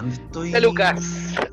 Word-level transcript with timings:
¿dónde 0.00 0.14
estoy? 0.16 0.48
Hola 0.50 0.60
Lucas. 0.60 1.04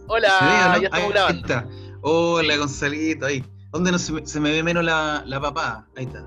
Hola, 0.07 0.73
Ahí 0.73 0.81
grabando. 1.09 1.41
está. 1.41 1.67
Hola, 2.01 2.57
Gonzalito, 2.57 3.25
ahí. 3.25 3.43
¿Dónde 3.71 3.91
no 3.91 3.99
se, 3.99 4.13
me, 4.13 4.25
se 4.25 4.39
me 4.39 4.51
ve 4.51 4.63
menos 4.63 4.83
la, 4.83 5.23
la 5.25 5.39
papá? 5.41 5.87
Ahí 5.97 6.05
está. 6.05 6.25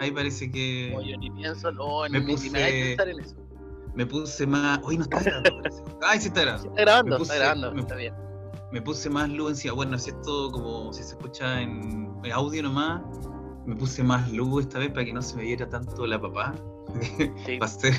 Ahí 0.00 0.10
parece 0.10 0.50
que 0.50 0.92
No, 0.94 1.02
yo 1.02 1.16
ni 1.18 1.30
pienso, 1.30 1.70
no, 1.72 2.02
Me 2.08 2.20
ni, 2.20 2.26
puse- 2.34 2.50
me 2.50 2.60
pensar 2.70 3.08
en 3.08 3.20
eso. 3.20 3.34
me 3.94 4.06
puse 4.06 4.46
más. 4.46 4.80
Hoy 4.84 4.96
no 4.96 5.02
está 5.02 5.20
grabando. 5.20 5.50
parece. 5.62 5.82
Ay, 6.06 6.20
sí 6.20 6.28
está 6.28 6.42
grabando. 6.42 6.68
Está 6.70 6.80
grabando, 6.82 7.10
Me 7.10 7.18
puse- 7.18 7.32
está 7.32 7.44
grabando, 7.44 7.72
me- 7.74 7.80
está 7.80 7.94
bien. 7.96 8.14
Me 8.72 8.82
puse 8.82 9.10
más 9.10 9.28
luz 9.30 9.50
encima. 9.50 9.74
Bueno, 9.74 9.98
si 9.98 10.10
esto 10.10 10.50
como 10.52 10.92
si 10.92 11.02
se 11.02 11.10
escucha 11.16 11.60
en 11.62 12.08
audio 12.32 12.62
nomás, 12.62 13.00
me 13.66 13.74
puse 13.74 14.02
más 14.04 14.30
luz 14.30 14.62
esta 14.64 14.78
vez 14.78 14.90
para 14.90 15.04
que 15.04 15.12
no 15.12 15.20
se 15.22 15.36
me 15.36 15.42
viera 15.42 15.68
tanto 15.68 16.06
la 16.06 16.20
papá. 16.20 16.54
Sí. 17.44 17.58
va, 17.60 17.66
a 17.66 17.68
ser, 17.68 17.92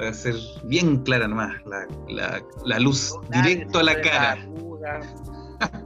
va 0.00 0.08
a 0.08 0.12
ser 0.14 0.34
bien 0.64 0.98
clara 1.04 1.28
nomás 1.28 1.54
la, 1.66 1.86
la, 2.08 2.42
la 2.64 2.78
luz 2.80 3.14
directo 3.30 3.78
a 3.78 3.82
la 3.84 3.94
No 3.94 4.00
cara. 4.02 4.32
arruga, 4.32 5.00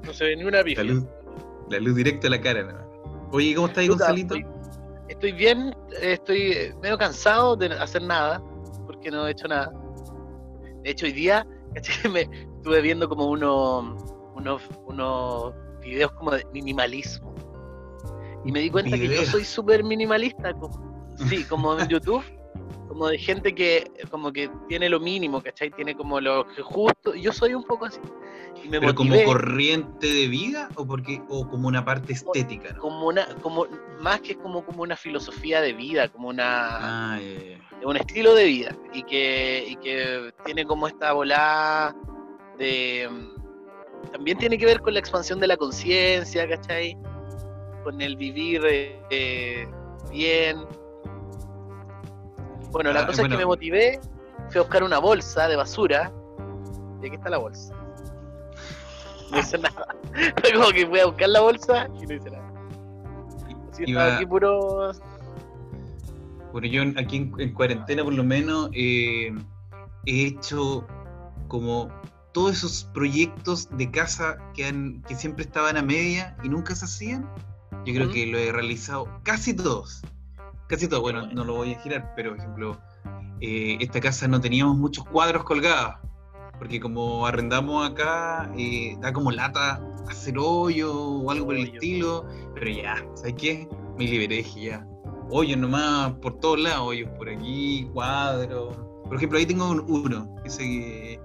No 0.05 0.13
se 0.13 0.25
ve 0.25 0.37
ni 0.37 0.45
una 0.45 0.59
La 0.59 0.65
pifia. 0.65 0.85
luz, 0.85 1.05
la 1.71 1.79
luz 1.81 1.95
directo 1.97 2.27
a 2.27 2.31
la 2.31 2.41
cara 2.41 2.63
nomás. 2.63 2.85
Oye, 3.33 3.55
¿cómo 3.55 3.67
estás, 3.69 3.87
Gonzalito? 3.89 4.35
Estoy, 5.09 5.33
bien, 5.33 5.75
estoy 6.03 6.73
medio 6.83 6.97
cansado 6.99 7.57
de 7.57 7.67
hacer 7.75 8.03
nada, 8.03 8.43
porque 8.87 9.11
no 9.11 9.27
he 9.27 9.33
hecho 9.33 9.49
nada. 9.49 9.71
De 10.83 10.91
hecho, 10.91 11.07
hoy 11.07 11.13
día 11.13 11.47
me 12.11 12.23
estuve 12.23 12.81
viendo 12.81 13.09
como 13.09 13.27
unos, 13.27 14.03
unos, 14.35 14.63
unos 14.87 15.55
videos 15.83 16.13
como 16.13 16.31
de 16.33 16.45
minimalismo. 16.53 17.35
Y 18.45 18.53
me 18.53 18.61
di 18.61 18.71
cuenta 18.71 18.97
que 18.97 19.09
yo 19.09 19.25
soy 19.27 19.45
súper 19.45 19.83
minimalista. 19.85 20.53
como- 20.55 21.15
sí, 21.29 21.45
como 21.45 21.79
en 21.79 21.89
YouTube, 21.89 22.23
como 22.99 23.11
de 23.11 23.19
gente 23.19 23.55
que 23.55 23.89
como 24.11 24.33
que 24.33 24.51
tiene 24.69 24.89
lo 24.89 24.99
mínimo, 24.99 25.41
¿cachai? 25.41 25.71
Tiene 25.71 25.95
como 25.97 26.21
lo 26.21 26.45
que 26.49 26.63
justo. 26.63 27.15
Yo 27.15 27.33
soy 27.33 27.55
un 27.55 27.63
poco 27.63 27.85
así. 27.85 28.01
Y 28.65 28.69
me 28.69 28.81
¿Pero 28.81 28.93
como 28.97 29.23
corriente 29.25 30.09
de 30.09 30.27
vida 30.27 30.69
o 30.75 30.85
porque 30.85 31.23
o 31.29 31.49
como 31.49 31.69
una 31.69 31.85
parte 31.85 32.13
estética? 32.13 32.73
¿no? 32.73 32.81
como 32.81 33.07
una, 33.07 33.27
como 33.37 33.69
más 34.01 34.21
que 34.21 34.37
como, 34.37 34.65
como 34.65 34.83
una 34.83 34.97
filosofía 34.97 35.61
de 35.61 35.75
vida, 35.75 36.09
como 36.09 36.29
una 36.29 37.15
Ah, 37.15 37.21
un 37.85 37.97
estilo 37.97 38.35
de 38.35 38.45
vida 38.47 38.77
y 38.93 39.05
que, 39.05 39.65
y 39.69 39.77
que 39.77 40.33
tiene 40.45 40.67
como 40.67 40.89
esta 40.89 41.13
volada 41.13 41.95
de 42.59 43.09
también 44.11 44.39
tiene 44.39 44.59
que 44.59 44.67
ver 44.67 44.81
con 44.81 44.95
la 44.95 44.99
expansión 44.99 45.39
de 45.39 45.47
la 45.47 45.57
conciencia, 45.57 46.49
¿cachai? 46.49 46.97
Con 47.85 48.01
el 48.01 48.17
vivir 48.17 48.63
eh, 49.11 49.69
bien. 50.11 50.67
Bueno, 52.71 52.93
la 52.93 53.01
Ah, 53.01 53.07
cosa 53.07 53.23
es 53.23 53.29
que 53.29 53.37
me 53.37 53.47
motivé, 53.47 54.01
fui 54.51 54.59
a 54.59 54.63
buscar 54.63 54.83
una 54.83 54.99
bolsa 54.99 55.49
de 55.49 55.57
basura. 55.57 56.13
¿Y 57.03 57.07
aquí 57.07 57.17
está 57.17 57.31
la 57.31 57.39
bolsa? 57.39 57.73
No 59.31 59.39
hice 59.39 59.59
nada. 59.59 59.87
Fue 60.41 60.53
como 60.53 60.69
que 60.71 60.87
fui 60.87 61.01
a 61.01 61.07
buscar 61.07 61.29
la 61.29 61.41
bolsa 61.41 61.89
y 62.01 62.07
no 62.07 62.15
hice 62.15 62.31
nada. 62.31 62.53
Así 63.73 63.85
que 63.85 63.91
Iba- 63.91 64.01
estaba 64.03 64.17
aquí 64.17 64.27
puro 64.27 64.93
Bueno, 66.53 66.67
yo 66.67 66.83
aquí 67.01 67.17
en, 67.19 67.33
en 67.39 67.53
cuarentena 67.55 68.05
por 68.05 68.15
lo 68.15 68.25
menos 68.25 68.71
eh, 68.73 69.33
he 70.07 70.27
hecho 70.27 70.87
como 71.49 71.89
todos 72.33 72.53
esos 72.53 72.85
proyectos 72.93 73.69
de 73.77 73.91
casa 73.91 74.39
que, 74.55 74.67
han, 74.67 75.03
que 75.03 75.15
siempre 75.15 75.45
estaban 75.45 75.77
a 75.77 75.83
media 75.83 76.37
y 76.43 76.49
nunca 76.49 76.75
se 76.75 76.85
hacían. 76.85 77.29
Yo 77.85 77.95
creo 77.95 78.11
que 78.11 78.27
lo 78.27 78.39
he 78.39 78.53
realizado 78.53 79.09
casi 79.23 79.55
todos. 79.55 80.03
Casi 80.69 80.87
todos. 80.89 81.03
Bueno, 81.03 81.27
no 81.27 81.45
lo 81.45 81.57
voy 81.57 81.75
a 81.75 81.81
girar, 81.81 82.13
pero 82.15 82.31
por 82.31 82.39
ejemplo, 82.39 82.79
eh, 83.41 83.77
esta 83.81 84.01
casa 84.01 84.29
no 84.29 84.41
teníamos 84.41 84.77
muchos 84.77 85.05
cuadros 85.07 85.43
colgados. 85.45 85.97
Porque 86.59 86.81
como 86.81 87.27
arrendamos 87.27 87.89
acá, 87.89 88.51
eh, 88.57 88.97
da 89.01 89.13
como 89.13 89.31
lata 89.31 89.81
hacer 90.09 90.37
hoyo 90.39 90.93
o 90.95 91.31
algo 91.31 91.47
por 91.47 91.55
el 91.57 91.69
estilo. 91.75 92.27
Pero 92.55 92.71
ya, 92.71 92.97
¿sabes 93.15 93.35
qué? 93.39 93.69
Me 93.97 94.05
liberé, 94.05 94.37
dije 94.37 94.61
ya 94.67 94.87
hoyos 95.31 95.59
nomás 95.59 96.13
por 96.23 96.39
todos 96.41 96.59
lados, 96.59 96.89
hoyos 96.89 97.11
por 97.19 97.29
aquí, 97.29 97.87
cuadros. 97.93 98.75
Por 99.05 99.17
ejemplo, 99.17 99.39
ahí 99.39 99.45
tengo 99.47 99.71
un- 99.71 99.85
uno, 99.89 100.35
ese 100.45 100.63
que- 100.63 101.21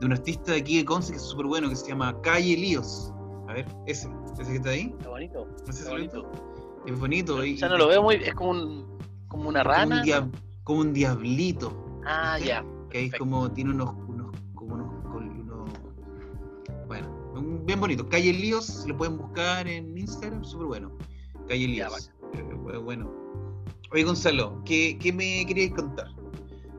de 0.00 0.06
un 0.06 0.12
artista 0.12 0.52
de 0.52 0.58
aquí 0.58 0.78
de 0.78 0.84
Conce 0.84 1.10
que 1.10 1.16
es 1.16 1.24
súper 1.24 1.46
bueno, 1.46 1.68
que 1.68 1.74
se 1.74 1.88
llama 1.88 2.20
Calle 2.22 2.56
Líos. 2.56 3.12
A 3.48 3.54
ver, 3.54 3.66
ese, 3.86 4.08
ese 4.40 4.50
que 4.52 4.56
está 4.58 4.70
ahí. 4.70 4.94
Está 4.96 5.08
bonito. 5.10 5.48
¿No 5.66 5.72
sé 5.72 5.80
Está 5.80 5.90
bonito. 5.90 6.30
Es 6.88 6.98
bonito. 6.98 7.44
y- 7.44 7.56
Ya 7.56 7.68
no 7.68 7.76
lo 7.76 7.88
veo 7.88 8.02
muy. 8.02 8.16
Es 8.16 8.34
como 8.34 8.50
un. 8.52 8.98
Como 9.28 9.48
una 9.48 9.62
como 9.62 9.74
rana. 9.74 10.02
un, 10.22 10.32
como 10.64 10.80
un 10.80 10.92
diablito. 10.94 12.00
Ah, 12.06 12.38
ya. 12.38 12.64
Que 12.90 12.98
ahí 12.98 13.04
perfecto. 13.10 13.18
como 13.18 13.50
tiene 13.52 13.70
unos, 13.72 13.94
unos, 14.08 14.34
como 14.54 14.74
unos, 14.74 14.88
bueno, 16.86 17.08
un- 17.34 17.66
bien 17.66 17.78
bonito. 17.80 18.08
Calle 18.08 18.32
Líos, 18.32 18.86
lo 18.86 18.96
pueden 18.96 19.18
buscar 19.18 19.68
en 19.68 19.96
Instagram, 19.98 20.42
súper 20.44 20.66
bueno. 20.68 20.92
Calle 21.46 21.68
Líos. 21.68 22.10
Eh, 22.32 22.42
bu- 22.42 22.82
bueno. 22.82 23.10
Oye, 23.92 24.04
Gonzalo, 24.04 24.62
¿qué, 24.64 24.98
qué 25.00 25.12
me 25.12 25.44
queríais 25.46 25.72
contar? 25.72 26.08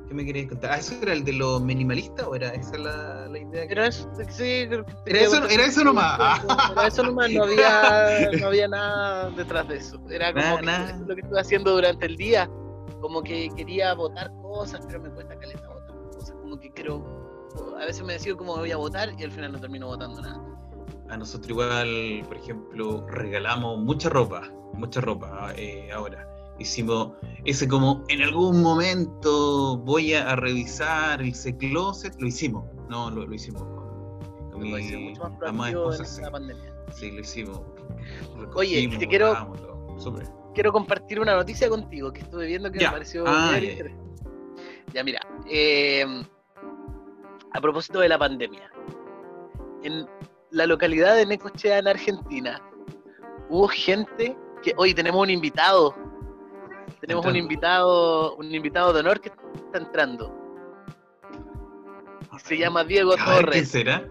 ¿Qué 0.09 0.15
me 0.15 0.25
queríais 0.25 0.49
contar? 0.49 0.71
Ah, 0.71 0.77
¿eso 0.79 0.95
era 1.03 1.13
el 1.13 1.23
de 1.23 1.33
los 1.33 1.61
minimalistas 1.61 2.25
o 2.25 2.33
era 2.35 2.49
esa 2.49 2.77
la, 2.79 3.27
la 3.27 3.37
idea? 3.37 3.67
que- 3.67 3.73
Era 3.73 3.85
eso, 3.87 4.09
sí, 4.31 4.65
creo 4.67 4.83
que 4.83 4.93
Era 5.05 5.19
eso- 5.21 5.45
era 5.47 5.65
eso 5.67 5.83
nomás. 5.83 6.41
Era 6.71 6.87
eso 6.87 7.03
nomás, 7.03 7.31
no 7.31 7.43
había, 7.43 8.31
no 8.41 8.47
había 8.47 8.67
nada 8.67 9.29
detrás 9.29 9.67
de 9.67 9.77
eso. 9.77 10.01
Era 10.09 10.33
como 10.33 10.57
que 10.57 10.93
lo 11.07 11.15
que 11.15 11.21
estuve 11.21 11.39
haciendo 11.39 11.71
durante 11.75 12.07
el 12.07 12.17
día. 12.17 12.49
Como 13.01 13.21
que 13.21 13.49
quería 13.55 13.93
votar 13.93 14.31
cosas, 14.41 14.81
pero 14.87 14.99
me 14.99 15.09
cuesta 15.11 15.37
caleta 15.37 15.67
votar 15.69 15.95
cosas. 16.11 16.35
Como 16.41 16.59
que 16.59 16.71
quiero. 16.73 17.05
A 17.79 17.85
veces 17.85 18.03
me 18.03 18.13
decido 18.13 18.35
cómo 18.35 18.57
voy 18.57 18.71
a 18.71 18.77
votar 18.77 19.09
y 19.17 19.23
al 19.23 19.31
final 19.31 19.51
no 19.53 19.59
termino 19.59 19.85
votando 19.87 20.21
nada. 20.21 20.41
A 21.09 21.17
nosotros 21.17 21.49
igual, 21.49 22.23
por 22.27 22.37
ejemplo, 22.37 23.05
regalamos 23.07 23.77
mucha 23.79 24.09
ropa, 24.09 24.41
mucha 24.73 25.01
ropa 25.01 25.53
eh, 25.55 25.91
ahora. 25.91 26.27
Hicimos 26.59 27.13
ese 27.45 27.67
como 27.67 28.03
en 28.09 28.21
algún 28.21 28.61
momento 28.61 29.77
voy 29.77 30.13
a, 30.13 30.35
revisar 30.35 31.21
ese 31.21 31.55
closet, 31.55 32.13
lo 32.19 32.27
hicimos, 32.27 32.65
no, 32.89 33.09
lo, 33.09 33.25
lo 33.25 33.33
hicimos 33.33 33.63
con, 33.63 34.51
con 34.51 34.61
mi 34.61 34.69
mucho 34.69 35.23
más 35.53 35.69
esposa, 35.69 36.05
sí, 36.05 36.21
sí, 36.91 37.11
lo 37.11 37.21
hicimos. 37.21 37.61
Oye, 38.55 38.87
te 38.97 39.07
quiero- 39.07 39.55
quiero 40.53 40.71
compartir 40.73 41.19
una 41.19 41.35
noticia 41.35 41.69
contigo 41.69 42.11
que 42.11 42.21
estuve 42.21 42.45
viendo 42.47 42.71
que 42.71 42.79
Ya. 42.79 42.87
me 42.89 42.93
pareció 42.93 43.23
Ah, 43.25 43.51
bien 43.51 43.61
ya, 43.61 43.67
ya. 43.67 43.71
interesante. 43.71 44.23
Ya, 44.93 45.03
mira, 45.03 45.19
eh, 45.49 46.05
a 47.53 47.61
propósito 47.61 47.99
de 47.99 48.09
la 48.09 48.17
pandemia, 48.17 48.69
en 49.83 50.05
la 50.51 50.65
localidad 50.65 51.15
de 51.15 51.25
Necochea, 51.25 51.77
en 51.77 51.87
Argentina, 51.87 52.61
hubo 53.49 53.67
gente 53.67 54.35
que 54.61 54.73
hoy 54.77 54.93
tenemos 54.93 55.21
un 55.21 55.29
invitado, 55.29 55.95
tenemos 56.99 57.25
un 57.25 57.35
invitado, 57.35 58.35
un 58.35 58.53
invitado 58.53 58.93
de 58.93 58.99
honor 59.01 59.19
que 59.21 59.29
está 59.29 59.77
entrando. 59.77 60.35
Se 62.43 62.57
llama 62.57 62.83
Diego 62.83 63.11
A 63.13 63.15
ver, 63.15 63.23
¿quién 63.25 63.45
Torres, 63.45 63.69
será? 63.69 64.07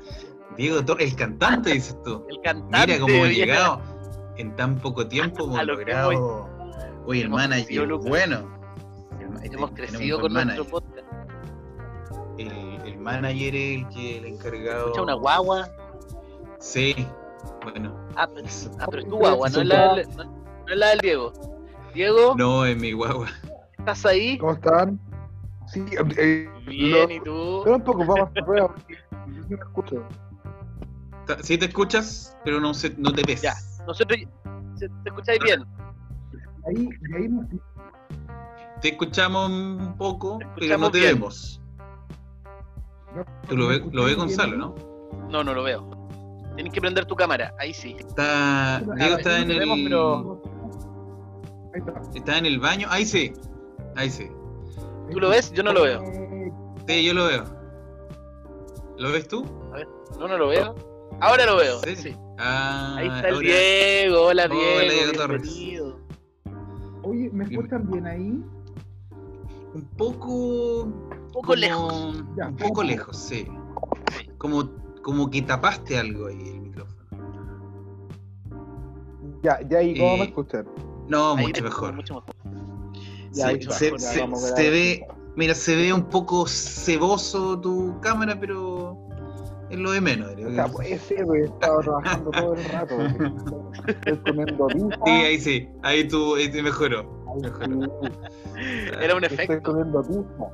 Diego 0.56 0.84
Torres, 0.84 1.10
el 1.12 1.16
cantante, 1.16 1.72
dices 1.72 1.97
tú. 2.04 2.25
el 2.31 2.41
cantante. 2.43 2.87
Mira 2.87 3.00
cómo 3.00 3.15
hemos 3.15 3.28
de- 3.28 3.34
llegado 3.34 3.81
en 4.37 4.54
tan 4.56 4.78
poco 4.78 5.06
tiempo, 5.09 5.44
hemos 5.44 5.65
logrado. 5.66 6.48
Oye, 7.06 7.22
el 7.22 7.31
manager, 7.31 7.88
bueno. 7.94 8.59
El 9.43 9.53
Hemos 9.54 9.71
este- 9.71 9.82
crecido 9.87 10.21
con 10.21 10.32
buen 10.32 10.47
nuestro 10.48 10.65
manager. 10.65 10.71
podcast. 10.71 11.09
El, 12.38 12.48
el 12.87 12.98
manager 12.98 13.54
es 13.54 13.78
el 13.78 13.88
que 13.88 14.19
el 14.19 14.25
encargado. 14.27 14.81
Escucha 14.87 15.03
una 15.03 15.15
guagua. 15.15 15.69
Sí, 16.60 16.94
bueno. 17.62 17.94
Ah, 18.16 18.28
pero, 18.32 18.47
ah, 18.81 18.87
pero 18.91 19.03
es 19.03 19.09
tu 19.09 19.16
guagua, 19.16 19.48
no 19.48 19.60
es 19.60 19.66
la, 19.66 19.87
no, 20.16 20.25
no 20.25 20.72
es 20.72 20.77
la 20.77 20.88
del 20.91 20.98
Diego. 21.00 21.32
Diego, 21.94 22.34
No, 22.37 22.65
es 22.65 22.76
mi 22.76 22.92
guagua. 22.92 23.28
¿estás 23.78 24.04
ahí? 24.07 24.39
¿Cómo 24.39 24.53
están? 24.53 24.98
Sí, 25.66 25.84
eh, 26.16 26.48
Bien, 26.66 27.09
lo- 27.09 27.15
¿y 27.15 27.21
tú? 27.21 27.59
Espera 27.59 27.77
un 27.77 27.83
poco, 27.84 27.98
vamos 28.07 28.30
a 28.36 28.45
prueba 28.45 28.68
porque 28.68 28.95
yo 29.34 29.42
sí 29.42 29.48
me 29.51 29.57
escucho. 29.57 30.04
Ta- 31.27 31.42
Sí 31.42 31.59
te 31.59 31.66
escuchas, 31.66 32.36
pero 32.45 32.60
no, 32.60 32.72
se, 32.74 32.95
no 32.97 33.13
te 33.13 33.22
ves. 33.22 33.42
Ya. 33.42 33.54
Nosotros, 33.86 34.18
¿se- 34.77 34.89
¿te 34.89 35.09
escucháis 35.09 35.41
bien? 35.42 35.65
Ahí, 36.66 36.89
ahí 37.16 37.28
me- 37.28 37.47
Te 38.80 38.89
escuchamos 38.91 39.51
un 39.51 39.95
poco, 39.98 40.39
pero 40.59 40.78
no 40.78 40.91
te 40.91 41.01
bien. 41.01 41.15
vemos. 41.15 41.60
no- 43.15 43.24
Tú 43.48 43.57
lo 43.57 43.66
¿me 43.68 43.78
ves, 43.78 43.92
lo 43.92 44.04
ve 44.04 44.10
escuchan 44.13 44.28
Gonzalo? 44.28 44.57
¿no? 44.57 44.74
No, 45.30 45.45
no 45.45 45.54
lo 45.54 45.63
veo. 45.63 46.09
Tienes 46.54 46.72
que 46.72 46.80
prender 46.80 47.07
tu 47.07 47.15
cámara, 47.15 47.54
ahí 47.59 47.72
sí. 47.72 47.97
Está, 47.98 48.80
Diego 48.97 49.16
está 49.18 49.30
no 49.30 49.36
en 49.45 49.51
el, 49.53 49.59
vemos, 49.60 49.78
pero- 49.84 50.42
está. 51.78 52.01
está 52.15 52.39
en 52.39 52.47
el 52.47 52.59
baño. 52.60 52.86
Ahí 52.91 53.04
sí, 53.04 53.33
ahí 53.97 54.10
sí. 54.10 54.28
¿Tú 55.10 55.21
lo 55.21 55.30
ves? 55.30 55.53
Yo 55.53 55.63
no 55.63 55.72
lo 55.72 55.83
veo. 55.83 56.03
Sí, 56.86 57.04
yo 57.04 57.15
lo 57.15 57.27
veo. 57.27 57.45
¿Lo 58.98 59.13
ves 59.13 59.28
tú? 59.28 59.45
No, 60.19 60.27
no 60.28 60.36
lo 60.39 60.48
veo. 60.48 60.75
Ahora 61.21 61.47
lo 61.47 61.57
veo, 61.57 61.80
¿Sí? 61.80 61.97
sí. 61.97 62.16
Ah, 62.39 62.95
Ahí 62.98 63.07
está 63.09 63.28
el 63.28 63.39
Diego. 63.41 64.27
Hola, 64.27 64.45
Hola, 64.51 64.54
Diego. 64.54 65.13
Torres. 65.16 65.42
bienvenido. 65.42 65.98
Oye, 67.03 67.30
¿me 67.33 67.45
escuchan 67.45 67.91
bien 67.91 68.07
ahí? 68.07 68.45
Un 69.75 69.84
poco. 69.97 70.83
Un 70.83 71.09
poco 71.33 71.41
como- 71.42 71.54
lejos. 71.57 72.25
Ya, 72.36 72.48
Un 72.48 72.57
poco 72.57 72.83
lejos, 72.83 73.16
sí. 73.16 73.47
como, 74.39 74.71
como 75.03 75.28
que 75.30 75.42
tapaste 75.42 75.98
algo 75.98 76.27
ahí 76.27 76.41
el 76.48 76.60
micrófono. 76.60 76.98
Ya, 79.42 79.60
ya 79.69 79.78
ahí, 79.78 79.97
¿cómo 79.98 80.15
Eh, 80.15 80.19
me 80.19 80.25
escuchan? 80.25 80.66
No, 81.09 81.34
Ahí 81.37 81.47
mucho 81.47 81.63
mejor. 81.65 81.95
mucho 81.95 82.15
mejor. 82.15 82.34
Ya, 83.33 83.33
Sí, 83.33 83.43
ahí 83.43 83.57
está, 83.57 83.72
se, 83.75 84.71
ve, 84.71 85.07
mira, 85.37 85.55
se 85.55 85.77
ve 85.77 85.93
un 85.93 86.05
poco 86.05 86.47
ceboso 86.47 87.59
tu 87.60 87.99
cámara, 88.01 88.39
pero 88.39 88.97
es 89.71 89.78
lo 89.78 89.91
de 89.93 90.01
menos. 90.01 90.31
O 90.47 90.51
sea, 90.55 90.66
puede 90.69 90.99
ser, 90.99 91.25
porque 91.27 91.43
he 91.43 91.45
estado 91.45 91.81
trabajando 91.81 92.31
todo 92.31 92.55
el 92.55 92.65
rato. 92.65 92.95
Estoy 93.87 94.16
comiendo 94.19 94.66
pizza. 94.69 94.97
Sí, 95.05 95.10
ahí 95.10 95.39
sí, 95.41 95.69
ahí 95.83 96.09
tú 96.09 96.34
ahí 96.37 96.51
te 96.51 96.63
mejoró. 96.63 97.01
ahí 97.34 97.41
mejoró. 97.43 98.01
sí, 98.54 98.63
Era 99.01 99.15
un 99.16 99.25
Estoy 99.25 99.45
efecto. 99.45 99.71
comiendo 99.72 100.03
pizza. 100.03 100.51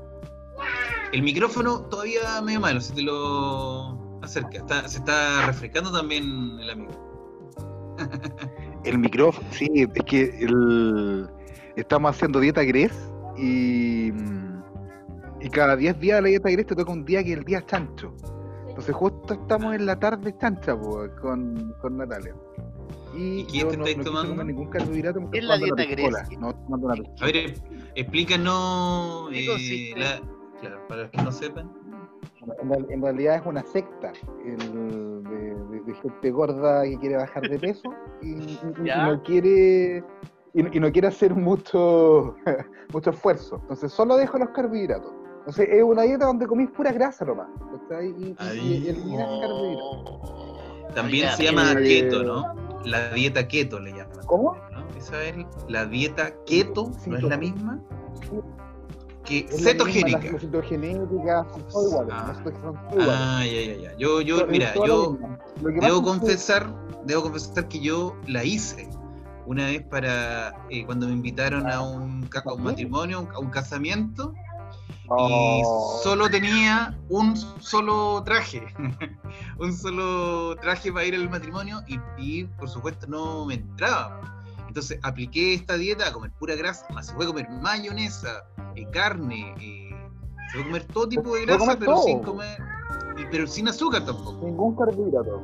El 1.12 1.22
micrófono 1.22 1.80
todavía 1.82 2.40
medio 2.42 2.60
malo, 2.60 2.80
si 2.80 2.92
te 2.92 3.02
lo 3.02 4.18
acerca. 4.22 4.58
Está, 4.58 4.88
se 4.88 4.98
está 4.98 5.46
refrescando 5.46 5.92
también 5.92 6.58
el 6.60 6.70
amigo. 6.70 6.90
El 8.84 8.98
micrófono, 8.98 9.46
sí, 9.52 9.68
es 9.74 10.02
que 10.04 10.24
el, 10.40 11.28
estamos 11.76 12.10
haciendo 12.10 12.38
dieta 12.40 12.62
Gres 12.62 12.92
y, 13.36 14.08
y 15.40 15.48
cada 15.50 15.76
10 15.76 15.98
días 16.00 16.16
de 16.18 16.22
la 16.22 16.28
dieta 16.28 16.50
Gres 16.50 16.66
te 16.66 16.76
toca 16.76 16.92
un 16.92 17.04
día 17.04 17.22
que 17.24 17.32
es 17.32 17.38
el 17.38 17.44
día 17.44 17.64
chancho. 17.64 18.14
Entonces 18.68 18.94
justo 18.94 19.34
estamos 19.34 19.74
en 19.74 19.86
la 19.86 19.98
tarde 19.98 20.34
chancha 20.38 20.76
po, 20.78 21.06
con, 21.22 21.74
con 21.80 21.96
Natalia. 21.96 22.34
Y, 23.16 23.46
¿Y 23.52 23.60
yo 23.60 23.68
te 23.68 23.76
no, 23.76 23.84
estáis 23.84 23.96
no 23.98 24.02
quise 24.04 24.22
tomando? 24.24 24.44
ningún 24.44 24.68
carbohidrato. 24.68 25.20
me 25.20 25.30
¿Qué 25.30 25.38
es 25.38 25.44
la 25.44 25.56
dieta 25.56 25.84
Gres? 25.84 26.10
No, 26.40 26.52
tomando 26.54 26.86
una 26.86 26.94
piscola. 26.96 27.16
A 27.20 27.26
ver, 27.26 27.54
explícanos. 27.94 29.30
¿Qué 29.30 29.92
eh, 29.92 29.94
la- 29.96 30.20
claro, 30.60 30.80
para 30.88 31.02
los 31.02 31.10
que 31.10 31.22
no 31.22 31.32
sepan. 31.32 31.70
En, 32.60 32.68
real- 32.68 32.86
en 32.90 33.02
realidad 33.02 33.36
es 33.36 33.42
una 33.46 33.62
secta 33.64 34.12
el 34.44 35.13
de, 35.86 35.94
gente 35.94 36.30
gorda 36.30 36.82
que 36.84 36.98
quiere 36.98 37.16
bajar 37.16 37.42
de 37.48 37.58
peso 37.58 37.88
y, 38.22 38.28
y- 38.32 38.58
y 38.82 38.84
Ya. 38.86 39.06
no 39.06 39.22
quiere 39.22 40.02
y, 40.54 40.76
y 40.76 40.80
no 40.80 40.92
quiere 40.92 41.08
hacer 41.08 41.34
mucho 41.34 42.34
mucho 42.92 43.10
esfuerzo. 43.10 43.56
Entonces 43.62 43.92
solo 43.92 44.16
dejo 44.16 44.38
los 44.38 44.50
carbohidratos. 44.50 45.12
Entonces 45.40 45.68
es 45.70 45.82
una 45.82 46.02
dieta 46.02 46.26
donde 46.26 46.46
comís 46.46 46.70
pura 46.70 46.92
grasa 46.92 47.24
nomás. 47.24 47.48
Y, 47.90 48.24
y, 48.30 48.36
Ahí. 48.38 48.82
y 48.84 48.88
eliminas 48.88 49.28
carbohidratos. 49.40 50.20
Oh. 50.22 50.88
También 50.94 51.28
se 51.30 51.44
llama 51.44 51.72
eh, 51.72 51.82
keto, 52.02 52.22
¿no? 52.22 52.54
La 52.84 53.10
dieta 53.12 53.46
keto 53.48 53.80
le 53.80 53.90
llaman. 53.90 54.16
¿Cómo? 54.26 54.56
¿no? 54.72 54.86
Esa 54.96 55.22
es 55.24 55.36
la 55.68 55.86
dieta 55.86 56.32
keto, 56.46 56.92
Sí, 56.98 57.10
¿no 57.10 57.16
es 57.18 57.22
la 57.24 57.36
misma? 57.36 57.80
Que 59.24 59.38
Es 59.40 59.50
la 59.50 59.56
misma, 59.56 59.70
cetogénica. 59.70 60.18
Las, 60.18 60.32
las 60.32 60.40
cetogenéticas 60.42 61.46
son 61.52 61.62
todas 61.68 61.90
iguales. 61.90 62.14
Ah. 62.16 62.24
las 62.28 62.36
son 62.36 62.44
todas 62.54 62.92
iguales. 62.92 63.14
Ah, 63.16 63.44
ya, 63.46 63.60
ya, 63.62 63.76
ya. 63.90 63.96
Yo, 63.96 64.20
yo, 64.20 64.38
Son- 64.40 64.50
mira, 64.50 64.74
yo 64.74 64.86
lo. 64.86 65.18
Lo 65.62 65.68
debo 65.70 65.80
es 65.86 65.92
que- 65.94 66.02
confesar, 66.02 66.74
debo 67.04 67.22
confesar 67.22 67.68
que 67.68 67.80
yo 67.80 68.16
la 68.26 68.44
hice 68.44 68.88
una 69.46 69.66
vez 69.66 69.82
para 69.82 70.54
eh, 70.70 70.84
cuando 70.86 71.06
me 71.06 71.12
invitaron 71.12 71.70
a 71.70 71.80
un, 71.82 72.28
a 72.44 72.52
un 72.52 72.62
matrimonio, 72.62 73.28
a 73.34 73.38
un 73.38 73.50
casamiento, 73.50 74.32
y 75.04 75.08
Oh. 75.08 76.00
solo 76.02 76.30
tenía 76.30 76.98
un 77.10 77.36
solo 77.36 78.22
traje, 78.24 78.62
un 79.58 79.72
solo 79.76 80.56
traje 80.56 80.90
para 80.90 81.04
ir 81.04 81.14
al 81.14 81.28
matrimonio 81.28 81.82
y, 81.86 81.98
y, 82.16 82.44
por 82.44 82.68
supuesto 82.70 83.06
no 83.06 83.44
me 83.44 83.54
entraba. 83.54 84.20
Entonces 84.66 84.98
apliqué 85.02 85.52
esta 85.54 85.76
dieta 85.76 86.08
a 86.08 86.12
comer 86.12 86.30
pura 86.32 86.54
grasa, 86.56 86.86
más 86.94 87.06
se 87.06 87.12
puede 87.14 87.28
comer 87.28 87.48
mayonesa, 87.50 88.44
eh, 88.76 88.86
carne, 88.92 89.54
eh, 89.60 89.90
se 90.50 90.58
puede 90.58 90.64
comer 90.66 90.84
todo 90.86 91.08
tipo 91.08 91.34
de 91.34 91.46
grasa, 91.46 91.76
pero 91.78 91.92
todo. 91.94 92.02
sin 92.04 92.18
comer, 92.20 92.58
pero 93.30 93.46
sin 93.46 93.68
azúcar 93.68 94.04
tampoco. 94.04 94.44
Ningún 94.46 94.74
carbohidrato. 94.76 95.42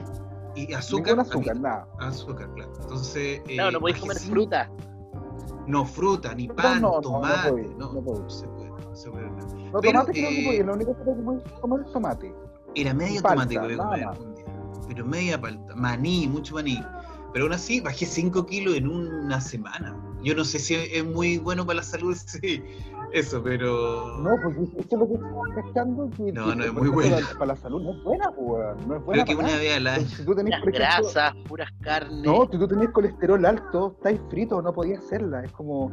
Y 0.55 0.73
azúcar, 0.73 1.17
Ningún 1.17 1.21
azúcar, 1.31 1.55
mí- 1.57 1.61
nada. 1.63 1.87
azúcar, 2.01 2.51
claro. 2.55 2.73
Entonces, 2.81 3.41
eh, 3.47 3.55
Claro, 3.55 3.71
no 3.73 3.81
podéis 3.81 4.01
comer 4.01 4.19
fruta. 4.19 4.71
No, 5.67 5.85
fruta, 5.85 6.35
ni 6.35 6.49
No, 6.49 6.55
pan, 6.57 6.81
no, 6.83 6.89
no, 6.89 6.95
no 6.97 7.01
tomate, 7.01 7.63
no, 7.79 7.93
no 7.93 8.01
no 8.03 8.31
se 8.31 8.49
puede, 8.49 8.71
no 8.71 8.95
se 8.97 9.11
puede. 9.11 9.31
nada. 9.31 9.47
No, 9.73 9.81
Pero, 9.81 9.93
tomate 10.01 10.13
creo 10.13 10.31
eh, 10.31 10.35
que 10.37 10.45
podía, 10.47 10.65
lo 10.65 10.73
único 10.75 10.97
que 10.97 11.03
podía 11.05 11.45
comer 11.61 11.81
es 11.87 11.93
tomate. 11.93 12.35
Era 12.75 12.95
medio 12.95 13.23
Palta, 13.23 13.35
tomate 13.45 13.55
que 13.55 13.61
voy 13.61 13.73
a 13.73 13.77
comer 13.79 14.19
un 14.21 14.35
día, 14.35 14.47
pero 14.89 15.05
media 15.05 15.41
palta, 15.41 15.75
maní, 15.77 16.27
mucho 16.29 16.55
maní. 16.55 16.85
Pero 17.33 17.45
aún 17.45 17.53
así 17.53 17.81
bajé 17.81 18.07
5 18.07 18.45
kilos 18.47 18.75
en 18.75 18.89
una 18.89 19.41
semana. 19.41 19.97
Yo 20.23 20.35
no 20.35 20.45
sé 20.45 20.59
si 20.59 20.75
es 20.75 21.05
muy 21.05 21.39
bueno 21.39 21.65
para 21.65 21.77
la 21.77 21.83
salud 21.85 22.17
sí, 22.17 22.61
eso, 23.13 23.43
pero... 23.43 24.19
No, 24.19 24.31
porque 24.43 24.63
esto 24.79 24.97
es 24.97 25.01
lo 25.01 25.09
que 25.09 25.15
estamos 25.15 25.49
cachando. 25.55 26.11
Que, 26.11 26.33
No, 26.33 26.51
que, 26.51 26.57
no 26.57 26.65
es 26.65 26.73
muy 26.73 26.89
buena. 26.89 27.17
Para, 27.17 27.33
para 27.39 27.47
la 27.47 27.57
salud 27.57 27.83
no 27.83 27.93
es 27.93 28.03
buena, 28.03 28.31
pues, 28.31 28.49
weón, 28.49 28.89
no 28.89 28.97
es 28.97 29.05
buena. 29.05 29.25
creo 29.25 29.37
que 29.37 29.45
una 29.45 29.57
vez 29.57 29.77
al 29.77 29.87
año. 29.87 30.07
Si 30.07 30.25
tú 30.25 30.35
tenés, 30.35 30.53
ejemplo, 30.53 30.73
grasas, 30.73 31.35
puras 31.49 31.71
carnes. 31.81 32.23
No, 32.25 32.49
si 32.51 32.59
tú 32.59 32.69
tenés 32.69 32.91
colesterol 32.91 33.45
alto, 33.45 33.95
estáis 33.97 34.21
frito, 34.31 34.63
no 34.63 34.73
podías 34.73 35.05
hacerla. 35.05 35.45
Es 35.45 35.53
como, 35.53 35.91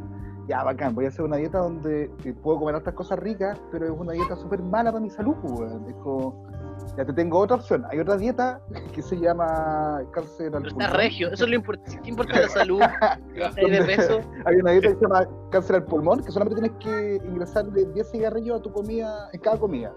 ya, 0.48 0.64
bacán, 0.64 0.96
voy 0.96 1.06
a 1.06 1.10
hacer 1.10 1.26
una 1.26 1.38
dieta 1.38 1.60
donde 1.60 2.12
eh, 2.24 2.34
puedo 2.42 2.60
comer 2.60 2.76
otras 2.76 2.96
cosas 2.96 3.20
ricas, 3.20 3.60
pero 3.72 3.86
es 3.86 3.92
una 3.92 4.14
dieta 4.14 4.36
súper 4.36 4.62
mala 4.62 4.92
para 4.92 5.02
mi 5.02 5.10
salud, 5.10 5.36
pues, 5.42 5.54
weón. 5.54 5.90
Es 5.90 5.96
como, 5.96 6.48
ya 6.96 7.06
te 7.06 7.14
tengo 7.14 7.40
otra 7.40 7.58
opción. 7.58 7.84
Hay 7.90 8.00
otra 8.00 8.16
dieta 8.18 8.62
que 8.94 9.02
se 9.02 9.18
llama 9.18 10.02
cáncer 10.14 10.48
al 10.56 10.62
Pero 10.62 10.74
pulmón. 10.74 10.82
estás 10.82 10.94
regio, 10.98 11.28
eso 11.32 11.44
es 11.44 11.50
lo 11.50 11.56
importante. 11.56 12.00
¿Qué 12.04 12.10
importa 12.10 12.40
la 12.42 12.50
salud? 12.50 12.80
De 13.56 13.84
peso. 13.84 14.20
Hay 14.46 14.56
una 14.56 14.72
dieta 14.72 14.88
que 14.90 14.96
se 14.96 15.02
llama 15.02 15.28
cáncer 15.52 15.76
al 15.78 15.84
pulmón, 15.86 16.24
que 16.24 16.32
solamente 16.32 16.62
tienes 16.62 16.78
que 16.84 17.26
ingresarle 17.28 17.86
10 17.94 18.12
cigarrillos 18.12 18.60
a 18.60 18.64
tu 18.64 18.72
comida, 18.72 19.30
en 19.34 19.40
cada 19.42 19.58
comida. 19.58 19.92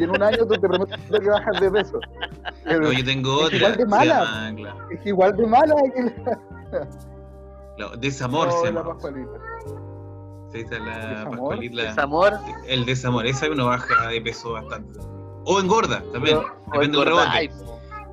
y 0.00 0.04
en 0.04 0.10
un 0.10 0.22
año 0.22 0.38
tú 0.46 0.54
te 0.54 0.60
prometes 0.60 0.98
que 1.10 1.28
bajas 1.30 1.60
de 1.60 1.70
peso. 1.70 1.98
Pero 2.64 2.80
No, 2.82 2.92
yo 2.92 3.04
tengo 3.04 3.40
es 3.40 3.46
otra. 3.46 3.56
igual 3.58 3.76
de 3.76 3.86
mala. 3.86 4.24
llama, 4.24 4.54
claro, 4.56 4.90
es 4.90 5.06
igual 5.06 5.36
de 5.36 5.46
mala 5.46 5.74
que 5.94 6.24
la, 7.78 7.96
desamor 7.98 8.48
no, 8.48 8.52
se 8.60 8.72
la 8.72 8.82
llama. 8.82 8.96
Se 10.50 10.58
dice 10.58 10.78
la 10.78 11.08
¿Desamor? 11.08 11.30
Pascualita. 11.38 11.82
Desamor. 11.82 12.32
El 12.66 12.84
desamor, 12.86 13.26
esa 13.26 13.50
uno 13.50 13.66
baja 13.66 14.08
de 14.08 14.20
peso 14.20 14.52
bastante. 14.52 14.98
O 15.46 15.60
engorda 15.60 16.02
también. 16.12 16.38
Depende 16.72 16.98
del 16.98 17.06
rebote. 17.06 17.28
Ay, 17.30 17.50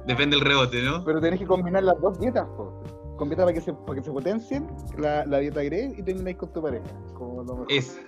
Depende 0.05 0.35
del 0.35 0.45
rebote, 0.45 0.81
¿no? 0.81 1.03
Pero 1.03 1.19
tenés 1.19 1.39
que 1.39 1.45
combinar 1.45 1.83
las 1.83 1.99
dos 1.99 2.19
dietas, 2.19 2.45
po. 2.57 2.83
Combina 3.17 3.43
para 3.43 3.53
que 3.53 3.61
se, 3.61 3.73
para 3.73 3.95
que 3.95 4.03
se 4.03 4.11
potencien 4.11 4.67
la, 4.97 5.25
la 5.25 5.39
dieta 5.39 5.63
Grey 5.63 5.93
y 5.97 6.03
termináis 6.03 6.37
con 6.37 6.51
tu 6.51 6.61
pareja. 6.61 6.85
Como 7.13 7.43
lo 7.43 7.53
mejor. 7.53 7.67
Esa. 7.71 8.01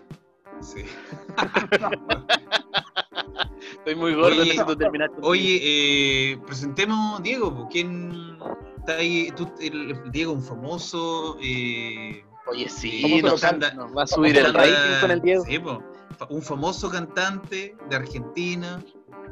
Sí. 0.62 0.84
Estoy 3.78 3.96
muy 3.96 4.14
gordo, 4.14 4.28
Oye, 4.28 4.40
necesito 4.40 4.78
terminar. 4.78 5.12
Oye, 5.22 5.60
eh, 5.64 6.38
presentemos 6.46 7.22
Diego. 7.24 7.54
pues, 7.54 7.68
¿Quién 7.72 8.38
está 8.78 8.96
ahí? 8.98 9.32
Tú, 9.36 9.48
el, 9.60 9.92
el 9.92 10.12
Diego, 10.12 10.34
un 10.34 10.44
famoso. 10.44 11.38
Eh, 11.42 12.24
Oye, 12.48 12.70
sí, 12.70 13.22
nos, 13.22 13.44
va 13.44 14.04
a 14.04 14.08
subir 14.08 14.38
el 14.38 14.54
rating 14.54 15.02
con 15.02 15.12
el 15.12 15.22
Diego. 15.22 15.46
sí, 15.46 15.60
po. 15.60 15.82
Un 16.30 16.42
famoso 16.42 16.90
cantante 16.90 17.76
de 17.90 17.96
Argentina. 17.96 18.84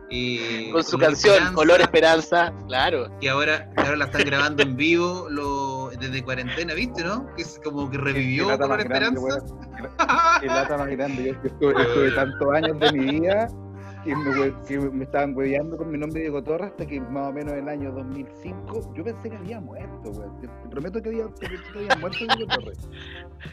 Eh, 0.09 0.69
Con 0.71 0.83
su 0.83 0.91
Color 0.91 1.07
canción, 1.07 1.33
Esperanza, 1.33 1.55
Color 1.55 1.81
Esperanza, 1.81 2.53
claro. 2.67 3.19
Que 3.19 3.29
ahora, 3.29 3.69
ahora 3.77 3.95
la 3.95 4.05
están 4.05 4.23
grabando 4.25 4.63
en 4.63 4.75
vivo 4.75 5.27
lo, 5.29 5.89
desde 5.99 6.23
cuarentena, 6.23 6.73
¿viste, 6.73 7.03
no? 7.03 7.27
Que 7.35 7.43
es 7.43 7.59
como 7.63 7.89
que 7.89 7.97
revivió 7.97 8.45
Color 8.45 8.69
más 8.69 8.83
grande, 8.83 9.19
Esperanza. 9.19 9.53
weón. 9.55 10.41
Qué 10.41 10.47
lata 10.47 10.77
más 10.77 10.87
grande. 10.87 11.23
Yo, 11.25 11.33
yo 11.33 11.49
estuve, 11.49 11.81
estuve 11.81 12.11
tantos 12.15 12.53
años 12.53 12.79
de 12.79 12.91
mi 12.93 13.19
vida 13.19 13.47
que 14.03 14.15
me, 14.15 14.31
hue- 14.31 14.65
que 14.67 14.77
me 14.79 15.03
estaban 15.05 15.35
hueveando 15.35 15.77
con 15.77 15.91
mi 15.91 15.97
nombre 15.97 16.21
Diego 16.21 16.43
Torres 16.43 16.71
hasta 16.71 16.85
que 16.85 16.99
más 16.99 17.29
o 17.29 17.33
menos 17.33 17.53
en 17.53 17.59
el 17.59 17.69
año 17.69 17.91
2005 17.91 18.93
yo 18.95 19.03
pensé 19.03 19.29
que 19.29 19.37
había 19.37 19.59
muerto, 19.61 20.09
weón. 20.11 20.39
Te, 20.41 20.47
te 20.47 20.69
prometo 20.69 21.01
que 21.01 21.09
había, 21.09 21.25
que 21.39 21.77
había 21.79 21.95
muerto 22.01 22.17
Diego 22.19 22.45
Torres. 22.55 22.89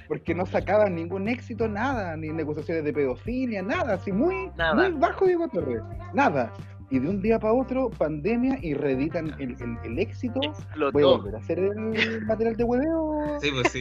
Porque 0.08 0.34
no 0.34 0.46
sacaban 0.46 0.94
ningún 0.94 1.28
éxito, 1.28 1.68
nada, 1.68 2.16
ni 2.16 2.28
negociaciones 2.30 2.84
de 2.84 2.92
pedofilia, 2.92 3.62
nada, 3.62 3.94
así 3.94 4.12
muy, 4.12 4.50
Nada. 4.56 4.74
muy 4.74 4.98
bajo 4.98 5.26
Diego 5.26 5.48
Torres, 5.48 5.82
nada. 6.12 6.52
Y 6.92 6.98
de 6.98 7.08
un 7.08 7.22
día 7.22 7.38
para 7.38 7.52
otro, 7.54 7.88
pandemia 7.90 8.58
y 8.62 8.74
reeditan 8.74 9.28
el, 9.38 9.52
el, 9.62 9.78
el 9.84 9.98
éxito. 10.00 10.40
Voy 10.40 10.48
a 10.48 10.50
Explotó. 10.50 11.18
volver 11.18 11.34
a 11.36 11.38
hacer 11.38 11.58
el 11.60 12.26
material 12.26 12.56
de 12.56 12.64
hueveo. 12.64 13.38
Sí, 13.40 13.50
pues 13.52 13.70
sí. 13.70 13.80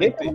este, 0.00 0.34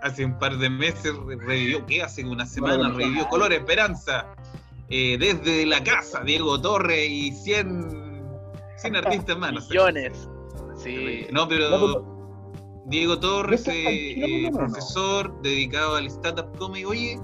hace 0.00 0.24
un 0.24 0.38
par 0.38 0.56
de 0.56 0.70
meses 0.70 1.12
re- 1.26 1.36
revivió, 1.36 1.84
¿qué? 1.84 2.02
Hace 2.02 2.24
una 2.24 2.46
semana 2.46 2.78
no, 2.78 2.88
no, 2.88 2.98
revivió 2.98 3.24
no. 3.24 3.28
Color 3.28 3.52
Esperanza. 3.52 4.26
Eh, 4.88 5.16
desde 5.18 5.66
la 5.66 5.82
casa, 5.82 6.22
Diego 6.24 6.60
Torre 6.60 7.06
y 7.06 7.32
100, 7.32 8.22
100 8.76 8.96
artistas 8.96 9.38
más. 9.38 9.52
No, 9.52 9.60
sé. 9.60 9.68
Millones. 9.70 10.28
Sí. 10.76 11.26
No, 11.32 11.48
pero 11.48 11.70
No, 11.70 12.82
Diego 12.86 13.18
Torres, 13.18 13.64
eh, 13.68 14.50
profesor 14.52 15.40
dedicado 15.42 15.96
al 15.96 16.06
stand-up 16.06 16.56
comedy. 16.58 16.84
Oye, 16.84 17.18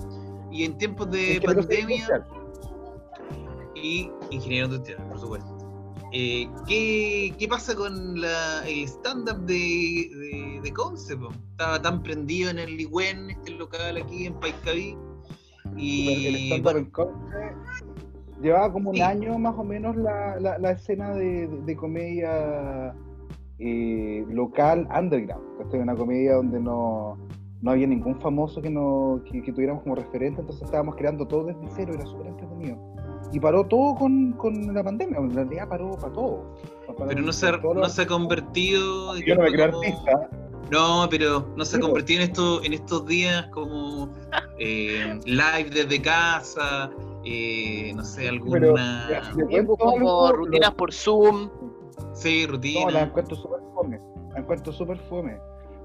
y 0.50 0.64
en 0.64 0.78
tiempos 0.78 1.10
de 1.10 1.34
Ingeniero 1.34 1.54
pandemia 1.60 2.26
y 3.74 4.10
ingeniero 4.30 4.66
industrial, 4.66 5.06
por 5.08 5.20
supuesto. 5.20 5.58
Eh, 6.12 6.48
¿qué, 6.66 7.34
qué 7.38 7.48
pasa 7.48 7.74
con 7.74 8.20
la, 8.20 8.66
el 8.66 8.84
stand-up 8.88 9.40
de, 9.44 9.54
de, 9.54 10.60
de 10.62 10.72
Conce? 10.72 11.16
po? 11.16 11.28
Estaba 11.50 11.82
tan 11.82 12.02
prendido 12.02 12.50
en 12.50 12.58
el 12.58 12.76
Ligüen, 12.76 13.30
este 13.30 13.50
local 13.52 13.98
aquí 13.98 14.26
en 14.26 14.34
Paiscaví. 14.40 14.96
El 15.76 15.80
Y 15.82 16.50
stand-up 16.52 16.90
bueno, 16.92 17.12
Llevaba 18.40 18.72
como 18.72 18.92
Sí. 18.92 19.00
un 19.00 19.06
año 19.06 19.38
más 19.38 19.54
o 19.58 19.64
menos 19.64 19.96
la, 19.96 20.38
la, 20.38 20.58
la 20.58 20.70
escena 20.70 21.10
de, 21.14 21.48
de- 21.48 21.60
de 21.62 21.76
comedia 21.76 22.94
eh, 23.58 24.24
local 24.28 24.86
underground. 24.96 25.44
¿cachai? 25.58 25.80
Una 25.80 25.96
comedia 25.96 26.34
donde 26.34 26.60
no, 26.60 27.16
no 27.62 27.70
había 27.72 27.88
ningún 27.88 28.20
famoso 28.20 28.62
que, 28.62 28.70
no, 28.70 29.20
que, 29.28 29.42
que 29.42 29.52
tuviéramos 29.52 29.82
como 29.82 29.96
referente, 29.96 30.40
entonces 30.40 30.62
estábamos 30.64 30.94
creando 30.94 31.26
todo 31.26 31.46
desde 31.46 31.66
cero, 31.74 31.92
era 31.94 32.06
súper 32.06 32.28
entretenido. 32.28 32.78
Y 33.32 33.40
paró 33.40 33.64
todo 33.66 33.96
con, 33.96 34.32
con 34.34 34.72
la 34.72 34.84
pandemia, 34.84 35.18
en 35.18 35.34
realidad 35.34 35.68
paró 35.68 35.90
para 35.98 36.12
todo. 36.12 36.54
Pero 37.08 37.20
no 37.20 37.32
se, 37.32 37.50
no 37.50 37.88
se 37.88 38.02
ha 38.02 38.06
convertido. 38.06 39.16
Yo 39.18 39.34
no 39.34 39.42
me 39.42 39.50
creo 39.50 39.72
como- 39.72 39.82
artista. 39.82 40.30
No, 40.70 41.06
pero 41.10 41.46
no 41.56 41.64
se 41.64 41.76
ha 41.76 41.78
Sí, 41.78 41.82
convertido 41.82 42.22
en, 42.22 42.28
esto, 42.30 42.62
en 42.62 42.72
estos 42.74 43.06
días 43.06 43.46
como 43.52 44.10
eh, 44.58 45.18
live 45.24 45.70
desde 45.70 46.02
casa, 46.02 46.90
eh, 47.24 47.92
no 47.94 48.04
sé, 48.04 48.22
Pero, 48.22 48.32
alguna. 48.32 49.08
ya, 49.10 49.30
pues, 49.34 49.46
cuento 49.48 49.76
como 49.76 49.96
algo, 49.96 50.32
rutinas 50.32 50.74
por 50.74 50.92
Zoom. 50.92 51.48
Sí, 52.12 52.46
No, 52.74 52.90
la 52.90 53.02
encuentro 53.02 53.36
súper 53.36 53.60
fome. 53.74 54.00
La 54.32 54.40
encuentro 54.40 54.72
súper 54.72 54.98
fome. 55.08 55.38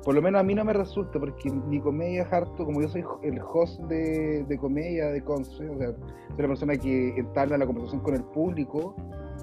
Por 0.03 0.15
lo 0.15 0.21
menos 0.21 0.41
a 0.41 0.43
mí 0.43 0.53
no 0.53 0.65
me 0.65 0.73
resulta, 0.73 1.17
porque 1.17 1.49
mi 1.49 1.79
comedia 1.79 2.23
es 2.23 2.33
harto, 2.33 2.65
como 2.65 2.81
yo 2.81 2.89
soy 2.89 3.05
el 3.21 3.39
host 3.39 3.79
de, 3.83 4.43
de 4.43 4.57
comedia 4.57 5.07
de 5.07 5.23
Conce, 5.23 5.69
o 5.69 5.77
sea, 5.77 5.87
soy 5.87 6.41
la 6.41 6.47
persona 6.49 6.75
que 6.75 7.15
entabla 7.17 7.57
la 7.57 7.65
conversación 7.65 8.01
con 8.01 8.15
el 8.15 8.23
público, 8.25 8.95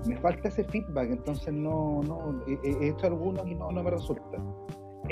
me 0.07 0.17
falta 0.19 0.49
ese 0.49 0.65
feedback, 0.65 1.11
entonces 1.13 1.55
no, 1.55 2.03
no, 2.03 2.43
he, 2.47 2.59
he 2.85 2.89
hecho 2.89 3.07
algunos 3.07 3.47
y 3.47 3.55
no, 3.55 3.73
no 3.73 3.83
me 3.83 3.91
resulta. 3.91 4.37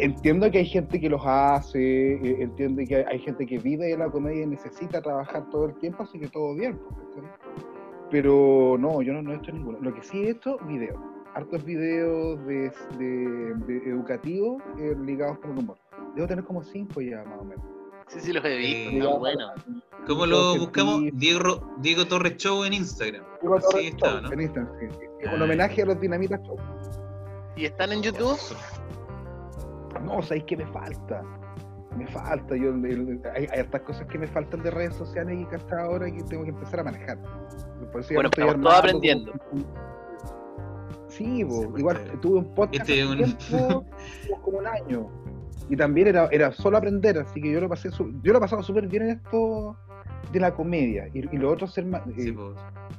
Entiendo 0.00 0.50
que 0.50 0.58
hay 0.58 0.66
gente 0.66 1.00
que 1.00 1.08
los 1.08 1.20
hace, 1.24 2.14
eh, 2.14 2.36
entiendo 2.40 2.82
que 2.86 3.04
hay, 3.04 3.18
gente 3.18 3.44
que 3.46 3.58
vive 3.58 3.86
de 3.86 3.98
la 3.98 4.08
comedia 4.10 4.44
y 4.44 4.46
necesita 4.46 5.02
trabajar 5.02 5.48
todo 5.50 5.66
el 5.66 5.74
tiempo, 5.78 6.02
así 6.04 6.18
que 6.20 6.28
todo 6.28 6.54
bien. 6.54 6.78
pues. 6.78 7.26
Pero 8.10 8.76
no, 8.78 9.02
yo 9.02 9.12
no, 9.12 9.22
no 9.22 9.32
he 9.32 9.36
hecho 9.36 9.52
ninguno. 9.52 9.78
Lo 9.80 9.92
que 9.94 10.02
sí 10.02 10.22
he 10.24 10.30
hecho, 10.30 10.56
videos. 10.66 10.98
Hartos 11.34 11.62
videos 11.64 12.44
de, 12.46 12.72
de- 12.98 13.54
de 13.66 13.76
educativos 13.90 14.62
eh, 14.78 14.96
ligados 15.04 15.38
con 15.40 15.52
el 15.52 15.58
humor. 15.58 15.76
Debo 16.14 16.26
tener 16.26 16.44
como 16.44 16.62
cinco 16.62 17.00
ya, 17.00 17.22
más 17.24 17.40
o 17.40 17.44
menos. 17.44 17.64
Sí, 18.08 18.20
sí, 18.20 18.32
los 18.32 18.42
he 18.44 18.56
visto. 18.56 19.10
Eh, 19.14 19.18
buenos. 19.18 19.52
¿Cómo 20.06 20.24
lo 20.24 20.56
buscamos? 20.58 21.02
Diego, 21.12 21.60
Diego 21.80 22.06
Torres 22.06 22.36
Show 22.38 22.64
en 22.64 22.72
Instagram. 22.72 23.22
Diego 23.42 23.60
Sí, 23.60 23.66
Torres 23.70 23.86
está, 23.88 24.10
Show, 24.12 24.22
¿no? 24.22 24.32
en 24.32 24.40
Instagram, 24.40 24.72
sí, 24.80 24.86
sí. 24.98 25.06
Es 25.20 25.28
Ah. 25.28 25.34
un 25.34 25.42
homenaje 25.42 25.82
a 25.82 25.86
los 25.86 26.00
Dinamitas 26.00 26.40
Show. 26.42 26.56
¿Y 27.56 27.66
están 27.66 27.92
en 27.92 28.00
YouTube? 28.02 28.38
No, 30.08 30.22
¿sabéis 30.22 30.44
qué 30.44 30.56
me 30.56 30.66
falta? 30.66 31.22
Me 31.96 32.06
falta. 32.06 32.56
Yo, 32.56 32.70
el- 32.70 32.84
el- 32.84 33.20
hay, 33.34 33.46
hay 33.52 33.60
hartas 33.60 33.82
cosas 33.82 34.06
que 34.06 34.18
me 34.18 34.26
faltan 34.26 34.62
de 34.62 34.70
redes 34.70 34.94
sociales 34.94 35.38
y 35.40 35.44
que 35.46 35.56
hasta 35.56 35.82
ahora 35.82 36.10
que 36.10 36.22
tengo 36.24 36.44
que 36.44 36.50
empezar 36.50 36.80
a 36.80 36.84
manejar. 36.84 37.18
Por 37.92 38.00
eso 38.00 38.14
Bueno, 38.14 38.28
estamos 38.30 38.60
todos 38.60 38.78
aprendiendo. 38.78 39.32
como- 39.50 39.64
Sí, 41.08 41.42
bo, 41.42 41.76
igual 41.78 41.98
tuve 42.20 42.38
un 42.40 42.54
podcast 42.54 42.88
este 42.88 43.06
un- 43.06 43.16
tiempo, 43.16 43.84
como 44.42 44.58
un 44.58 44.66
año. 44.66 45.08
Y 45.70 45.76
también 45.76 46.08
era, 46.08 46.28
era 46.30 46.52
solo 46.52 46.76
aprender, 46.78 47.18
así 47.18 47.40
que 47.40 47.50
yo 47.50 47.60
lo 47.60 47.68
pasé 47.68 47.90
su- 47.90 48.12
yo 48.22 48.32
lo 48.32 48.38
he 48.38 48.40
pasado 48.40 48.62
súper 48.62 48.86
bien 48.86 49.02
en 49.04 49.10
esto 49.10 49.76
de 50.32 50.40
la 50.40 50.54
comedia. 50.54 51.08
Y, 51.12 51.18
y 51.34 51.38
lo 51.38 51.50
otro 51.50 51.66
ser 51.66 51.84
Sí, 52.16 52.28
eh, 52.28 52.32
pues. 52.32 52.56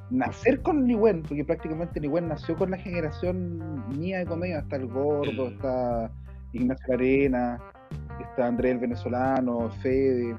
nacer 0.09 0.61
con 0.61 0.85
Liwen, 0.85 1.21
porque 1.23 1.45
prácticamente 1.45 1.99
Liwen 1.99 2.27
nació 2.27 2.55
con 2.55 2.71
la 2.71 2.77
generación 2.77 3.87
mía 3.97 4.19
de 4.19 4.25
comedia, 4.25 4.59
está 4.59 4.75
el 4.75 4.87
gordo, 4.87 5.47
El- 5.47 5.53
está 5.53 6.11
Ignacio 6.53 6.93
Arena, 6.93 7.59
está 8.19 8.47
Andrés 8.47 8.73
el 8.73 8.79
venezolano, 8.79 9.69
Fede. 9.81 10.35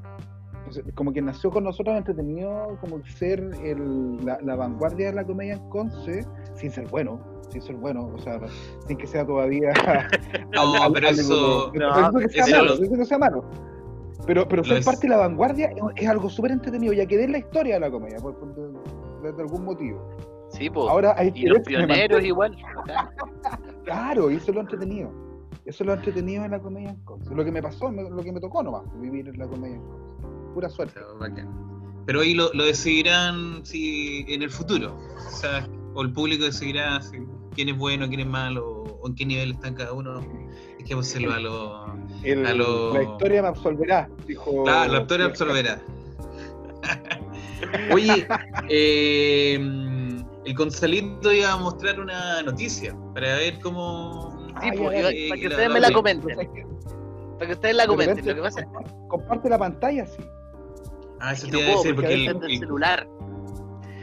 Entonces, 0.58 0.84
como 0.94 1.12
que 1.12 1.22
nació 1.22 1.50
con 1.50 1.64
nosotros 1.64 1.96
entretenido, 1.96 2.76
como 2.80 3.04
ser 3.04 3.40
el- 3.64 4.24
la, 4.24 4.38
la 4.42 4.56
vanguardia 4.56 5.06
de 5.08 5.14
la 5.14 5.24
comedia 5.24 5.54
en 5.54 5.68
Conce, 5.70 6.24
sin 6.54 6.70
ser 6.70 6.86
bueno, 6.88 7.18
sin 7.50 7.62
ser 7.62 7.76
bueno, 7.76 8.10
o 8.14 8.18
sea, 8.18 8.38
sin 8.86 8.96
que 8.96 9.06
sea 9.06 9.24
todavía. 9.26 9.70
No, 10.52 10.92
pero 10.92 11.08
eso- 11.08 11.72
No, 11.74 12.18
que 12.18 12.28
sea 12.28 12.44
eso 12.44 12.56
malo, 12.56 12.74
lo- 12.74 12.98
que 12.98 13.04
sea 13.04 13.18
malo. 13.18 13.44
Pero, 14.26 14.46
pero 14.46 14.62
ser 14.62 14.78
es. 14.78 14.84
parte 14.84 15.02
de 15.02 15.08
la 15.08 15.16
vanguardia 15.16 15.68
es, 15.70 15.76
es 15.96 16.08
algo 16.08 16.28
súper 16.28 16.50
entretenido, 16.52 16.92
ya 16.92 17.06
que 17.06 17.24
es 17.24 17.30
la 17.30 17.38
historia 17.38 17.74
de 17.74 17.80
la 17.80 17.90
comedia, 17.90 18.18
por, 18.18 18.38
por- 18.38 18.54
de, 19.22 19.32
de 19.32 19.42
algún 19.42 19.64
motivo. 19.64 20.08
Sí, 20.50 20.68
pues. 20.68 20.88
Ahora 20.88 21.14
hay 21.16 21.32
Y 21.34 21.46
los 21.46 21.60
pioneros 21.60 22.22
igual. 22.22 22.54
Claro, 23.84 24.30
y 24.30 24.36
eso 24.36 24.50
es 24.50 24.54
lo 24.54 24.60
entretenido. 24.60 25.10
Eso 25.70 25.84
es 25.84 25.86
lo 25.86 25.94
entretenido 25.94 26.44
en 26.44 26.50
la 26.50 26.58
comedia 26.58 26.90
en 26.90 26.96
Conce. 27.04 27.32
Lo 27.32 27.44
que 27.44 27.52
me 27.52 27.62
pasó, 27.62 27.92
me- 27.92 28.02
lo 28.10 28.22
que 28.24 28.32
me 28.32 28.40
tocó 28.40 28.60
nomás, 28.60 28.82
vivir 29.00 29.28
en 29.28 29.38
la 29.38 29.46
comedia 29.46 29.76
en 29.76 29.82
Conce. 29.82 30.16
Pura 30.52 30.68
suerte. 30.68 31.00
Pero 32.06 32.20
ahí 32.22 32.34
lo, 32.34 32.52
lo 32.54 32.64
decidirán 32.64 33.64
si 33.64 34.24
en 34.26 34.42
el 34.42 34.50
futuro. 34.50 34.98
O 35.28 35.30
sea, 35.30 35.68
o 35.94 36.02
el 36.02 36.12
público 36.12 36.44
decidirá 36.44 37.00
si- 37.00 37.18
quién 37.54 37.68
es 37.68 37.78
bueno, 37.78 38.08
quién 38.08 38.18
es 38.18 38.26
malo, 38.26 38.82
o 39.00 39.06
en 39.06 39.14
qué 39.14 39.24
nivel 39.24 39.52
están 39.52 39.74
cada 39.74 39.92
uno. 39.92 40.18
Hay 40.76 40.84
que 40.84 40.94
hacerlo 40.94 41.32
a 41.34 41.38
lo. 41.38 41.94
El- 42.24 42.44
A 42.46 42.52
lo- 42.54 42.92
La 42.94 43.02
historia 43.04 43.42
me 43.42 43.48
absolverá, 43.48 44.08
dijo. 44.26 44.64
La, 44.66 44.88
la 44.88 45.02
historia 45.02 45.26
absorberá. 45.26 45.80
Oye, 47.94 48.26
eh, 48.68 49.54
el 50.44 50.54
Gonzalito 50.56 51.32
iba 51.32 51.52
a 51.52 51.56
mostrar 51.58 52.00
una 52.00 52.42
noticia 52.42 52.92
para 53.14 53.36
ver 53.36 53.60
cómo. 53.60 54.29
Sí, 54.60 54.70
pues, 54.76 54.96
ya, 54.96 55.02
para 55.28 55.40
que 55.40 55.46
ustedes 55.48 55.70
me 55.70 55.80
la 55.80 55.92
comenten. 55.92 56.38
Que 56.38 56.66
Para 57.34 57.46
que 57.46 57.52
ustedes 57.52 57.76
la 57.76 57.86
comenten. 57.86 58.26
Lo 58.26 58.34
que 58.34 58.40
pasa 58.42 58.60
es 58.60 58.66
Comparte 59.08 59.48
la 59.48 59.58
pantalla, 59.58 60.06
sí. 60.06 60.22
Ah, 61.20 61.32
eso 61.32 61.46
que 61.46 61.52
te 61.52 61.58
iba 61.58 61.68
a 61.68 61.72
puedo 61.72 61.82
decir 61.82 61.94
porque 61.96 62.14
el- 62.14 62.26
desde 62.26 62.46
el 62.46 62.52
el- 62.52 62.58
celular. 62.58 63.08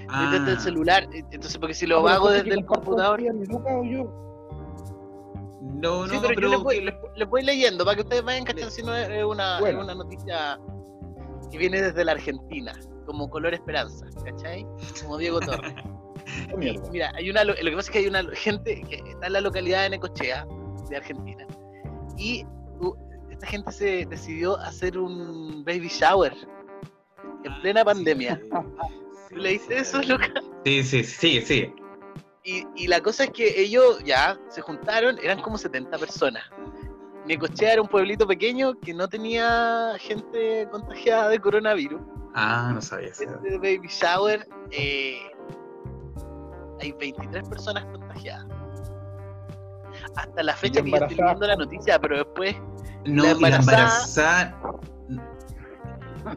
ah, 0.10 0.26
Es 0.26 0.32
desde 0.40 0.52
el 0.54 0.60
celular. 0.60 1.08
Entonces, 1.14 1.58
porque 1.58 1.74
si 1.74 1.88
lo 1.88 2.08
Ah, 2.08 2.14
hago 2.16 2.30
desde 2.30 2.54
el 2.54 2.66
computador. 2.66 3.22
No, 3.22 3.34
no, 6.08 6.08
Sí, 6.08 6.18
pero, 6.28 6.42
yo 6.42 6.50
les 6.50 6.60
voy, 6.64 6.80
que- 6.80 6.86
les, 6.86 6.94
les 7.16 7.30
voy 7.30 7.44
leyendo 7.44 7.86
para 7.86 7.96
que 7.96 8.02
ustedes 8.02 8.24
vayan 8.24 8.46
cachando 8.46 8.72
si 8.72 8.84
no 8.84 8.96
es 8.96 9.24
una, 9.24 9.56
es 9.56 9.62
Bueno. 9.62 9.82
una 9.84 9.96
noticia 9.96 10.60
que 11.52 11.58
viene 11.58 11.82
desde 11.82 12.04
la 12.04 12.14
Argentina, 12.14 12.74
como 13.06 13.30
color 13.30 13.54
esperanza, 13.54 14.06
¿cachai? 14.24 14.66
Como 15.02 15.18
Diego 15.18 15.40
Torres. 15.40 15.74
Y, 16.60 16.78
mira, 16.92 17.12
hay 17.16 17.30
una, 17.30 17.44
lo 17.44 17.54
que 17.56 17.72
pasa 17.72 17.80
es 17.80 17.90
que 17.90 17.98
hay 18.00 18.08
una 18.08 18.24
gente 18.34 18.82
que 18.90 18.96
está 19.10 19.28
en 19.28 19.34
la 19.34 19.42
localidad 19.42 19.84
de 19.84 19.92
Necochea, 19.92 20.46
de 20.90 20.98
Argentina, 20.98 21.46
y 22.18 22.46
uh, 22.80 22.96
esta 23.30 23.48
gente 23.48 23.72
se 23.72 24.06
decidió 24.06 24.58
hacer 24.58 24.98
un 24.98 25.64
baby 25.64 25.88
shower 25.88 26.34
en 27.44 27.62
plena 27.62 27.86
pandemia. 27.86 28.40
Sí, 28.42 28.50
¿Tú 29.30 29.36
leíste 29.38 29.76
sí, 29.76 29.82
eso, 29.82 30.02
sí. 30.02 30.08
Luca? 30.08 30.34
Sí, 30.66 30.84
sí, 30.84 31.04
sí, 31.04 31.42
sí. 31.42 31.74
Y, 32.44 32.66
y 32.76 32.88
la 32.88 33.02
cosa 33.02 33.26
es 33.26 33.32
que 33.32 33.62
ellos 33.62 34.04
ya 34.06 34.40
se 34.50 34.62
juntaron, 34.62 35.18
eran 35.22 35.42
como 35.42 35.58
70 35.58 35.98
personas. 35.98 36.44
Necochea 37.28 37.74
era 37.74 37.82
un 37.82 37.90
pueblito 37.90 38.26
pequeño 38.26 38.80
que 38.80 38.94
no 38.94 39.08
tenía 39.10 39.96
gente 40.00 40.68
contagiada 40.72 41.30
de 41.30 41.40
coronavirus. 41.40 42.02
Ah, 42.34 42.72
no 42.74 42.82
sabía 42.82 43.10
eso. 43.10 43.24
Este 43.24 43.58
baby 43.58 43.88
shower, 43.90 44.48
eh, 44.72 45.20
hay 46.82 46.92
23 46.94 47.48
personas 47.48 47.86
contagiadas. 47.86 48.46
Hasta 50.16 50.44
la 50.44 50.56
fecha 50.56 50.82
que 50.84 50.92
yo 50.92 50.98
estoy 50.98 51.16
viendo 51.18 51.48
la 51.48 51.56
noticia, 51.56 52.00
pero 52.00 52.18
después 52.18 52.56
No, 53.06 53.24
La 53.24 53.32
y 53.32 53.40
la 53.40 53.48
embarazada- 53.58 54.42
embarazada. 54.52 54.62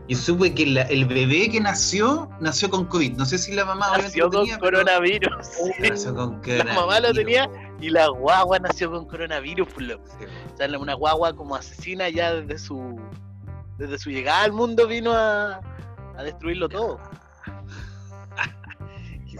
Y 0.06 0.14
supe 0.14 0.54
que 0.54 0.66
la- 0.66 0.82
el 0.82 1.04
bebé 1.04 1.49
que 1.50 1.59
nació, 1.61 2.30
nació 2.40 2.70
con 2.70 2.85
COVID. 2.85 3.16
No 3.16 3.25
sé 3.26 3.38
si 3.38 3.52
la 3.52 3.64
mamá 3.64 3.99
nació 3.99 4.30
con 4.30 4.42
tenía, 4.42 4.59
pero 4.61 4.78
coronavirus. 4.78 5.32
Nació 5.80 6.14
con 6.14 6.35
La 6.35 6.40
coronavirus. 6.42 6.75
mamá 6.76 7.00
lo 7.00 7.12
tenía 7.12 7.50
y 7.80 7.90
la 7.90 8.06
guagua 8.09 8.61
nació 8.61 8.90
con 8.92 9.04
coronavirus. 9.06 9.68
loco. 9.78 10.04
Sí. 10.18 10.26
O 10.54 10.56
sea, 10.56 10.78
una 10.78 10.94
guagua 10.94 11.35
como 11.35 11.56
asesina 11.56 12.09
ya 12.09 12.35
desde 12.35 12.59
su 12.59 13.00
desde 13.78 13.99
su 13.99 14.11
llegada 14.11 14.42
al 14.44 14.52
mundo 14.52 14.87
vino 14.87 15.11
a, 15.12 15.61
a 16.16 16.23
destruirlo 16.23 16.68
todo. 16.68 17.00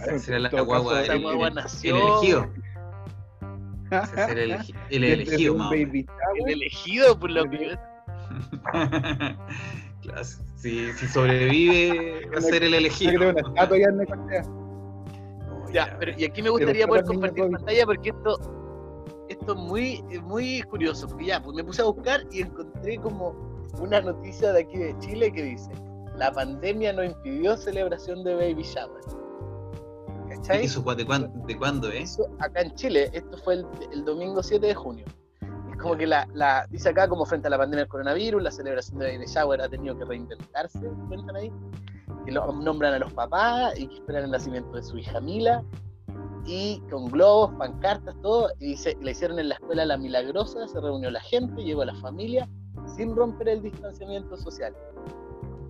En 0.07 0.43
la 0.43 0.49
guagua, 0.61 1.01
el, 1.05 1.11
el- 1.11 1.21
guagua 1.21 1.47
el 1.49 1.55
nació, 1.55 1.95
elegido. 2.21 2.47
El, 4.29 4.39
el 4.89 5.03
elegido, 5.03 5.55
mamá. 5.55 5.69
baby 5.71 6.05
shower, 6.05 6.41
el 6.47 6.53
elegido, 6.53 7.19
por 7.19 7.31
lo 7.31 7.43
que 7.49 7.77
Claro, 10.01 10.23
si, 10.55 10.91
si 10.93 11.07
sobrevive, 11.07 12.25
va 12.33 12.37
a 12.37 12.41
ser 12.41 12.63
el 12.63 12.71
Yo 12.71 12.77
elegido. 12.77 13.33
ya 15.73 15.95
pero 15.99 16.13
y 16.17 16.23
aquí 16.25 16.41
me 16.41 16.49
gustaría 16.49 16.87
poder 16.87 17.03
compartir 17.05 17.49
pantalla 17.51 17.85
porque 17.85 18.09
esto, 18.09 18.39
esto 19.29 19.53
es 19.53 19.59
muy, 19.59 20.01
muy 20.23 20.61
curioso. 20.63 21.07
Porque 21.07 21.25
ya, 21.25 21.41
pues 21.43 21.55
me 21.55 21.63
puse 21.63 21.81
a 21.81 21.85
buscar 21.85 22.21
y 22.31 22.41
encontré 22.41 22.97
como 22.97 23.35
una 23.79 24.01
noticia 24.01 24.51
de 24.53 24.61
aquí 24.61 24.77
de 24.77 24.97
Chile 24.99 25.31
que 25.31 25.43
dice: 25.43 25.69
La 26.15 26.31
pandemia 26.31 26.93
no 26.93 27.03
impidió 27.03 27.55
celebración 27.57 28.23
de 28.23 28.35
baby 28.35 28.63
shower. 28.63 29.01
¿Cachai? 30.41 30.65
¿Eso 30.65 30.83
cua- 30.83 30.95
de, 30.95 31.05
cuándo, 31.05 31.29
de 31.45 31.57
cuándo, 31.57 31.89
eh? 31.89 32.01
Eso 32.01 32.27
acá 32.39 32.61
en 32.61 32.73
Chile, 32.75 33.09
esto 33.13 33.37
fue 33.43 33.55
el, 33.55 33.65
el 33.91 34.03
domingo 34.05 34.41
7 34.41 34.65
de 34.65 34.75
junio. 34.75 35.05
Es 35.71 35.77
como 35.77 35.95
que 35.95 36.05
la, 36.07 36.27
la, 36.33 36.65
dice 36.69 36.89
acá, 36.89 37.07
como 37.07 37.25
frente 37.25 37.47
a 37.47 37.51
la 37.51 37.57
pandemia 37.57 37.83
del 37.83 37.89
coronavirus, 37.89 38.41
la 38.41 38.51
celebración 38.51 38.99
de 38.99 39.11
Baby 39.13 39.25
Shower 39.27 39.61
ha 39.61 39.69
tenido 39.69 39.97
que 39.97 40.05
reinventarse, 40.05 40.79
cuentan 41.07 41.35
ahí, 41.35 41.51
que 42.25 42.31
lo, 42.31 42.51
nombran 42.51 42.93
a 42.93 42.99
los 42.99 43.13
papás 43.13 43.77
y 43.79 43.87
que 43.87 43.95
esperan 43.95 44.25
el 44.25 44.31
nacimiento 44.31 44.71
de 44.75 44.83
su 44.83 44.97
hija 44.97 45.19
Mila, 45.21 45.63
y 46.45 46.81
con 46.89 47.05
globos, 47.11 47.53
pancartas, 47.57 48.15
todo, 48.21 48.49
y 48.59 48.69
dice, 48.69 48.97
la 49.01 49.11
hicieron 49.11 49.37
en 49.39 49.49
la 49.49 49.55
escuela 49.55 49.85
La 49.85 49.97
Milagrosa, 49.97 50.67
se 50.67 50.79
reunió 50.81 51.11
la 51.11 51.21
gente, 51.21 51.63
llegó 51.63 51.85
la 51.85 51.95
familia, 51.95 52.49
sin 52.95 53.15
romper 53.15 53.49
el 53.49 53.61
distanciamiento 53.61 54.35
social. 54.37 54.75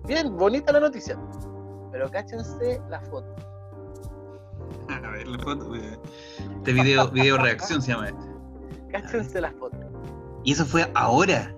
Bien, 0.06 0.34
bonita 0.36 0.72
la 0.72 0.80
noticia, 0.80 1.18
pero 1.90 2.10
cáchense 2.10 2.80
la 2.88 3.00
foto. 3.02 3.34
A 4.88 5.10
ver, 5.10 5.26
la 5.28 5.38
foto. 5.38 5.74
Este 5.74 6.72
video, 6.72 7.08
video 7.08 7.38
reacción 7.38 7.82
se 7.82 7.92
llama 7.92 8.08
este. 8.08 8.22
Cáchense 8.90 9.40
la 9.40 9.52
foto. 9.52 9.76
Y 10.44 10.52
eso 10.52 10.64
fue 10.64 10.90
ahora. 10.94 11.54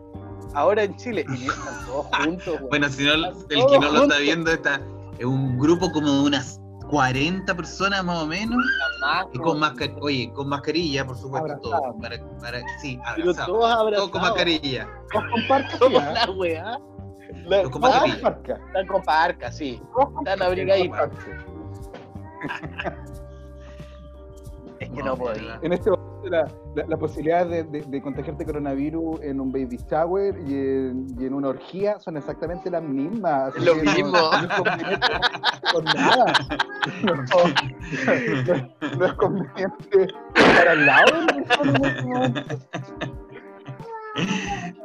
Ahora 0.54 0.85
en 0.85 0.97
Chile, 0.97 1.25
y 1.28 1.47
están 1.47 1.87
todos 1.87 2.06
juntos. 2.25 2.61
Bueno, 2.71 2.88
si 2.88 3.04
no, 3.04 3.14
el 3.14 3.23
Todos 3.23 3.73
que 3.73 3.78
no 3.78 3.90
lo 3.90 4.02
está 4.04 4.18
viendo 4.18 4.52
está 4.52 4.80
es 5.18 5.25
un 5.25 5.59
grupo 5.59 5.90
como 5.90 6.11
de 6.11 6.21
unas 6.21 6.61
40 6.90 7.54
personas 7.54 8.04
más 8.04 8.23
o 8.23 8.26
menos. 8.26 8.56
Más, 9.00 9.26
Y 9.33 9.38
con 9.38 9.59
mascarilla, 9.59 9.99
oye, 10.00 10.33
con 10.33 10.49
mascarilla, 10.49 11.06
por 11.06 11.16
supuesto, 11.16 11.59
todo. 11.61 11.75
Abrazados. 11.75 11.97
Para, 12.00 12.61
para, 12.61 12.78
sí, 12.80 12.99
abrazados. 13.04 13.47
todos 13.47 13.71
abrazados. 13.71 13.97
Todo 13.97 14.11
con 14.11 14.21
mascarilla. 14.23 14.88
Todos 15.12 15.25
con 15.30 15.49
parca, 15.49 15.78
Todos 15.78 15.92
con 15.92 16.04
Todos 17.52 17.83
mascarilla. 17.83 18.54
Están 18.66 18.87
con 18.87 19.02
parca, 19.02 19.52
sí. 19.52 19.83
Todos 19.94 20.09
Están 20.18 20.42
abrigaditos. 20.42 21.11
Es 24.80 24.88
que 24.90 24.96
No, 24.96 25.04
no 25.04 25.16
podía. 25.16 25.58
En 25.62 25.72
este 25.72 25.90
momento 25.90 26.28
la, 26.28 26.48
la, 26.74 26.86
la 26.88 26.96
posibilidad 26.96 27.46
de, 27.46 27.64
de, 27.64 27.82
de 27.82 28.02
contagiarte 28.02 28.44
coronavirus 28.46 29.20
en 29.22 29.40
un 29.40 29.52
baby 29.52 29.78
shower 29.90 30.34
y 30.46 30.54
en, 30.54 31.06
y 31.20 31.26
en 31.26 31.34
una 31.34 31.48
orgía 31.48 31.98
son 32.00 32.16
exactamente 32.16 32.70
las 32.70 32.82
mismas. 32.82 33.54
Lo 33.56 33.74
mismo. 33.76 34.10
No, 34.10 34.32
es 34.32 34.46
conveniente 34.56 35.06
con 35.72 35.84
nada. 35.84 36.32
No, 37.02 37.14
no- 37.14 37.24
no 38.98 39.06
es 39.06 39.12
conveniente 39.14 40.06
estar 40.34 40.68
al 40.68 40.86
lado 40.86 41.12
de 41.26 41.40
nosotros 41.40 41.74
en 41.78 42.36
este. 42.36 42.58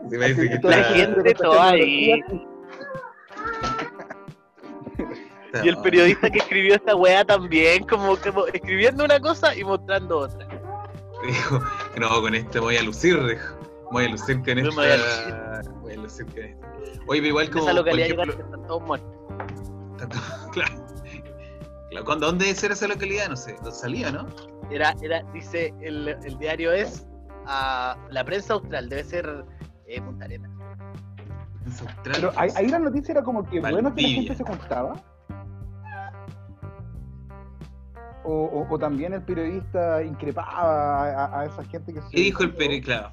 Se 0.10 0.18
me 0.18 0.28
dice 0.30 0.50
que 0.50 0.60
toda 0.60 0.76
La 0.76 0.82
está- 0.82 0.94
gente 0.96 1.30
está 1.32 1.44
toda 1.44 1.70
ahí. 1.70 2.22
Está- 5.52 5.66
Y 5.66 5.70
el 5.70 5.78
periodista 5.78 6.30
que 6.30 6.40
escribió 6.40 6.76
esta 6.76 6.96
weá 6.96 7.26
también, 7.26 7.84
como, 7.86 8.16
como 8.18 8.46
escribiendo 8.48 9.04
una 9.06 9.20
cosa 9.20 9.56
y 9.56 9.64
mostrando 9.64 10.20
otra. 10.20 10.48
Dijo, 11.26 11.60
no, 12.00 12.22
con 12.22 12.34
este 12.36 12.60
voy 12.60 12.78
a 12.78 12.84
lucir, 12.84 13.22
dijo. 13.28 13.56
Voy 13.92 14.06
a 14.06 14.10
lucir 14.10 14.40
con 14.44 14.58
esta. 14.60 14.76
voy 14.76 14.88
a 14.88 15.62
Voy 15.82 15.94
a 15.94 15.98
lucir 15.98 16.26
con 16.28 16.40
esta. 16.44 16.68
Oye, 17.08 17.22
pero 17.22 17.28
igual 17.28 17.46
En 17.48 17.52
como, 17.52 17.64
esa 17.66 17.72
por 17.72 17.80
localidad 17.86 18.08
ejemplo, 18.08 18.36
que 18.38 18.42
están 18.44 18.68
todos 18.68 18.82
muertos. 18.84 19.18
Tanto- 19.98 20.18
claro. 20.52 20.86
Claro, 21.90 22.06
¿cuándo- 22.06 22.28
¿Dónde 22.28 22.46
debe 22.46 22.56
ser 22.58 22.72
esa 22.72 22.88
localidad? 22.88 23.30
No 23.30 23.36
sé. 23.36 23.56
Salía, 23.72 24.12
¿no? 24.12 24.28
Era, 24.70 24.96
era, 25.02 25.24
dice, 25.34 25.74
el, 25.82 26.08
el 26.10 26.38
diario 26.38 26.72
es 26.72 27.08
a 27.48 27.98
la 28.12 28.24
prensa 28.24 28.54
austral, 28.54 28.88
debe 28.90 29.04
ser 29.04 29.44
eh, 29.88 30.00
Punta 30.02 30.26
Arenas. 30.26 30.52
Pero 32.04 32.32
ahí, 32.36 32.50
ahí 32.56 32.68
la 32.68 32.80
noticia 32.80 33.12
era 33.14 33.24
como 33.24 33.44
que 33.44 33.60
bueno 33.60 33.94
que 33.94 34.02
la 34.04 34.08
gente 34.08 34.36
se 34.36 34.44
juntaba. 34.44 34.94
O, 38.30 38.44
o- 38.46 38.68
o 38.74 38.78
también 38.78 39.14
el 39.14 39.24
periodista 39.24 40.04
increpaba 40.04 41.04
a, 41.26 41.40
a- 41.42 41.46
esa 41.46 41.64
gente 41.66 41.92
que 41.94 42.02
se. 42.02 42.10
¿Qué 42.10 42.22
dijo 42.22 42.44
el? 42.44 42.82
Claro. 42.84 43.12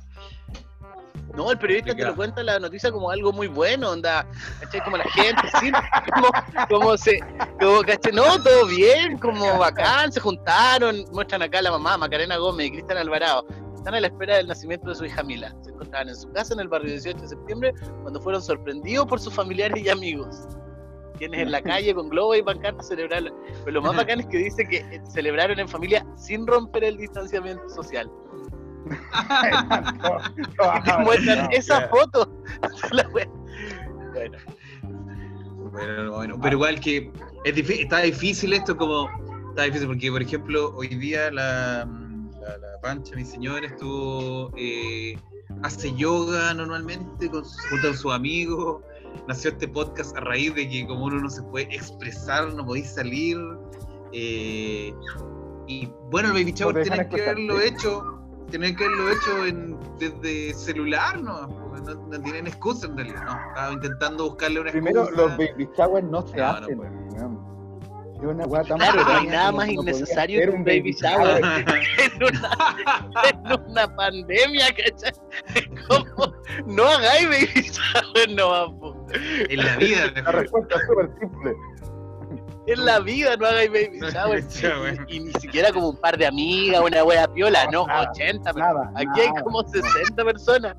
No, 1.34 1.50
el 1.50 1.58
periodista 1.58 1.94
te 1.94 2.04
lo 2.04 2.14
cuenta 2.16 2.42
la 2.42 2.58
noticia 2.58 2.90
como 2.92 3.10
algo 3.10 3.32
muy 3.32 3.46
bueno, 3.46 3.90
onda, 3.90 4.26
¿cachai? 4.60 4.80
Como 4.82 4.96
la 4.98 5.04
gente, 5.04 5.42
sí, 5.60 5.70
como, 6.14 6.28
como 6.68 6.96
se, 6.96 7.18
como, 7.60 7.80
¿cachai? 7.82 8.12
No, 8.12 8.42
todo 8.42 8.66
bien, 8.66 9.18
como 9.18 9.58
bacán, 9.58 10.12
se 10.12 10.20
juntaron, 10.20 11.04
muestran 11.12 11.42
acá 11.42 11.58
a 11.58 11.62
la 11.62 11.70
mamá, 11.72 11.96
Macarena 11.98 12.36
Gómez 12.36 12.66
y 12.68 12.70
Cristian 12.72 12.98
Alvarado, 12.98 13.46
están 13.74 13.94
a 13.94 14.00
la 14.00 14.06
espera 14.06 14.36
del 14.36 14.46
nacimiento 14.48 14.88
de 14.90 14.94
su 14.94 15.04
hija 15.06 15.22
Mila, 15.22 15.54
se 15.62 15.70
encontraban 15.70 16.08
en 16.10 16.16
su 16.16 16.30
casa 16.32 16.54
en 16.54 16.60
el 16.60 16.68
barrio 16.68 16.90
18 16.92 17.18
de 17.20 17.28
septiembre, 17.28 17.72
cuando 18.02 18.20
fueron 18.20 18.40
sorprendidos 18.42 19.06
por 19.06 19.18
sus 19.20 19.32
familiares 19.34 19.82
y 19.84 19.88
amigos, 19.90 20.46
quienes 21.16 21.40
en 21.40 21.50
la 21.50 21.60
calle 21.62 21.94
con 21.94 22.08
globos 22.08 22.38
y 22.38 22.42
pancartas 22.42 22.88
celebraron, 22.88 23.32
pero 23.64 23.72
lo 23.72 23.82
más 23.82 23.96
bacán 23.96 24.20
es 24.20 24.26
que 24.26 24.38
dice 24.38 24.64
que 24.66 24.78
eh, 24.78 25.00
celebraron 25.08 25.58
en 25.58 25.68
familia 25.68 26.06
sin 26.16 26.46
romper 26.46 26.84
el 26.84 26.96
distanciamiento 26.96 27.68
social. 27.68 28.10
Y 30.78 30.80
te 30.82 30.98
muestran 30.98 31.48
esa 31.52 31.88
foto. 31.88 32.28
Wea. 33.12 33.28
Bueno, 34.12 34.38
Bueno, 35.72 36.12
bueno, 36.12 36.38
pero 36.40 36.54
igual 36.56 36.80
que 36.80 37.10
es 37.44 37.70
está 37.70 37.98
difícil 38.00 38.52
esto 38.52 38.76
como 38.76 39.08
está 39.50 39.64
difícil 39.64 39.88
porque 39.88 40.10
por 40.10 40.22
ejemplo 40.22 40.72
hoy 40.76 40.88
día 40.88 41.30
la, 41.30 41.86
la, 42.40 42.58
la 42.58 42.80
Pancha, 42.80 43.14
mi 43.16 43.24
señora, 43.24 43.66
estuvo 43.66 44.50
eh, 44.56 45.18
hace 45.62 45.92
yoga 45.94 46.54
normalmente 46.54 47.28
con, 47.30 47.44
su- 47.44 47.58
junto 47.68 47.88
con 47.88 47.96
sus 47.96 48.12
amigos. 48.12 48.82
Nació 49.28 49.50
este 49.50 49.68
podcast 49.68 50.16
a 50.16 50.20
raíz 50.20 50.54
de 50.54 50.68
que 50.68 50.86
como 50.86 51.06
uno 51.06 51.20
no 51.20 51.30
se 51.30 51.42
puede 51.44 51.64
expresar, 51.74 52.52
no 52.54 52.64
podéis 52.64 52.90
salir. 52.94 53.36
eh, 54.12 54.94
y 55.68 55.88
bueno, 56.10 56.28
el 56.28 56.34
baby 56.34 56.52
shower 56.52 56.82
tienen 56.84 57.08
que 57.08 57.22
haberlo 57.22 57.60
hecho, 57.60 58.04
tienen 58.50 58.76
que 58.76 58.84
haberlo 58.84 59.10
hecho 59.10 59.46
en, 59.46 59.76
desde 59.98 60.54
celular, 60.54 61.20
¿no? 61.20 61.48
No, 61.48 61.94
no 62.08 62.20
tienen 62.22 62.46
excusa 62.46 62.86
en 62.86 62.96
realidad, 62.96 63.24
¿no? 63.24 63.48
Estaba 63.48 63.72
intentando 63.72 64.24
buscarle 64.30 64.60
una 64.60 64.70
Primero, 64.70 65.02
excusa. 65.02 65.22
los 65.22 65.36
baby 65.36 65.68
showers 65.76 66.06
no 66.08 66.26
se 66.26 66.36
No, 66.36 66.42
no 66.44 66.50
hacen. 66.58 66.76
puede. 66.76 67.05
Weón. 68.20 68.40
Es 68.40 68.46
una 68.46 68.46
weá 68.46 68.62
tan 68.64 68.78
Claro, 68.78 69.04
no 69.04 69.10
hay 69.12 69.26
nada 69.26 69.52
más 69.52 69.66
no 69.66 69.72
innecesario 69.72 70.40
que 70.42 70.50
un 70.56 70.64
baby 70.64 70.92
shower. 70.92 71.42
en 72.04 72.22
una, 72.22 72.50
en 73.28 73.60
una 73.70 73.96
pandemia, 73.96 74.66
¿cachai? 74.68 75.12
¿Cómo? 75.88 76.34
No 76.66 76.84
hagáis 76.84 77.26
baby 77.28 77.70
shower, 77.70 78.30
no 78.36 78.48
vamos. 78.50 78.96
en 79.12 79.64
la 79.64 79.76
vida, 79.76 80.10
La 80.22 80.32
respuesta 80.32 80.74
es 80.76 80.86
súper 80.86 81.10
simple. 81.20 81.54
En 82.68 82.84
la 82.84 82.98
vida 82.98 83.36
no 83.36 83.46
hagáis 83.46 83.70
baby 83.70 83.98
No, 84.00 84.08
shower. 84.50 84.98
Y, 85.08 85.16
y 85.16 85.20
ni 85.20 85.32
siquiera 85.34 85.72
como 85.72 85.90
un 85.90 85.96
par 85.98 86.18
de 86.18 86.26
amigas, 86.26 86.80
una 86.82 87.04
wea 87.04 87.28
piola, 87.32 87.66
no, 87.70 87.86
Nada, 87.86 88.10
80. 88.10 88.52
Nada. 88.54 88.90
Aquí 88.96 89.20
hay 89.20 89.42
como 89.44 89.62
60 89.62 90.24
personas. 90.24 90.76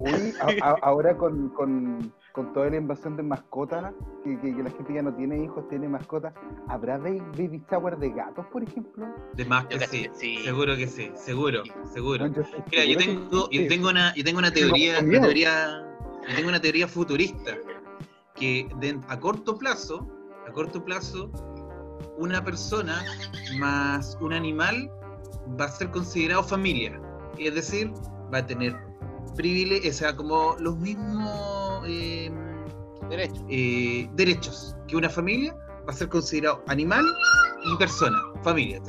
Uy, 0.00 0.32
a- 0.40 0.68
a- 0.70 0.76
ahora 0.82 1.16
con, 1.16 1.48
con, 1.50 2.12
con 2.38 2.52
toda 2.52 2.70
la 2.70 2.76
invasión 2.76 3.16
de 3.16 3.24
mascotas, 3.24 3.92
que, 4.22 4.38
que- 4.38 4.54
que 4.54 4.62
la 4.62 4.70
gente 4.70 4.94
ya 4.94 5.02
no 5.02 5.12
tiene 5.12 5.42
hijos, 5.42 5.68
tiene 5.68 5.88
mascotas, 5.88 6.32
¿habrá 6.68 6.96
ba- 6.96 7.10
baby 7.36 7.60
shower 7.68 7.98
de 7.98 8.10
gatos, 8.10 8.46
por 8.52 8.62
ejemplo? 8.62 9.08
De 9.34 9.44
más 9.44 9.66
que 9.66 9.80
sí, 9.80 10.06
seguro 10.44 10.76
que 10.76 10.86
sí, 10.86 11.10
seguro, 11.16 11.64
seguro. 11.92 12.28
No, 12.28 12.32
yo 12.36 12.42
Mira, 12.70 12.84
yo 12.84 12.96
tengo, 12.96 13.50
yo 13.50 13.66
tengo 13.66 13.88
una, 13.88 14.14
yo 14.14 14.22
tengo 14.22 14.38
una 14.38 14.52
teoría, 14.52 15.00
una 15.00 15.20
teoría, 15.20 15.84
yo 16.28 16.36
tengo 16.36 16.48
una 16.48 16.60
teoría 16.60 16.86
futurista 16.86 17.56
que 18.36 18.68
de- 18.78 19.00
a 19.08 19.18
corto 19.18 19.58
plazo, 19.58 20.06
a 20.48 20.52
corto 20.52 20.84
plazo, 20.84 21.32
una 22.18 22.44
persona 22.44 23.04
más 23.58 24.16
un 24.20 24.32
animal 24.32 24.88
va 25.60 25.64
a 25.64 25.68
ser 25.70 25.90
considerado 25.90 26.44
familia, 26.44 27.00
es 27.36 27.52
decir, 27.52 27.92
va 28.32 28.38
a 28.38 28.46
tener 28.46 28.76
privilegios, 29.34 29.96
o 29.96 29.98
sea, 29.98 30.14
como 30.14 30.54
los 30.60 30.78
mismos 30.78 31.67
eh, 31.88 32.30
Derecho. 33.08 33.44
eh, 33.48 34.08
derechos 34.14 34.76
que 34.86 34.96
una 34.96 35.08
familia, 35.08 35.54
va 35.88 35.92
a 35.92 35.96
ser 35.96 36.08
considerado 36.08 36.62
animal 36.68 37.04
y 37.64 37.76
persona, 37.76 38.18
familia. 38.42 38.80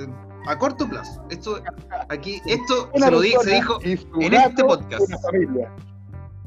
A 0.48 0.58
corto 0.58 0.88
plazo. 0.88 1.22
Esto, 1.30 1.62
aquí, 2.10 2.42
esto 2.46 2.90
se 2.96 3.12
lo 3.12 3.22
di- 3.22 3.34
se 3.44 3.52
dijo. 3.56 3.80
en 3.84 4.34
este 4.34 4.64
podcast. 4.64 5.04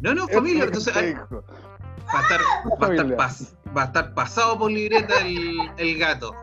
No, 0.01 0.15
no, 0.15 0.25
Eso 0.25 0.35
familia. 0.35 0.65
Entonces, 0.65 0.95
ah, 0.97 1.27
va 2.13 2.19
a 2.19 2.23
estar, 2.23 2.41
va 2.41 2.87
a 2.87 2.91
estar, 2.91 2.97
familia. 2.97 3.17
pas- 3.17 3.55
va 3.77 3.83
a 3.83 3.85
estar 3.87 4.15
pasado 4.15 4.59
por 4.59 4.71
libreta 4.71 5.21
el, 5.21 5.57
el 5.77 5.99
gato. 5.99 6.35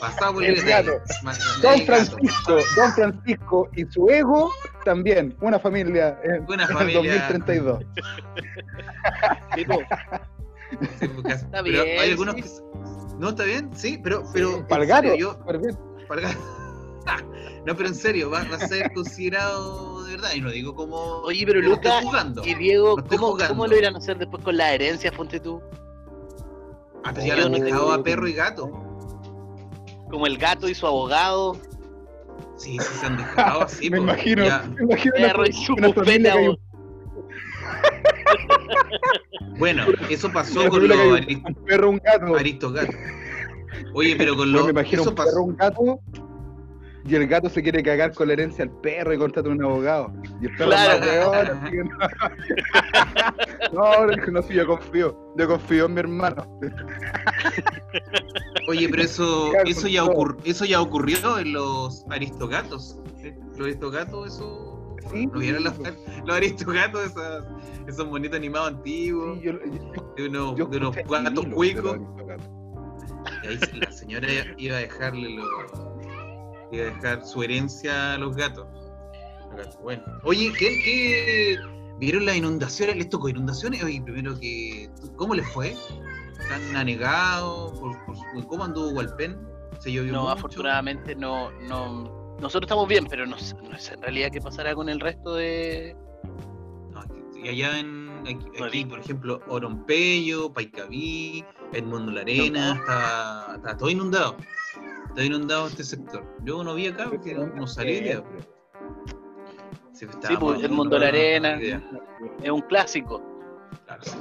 Pasado 0.00 0.34
por 0.34 0.44
El 0.44 0.54
libreta. 0.54 0.82
gato. 0.82 1.02
Ma- 1.22 1.32
Don. 1.62 1.80
Francisco, 1.86 2.56
Don 2.76 2.92
Francisco 2.94 3.68
y 3.76 3.84
su 3.86 4.08
ego 4.08 4.50
también, 4.84 5.36
una 5.40 5.58
familia 5.58 6.18
en, 6.24 6.44
Una 6.48 6.64
en 6.68 6.68
familia. 6.70 7.28
2032. 7.28 7.84
Tipo, 9.54 9.78
Sí, 11.00 11.08
porque- 11.08 11.32
Está 11.32 11.62
pero 11.64 11.84
bien, 11.84 12.00
hay 12.00 12.10
algunos 12.10 12.34
sí. 12.36 12.42
que. 12.42 12.48
No, 13.18 13.30
está 13.30 13.42
bien, 13.44 13.70
sí, 13.74 14.00
pero. 14.02 14.22
pero 14.32 14.56
en 14.58 14.66
Para 14.66 14.82
el 14.84 14.88
gato, 14.88 15.08
serio, 15.08 15.26
yo- 15.32 15.32
súper 15.38 15.58
bien. 15.58 15.78
para 16.08 16.20
el 16.22 16.26
gato. 16.28 16.40
No, 17.66 17.76
pero 17.76 17.88
en 17.90 17.94
serio, 17.94 18.30
va, 18.30 18.42
va 18.44 18.56
a 18.56 18.68
ser 18.68 18.90
considerado 18.94 20.04
de 20.04 20.12
verdad. 20.12 20.30
Y 20.34 20.40
no 20.40 20.50
digo 20.50 20.74
como. 20.74 20.96
oye, 20.96 21.44
pero 21.44 21.60
Lucas 21.60 22.02
jugando. 22.04 22.42
y 22.46 22.54
Diego, 22.54 22.96
No 22.96 23.04
¿cómo. 23.04 23.36
¿cómo 23.48 23.66
lo 23.66 23.76
irán 23.76 23.94
a 23.96 23.98
hacer 23.98 24.16
después 24.16 24.42
con 24.42 24.56
la 24.56 24.72
herencia, 24.72 25.12
ponte 25.12 25.40
tú? 25.40 25.60
Ah, 27.04 27.10
pero 27.14 27.26
ya 27.26 27.36
lo 27.36 27.46
han 27.46 27.52
dejado 27.52 27.92
a 27.92 28.02
perro 28.02 28.26
y 28.28 28.32
gato. 28.32 28.70
Como 30.10 30.26
el 30.26 30.36
gato 30.38 30.68
y 30.68 30.74
su 30.74 30.86
abogado. 30.86 31.56
Sí, 32.56 32.78
sí 32.78 32.94
se 33.00 33.06
han 33.06 33.16
dejado 33.16 33.62
así. 33.62 33.88
me 33.90 33.96
po. 33.98 34.02
imagino, 34.04 34.44
Ya. 34.44 34.62
me 34.76 34.82
imagino 34.84 35.14
un, 35.16 35.22
vos. 36.48 36.58
Bueno, 39.58 39.84
eso 40.08 40.30
pasó 40.32 40.68
con 40.68 40.88
los 40.88 40.96
un- 40.98 41.54
perro, 41.66 41.90
un 41.90 41.98
gato. 41.98 42.26
Oye, 43.94 44.16
pero 44.16 44.36
con 44.36 44.50
los. 44.52 44.64
me 44.64 44.70
imagino 44.70 45.02
Eso 45.02 45.10
un 45.10 45.16
perro, 45.16 45.26
pasó. 45.28 45.42
un 45.42 45.56
gato, 45.56 46.00
y 47.04 47.14
el 47.14 47.26
gato 47.26 47.48
se 47.48 47.62
quiere 47.62 47.82
cagar 47.82 48.12
con 48.14 48.26
la 48.28 48.34
herencia 48.34 48.64
al 48.64 48.70
perro 48.80 49.12
y 49.14 49.18
contrata 49.18 49.48
un 49.48 49.62
abogado. 49.64 50.12
Y 50.40 50.46
el 50.46 50.56
perro 50.56 50.70
Claro. 50.70 51.60
es 51.64 51.70
que 51.70 51.76
no. 51.84 51.98
no, 53.72 54.06
no, 54.32 54.42
sí, 54.42 54.54
yo 54.54 54.66
confío. 54.66 55.34
Yo 55.36 55.48
confío 55.48 55.86
en 55.86 55.94
mi 55.94 56.00
hermano. 56.00 56.58
Oye, 58.68 58.88
pero 58.88 59.02
eso, 59.02 59.52
eso, 59.64 59.88
ya 59.88 60.02
todo. 60.04 60.12
ocur- 60.14 60.36
eso 60.44 60.64
ya 60.64 60.80
ocurrió 60.80 61.38
en 61.38 61.52
los 61.52 62.04
aristogatos. 62.10 62.98
Los 63.56 63.60
aristogatos, 63.66 64.34
eso. 64.34 64.96
Sí, 65.10 65.26
¿No 65.26 65.38
vieron 65.40 65.64
los, 65.64 65.76
los 65.78 66.36
aristogatos, 66.36 67.06
esos, 67.06 67.44
esos 67.88 68.06
bonitos 68.08 68.36
animados 68.36 68.68
antiguos? 68.74 69.38
Sí, 69.38 69.44
yo, 69.46 69.52
yo, 69.54 69.58
de 70.16 70.28
unos, 70.28 70.70
de 70.70 70.76
unos 70.76 70.94
gatos 70.96 71.46
cuicos. 71.54 71.96
los. 71.96 72.40
Y 73.42 73.46
ahí 73.48 73.58
la 73.80 73.90
señora 73.90 74.28
iba 74.58 74.76
a 74.76 74.80
dejarle 74.80 75.30
lo, 75.30 75.44
iba 76.72 76.84
a 76.86 76.90
dejar 76.94 77.24
su 77.26 77.42
herencia 77.42 78.14
a 78.14 78.18
los 78.18 78.36
gatos. 78.36 78.66
Bueno. 79.82 80.02
Oye, 80.22 80.52
¿qué, 80.58 80.80
qué 80.84 81.58
vieron 81.98 82.24
las 82.26 82.36
inundaciones? 82.36 82.96
¿Les 82.96 83.08
tocó 83.08 83.28
inundaciones? 83.28 83.82
Oye, 83.82 84.00
primero 84.02 84.38
que. 84.38 84.88
¿Cómo 85.16 85.34
les 85.34 85.46
fue? 85.52 85.74
¿Están 86.40 86.76
anegados? 86.76 87.72
¿Por, 87.78 88.04
por 88.06 88.16
su- 88.16 88.46
¿Cómo 88.48 88.64
anduvo 88.64 88.90
Hualpén? 88.90 89.38
¿Se 89.80 89.92
llovió 89.92 90.12
No, 90.12 90.20
mucho? 90.22 90.32
afortunadamente 90.32 91.14
no, 91.16 91.50
no. 91.68 92.36
Nosotros 92.40 92.62
estamos 92.68 92.88
bien, 92.88 93.06
pero 93.08 93.26
no 93.26 93.38
sé, 93.38 93.54
no 93.56 93.78
sé 93.78 93.94
en 93.94 94.02
realidad 94.02 94.30
qué 94.32 94.40
pasará 94.40 94.74
con 94.74 94.88
el 94.88 95.00
resto 95.00 95.34
de. 95.34 95.94
No, 96.90 97.02
y 97.36 97.48
allá 97.48 97.78
en. 97.80 98.08
Aquí, 98.20 98.36
No 98.58 98.64
aquí, 98.66 98.84
por 98.84 99.00
ejemplo, 99.00 99.40
Orompeyo, 99.48 100.52
Paicaví, 100.52 101.42
Edmundo 101.72 102.12
La 102.12 102.20
Arena, 102.20 102.74
está, 102.74 103.52
está 103.56 103.76
todo 103.78 103.88
inundado. 103.90 104.36
Está 105.20 105.34
inundado 105.34 105.66
este 105.66 105.84
sector. 105.84 106.24
Yo 106.44 106.64
no 106.64 106.74
vi 106.74 106.86
acá 106.86 107.04
porque 107.10 107.34
no, 107.34 107.46
no 107.48 107.66
salí 107.66 108.00
de. 108.00 108.22
Sí, 109.92 110.06
pues, 110.06 110.16
Sí, 110.26 110.34
pues, 110.40 110.58
en 110.60 110.64
Edmundo 110.64 110.96
otra 110.96 111.00
La 111.00 111.08
Arena. 111.08 111.60
idea. 111.60 111.82
Es 112.42 112.50
un 112.50 112.62
clásico. 112.62 113.22
Claro, 113.84 114.02
sí. 114.02 114.16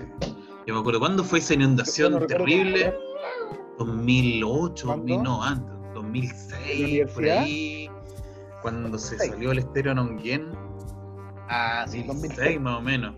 Yo 0.68 0.74
me 0.74 0.82
acuerdo 0.82 1.00
cuándo 1.00 1.24
fue 1.24 1.40
esa 1.40 1.54
inundación 1.54 2.12
no 2.20 2.28
terrible. 2.28 2.94
cómo 3.78 3.94
2008, 3.94 4.88
¿Cuándo? 4.88 5.06
2000, 5.06 5.24
no, 5.24 5.42
antes, 5.42 5.74
¿En 5.74 5.82
la 5.84 5.90
2006, 5.94 7.12
por 7.14 7.24
ahí. 7.24 7.90
Cuando 8.62 8.98
se 9.00 9.18
salió 9.20 9.54
el 9.54 9.60
estéreo 9.60 9.96
Nonguén, 9.96 10.52
Ah, 11.48 11.86
sí. 11.88 12.04
2006 12.04 12.60
más 12.60 12.78
o 12.78 12.82
menos, 12.82 13.16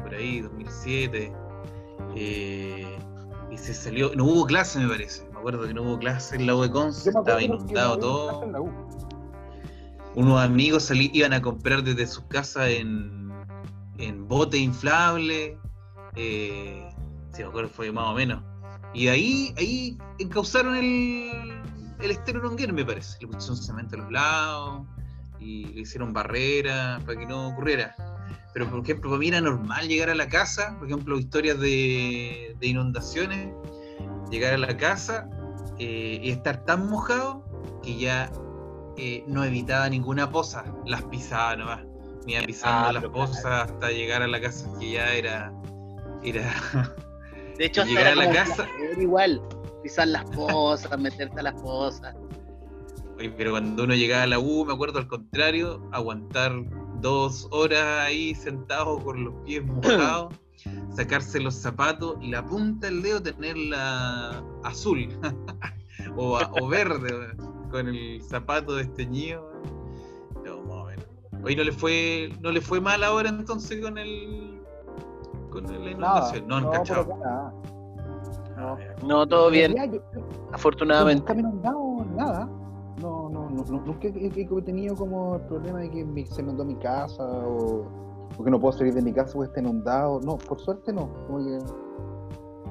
por 0.00 0.14
ahí, 0.14 0.40
2007. 0.40 1.30
eh, 2.16 2.96
y 3.50 3.58
se 3.58 3.74
salió, 3.74 4.14
no 4.14 4.24
hubo 4.24 4.46
clase 4.46 4.78
me 4.78 4.88
parece, 4.88 5.24
acuerdo 5.42 5.66
que 5.66 5.74
no 5.74 5.82
hubo 5.82 5.98
clase 5.98 6.36
en 6.36 6.46
la 6.46 6.54
U 6.54 6.62
de 6.62 6.70
Conce, 6.70 7.10
estaba 7.10 7.42
inundado 7.42 7.98
todo. 7.98 8.70
unos 10.14 10.40
amigos 10.40 10.84
salí, 10.84 11.10
iban 11.12 11.32
a 11.32 11.42
comprar 11.42 11.82
desde 11.82 12.06
sus 12.06 12.24
casas 12.26 12.68
en, 12.68 13.32
en 13.98 14.28
bote 14.28 14.56
inflable. 14.56 15.58
Eh, 16.14 16.88
si 17.32 17.42
me 17.42 17.48
acuerdo, 17.48 17.70
fue 17.70 17.90
más 17.90 18.06
o 18.06 18.14
menos. 18.14 18.40
Y 18.94 19.08
ahí, 19.08 19.52
ahí 19.58 19.98
encauzaron 20.20 20.76
el, 20.76 21.60
el 22.00 22.10
estero 22.12 22.48
me 22.72 22.84
parece. 22.84 23.18
Le 23.20 23.26
pusieron 23.26 23.56
cemento 23.56 23.96
a 23.96 23.98
los 23.98 24.12
lados 24.12 24.86
y 25.40 25.64
le 25.74 25.80
hicieron 25.80 26.12
barreras 26.12 27.02
para 27.02 27.18
que 27.18 27.26
no 27.26 27.48
ocurriera. 27.48 27.96
Pero, 28.54 28.70
por 28.70 28.80
ejemplo, 28.80 29.10
para 29.10 29.18
mí 29.18 29.28
era 29.28 29.40
normal 29.40 29.88
llegar 29.88 30.10
a 30.10 30.14
la 30.14 30.28
casa, 30.28 30.76
por 30.78 30.86
ejemplo, 30.86 31.18
historias 31.18 31.58
de, 31.58 32.54
de 32.60 32.66
inundaciones, 32.66 33.48
llegar 34.32 34.54
a 34.54 34.58
la 34.58 34.76
casa 34.76 35.28
eh, 35.78 36.18
y 36.22 36.30
estar 36.30 36.64
tan 36.64 36.88
mojado 36.88 37.44
que 37.82 37.96
ya 37.98 38.32
eh, 38.96 39.22
no 39.28 39.44
evitaba 39.44 39.88
ninguna 39.88 40.30
poza, 40.30 40.64
las 40.86 41.02
pisaba 41.04 41.54
nomás. 41.56 41.84
Me 42.26 42.32
iba 42.34 42.42
pisando 42.42 42.88
Ah, 42.88 42.92
las 42.92 43.02
pero 43.02 43.12
pozas 43.12 43.44
hasta 43.46 43.90
llegar 43.90 44.22
a 44.22 44.26
la 44.28 44.40
casa, 44.40 44.68
que 44.80 44.92
ya 44.92 45.12
era. 45.14 45.52
era 46.22 46.52
De 47.58 47.66
hecho, 47.66 47.84
Llegar 47.86 48.08
era 48.08 48.12
a 48.12 48.16
la 48.26 48.30
casa- 48.32 48.64
placer 48.66 48.98
igual. 49.00 49.42
Pisar 49.82 50.08
las 50.08 50.24
cosas, 50.30 50.98
meterte 50.98 51.40
a 51.40 51.42
las. 51.42 51.54
Oye, 53.18 53.30
pero 53.36 53.50
cuando 53.50 53.82
uno 53.84 53.94
llegaba 53.94 54.22
a 54.22 54.26
la 54.28 54.38
U, 54.38 54.64
me 54.64 54.72
acuerdo 54.72 54.98
al 55.00 55.08
contrario, 55.08 55.82
aguantar 55.92 56.52
dos 57.00 57.48
horas 57.50 58.06
ahí 58.06 58.32
sentado 58.34 58.98
con 59.00 59.24
los 59.24 59.34
pies 59.44 59.64
mojados, 59.64 60.32
sacarse 60.90 61.40
los 61.40 61.54
zapatos 61.54 62.16
y 62.20 62.30
la 62.30 62.44
punta 62.44 62.86
del 62.86 63.02
dedo 63.02 63.22
tenerla 63.22 64.42
azul 64.64 65.08
o, 66.16 66.38
o 66.60 66.68
verde 66.68 67.34
con 67.70 67.88
el 67.88 68.20
zapato 68.22 68.74
desteñido. 68.76 69.50
No, 70.44 70.62
más 70.62 70.76
o 70.76 70.84
menos. 70.86 71.06
Oye, 71.44 71.56
¿no 71.56 71.64
le 71.64 71.72
fue, 71.72 72.32
no 72.40 72.50
le 72.52 72.60
fue 72.60 72.80
mal 72.80 73.02
ahora 73.02 73.28
entonces 73.30 73.80
con 73.82 73.98
el 73.98 74.60
con 75.50 75.64
la 75.64 75.70
Nada, 75.72 75.90
inundación? 75.90 76.48
No, 76.48 76.56
han 76.56 76.64
no, 76.64 76.70
cachado. 76.70 77.16
nada. 77.18 77.54
No. 78.56 78.78
No, 79.06 79.26
todo 79.26 79.46
En 79.52 79.74
bien, 79.74 80.00
afortunadamente. 80.52 81.32
Inundado 81.32 82.04
nada. 82.14 82.46
No, 83.00 83.28
no, 83.30 83.50
no, 83.50 83.64
no, 83.64 83.80
nunca 83.80 84.06
he, 84.08 84.10
he- 84.26 84.48
he 84.48 84.62
tenido 84.62 84.94
como 84.94 85.36
el 85.36 85.40
problema 85.42 85.80
de 85.80 85.90
que 85.90 86.04
mi- 86.04 86.26
se 86.26 86.42
inundó 86.42 86.64
mi 86.64 86.76
casa 86.76 87.24
o, 87.24 87.86
o 88.38 88.44
que 88.44 88.50
no 88.50 88.60
puedo 88.60 88.76
salir 88.76 88.94
de 88.94 89.02
mi 89.02 89.12
casa 89.12 89.32
porque 89.34 89.48
está 89.48 89.60
inundado. 89.60 90.20
No, 90.20 90.38
por 90.38 90.60
suerte 90.60 90.92
no. 90.92 91.08
Como 91.26 91.38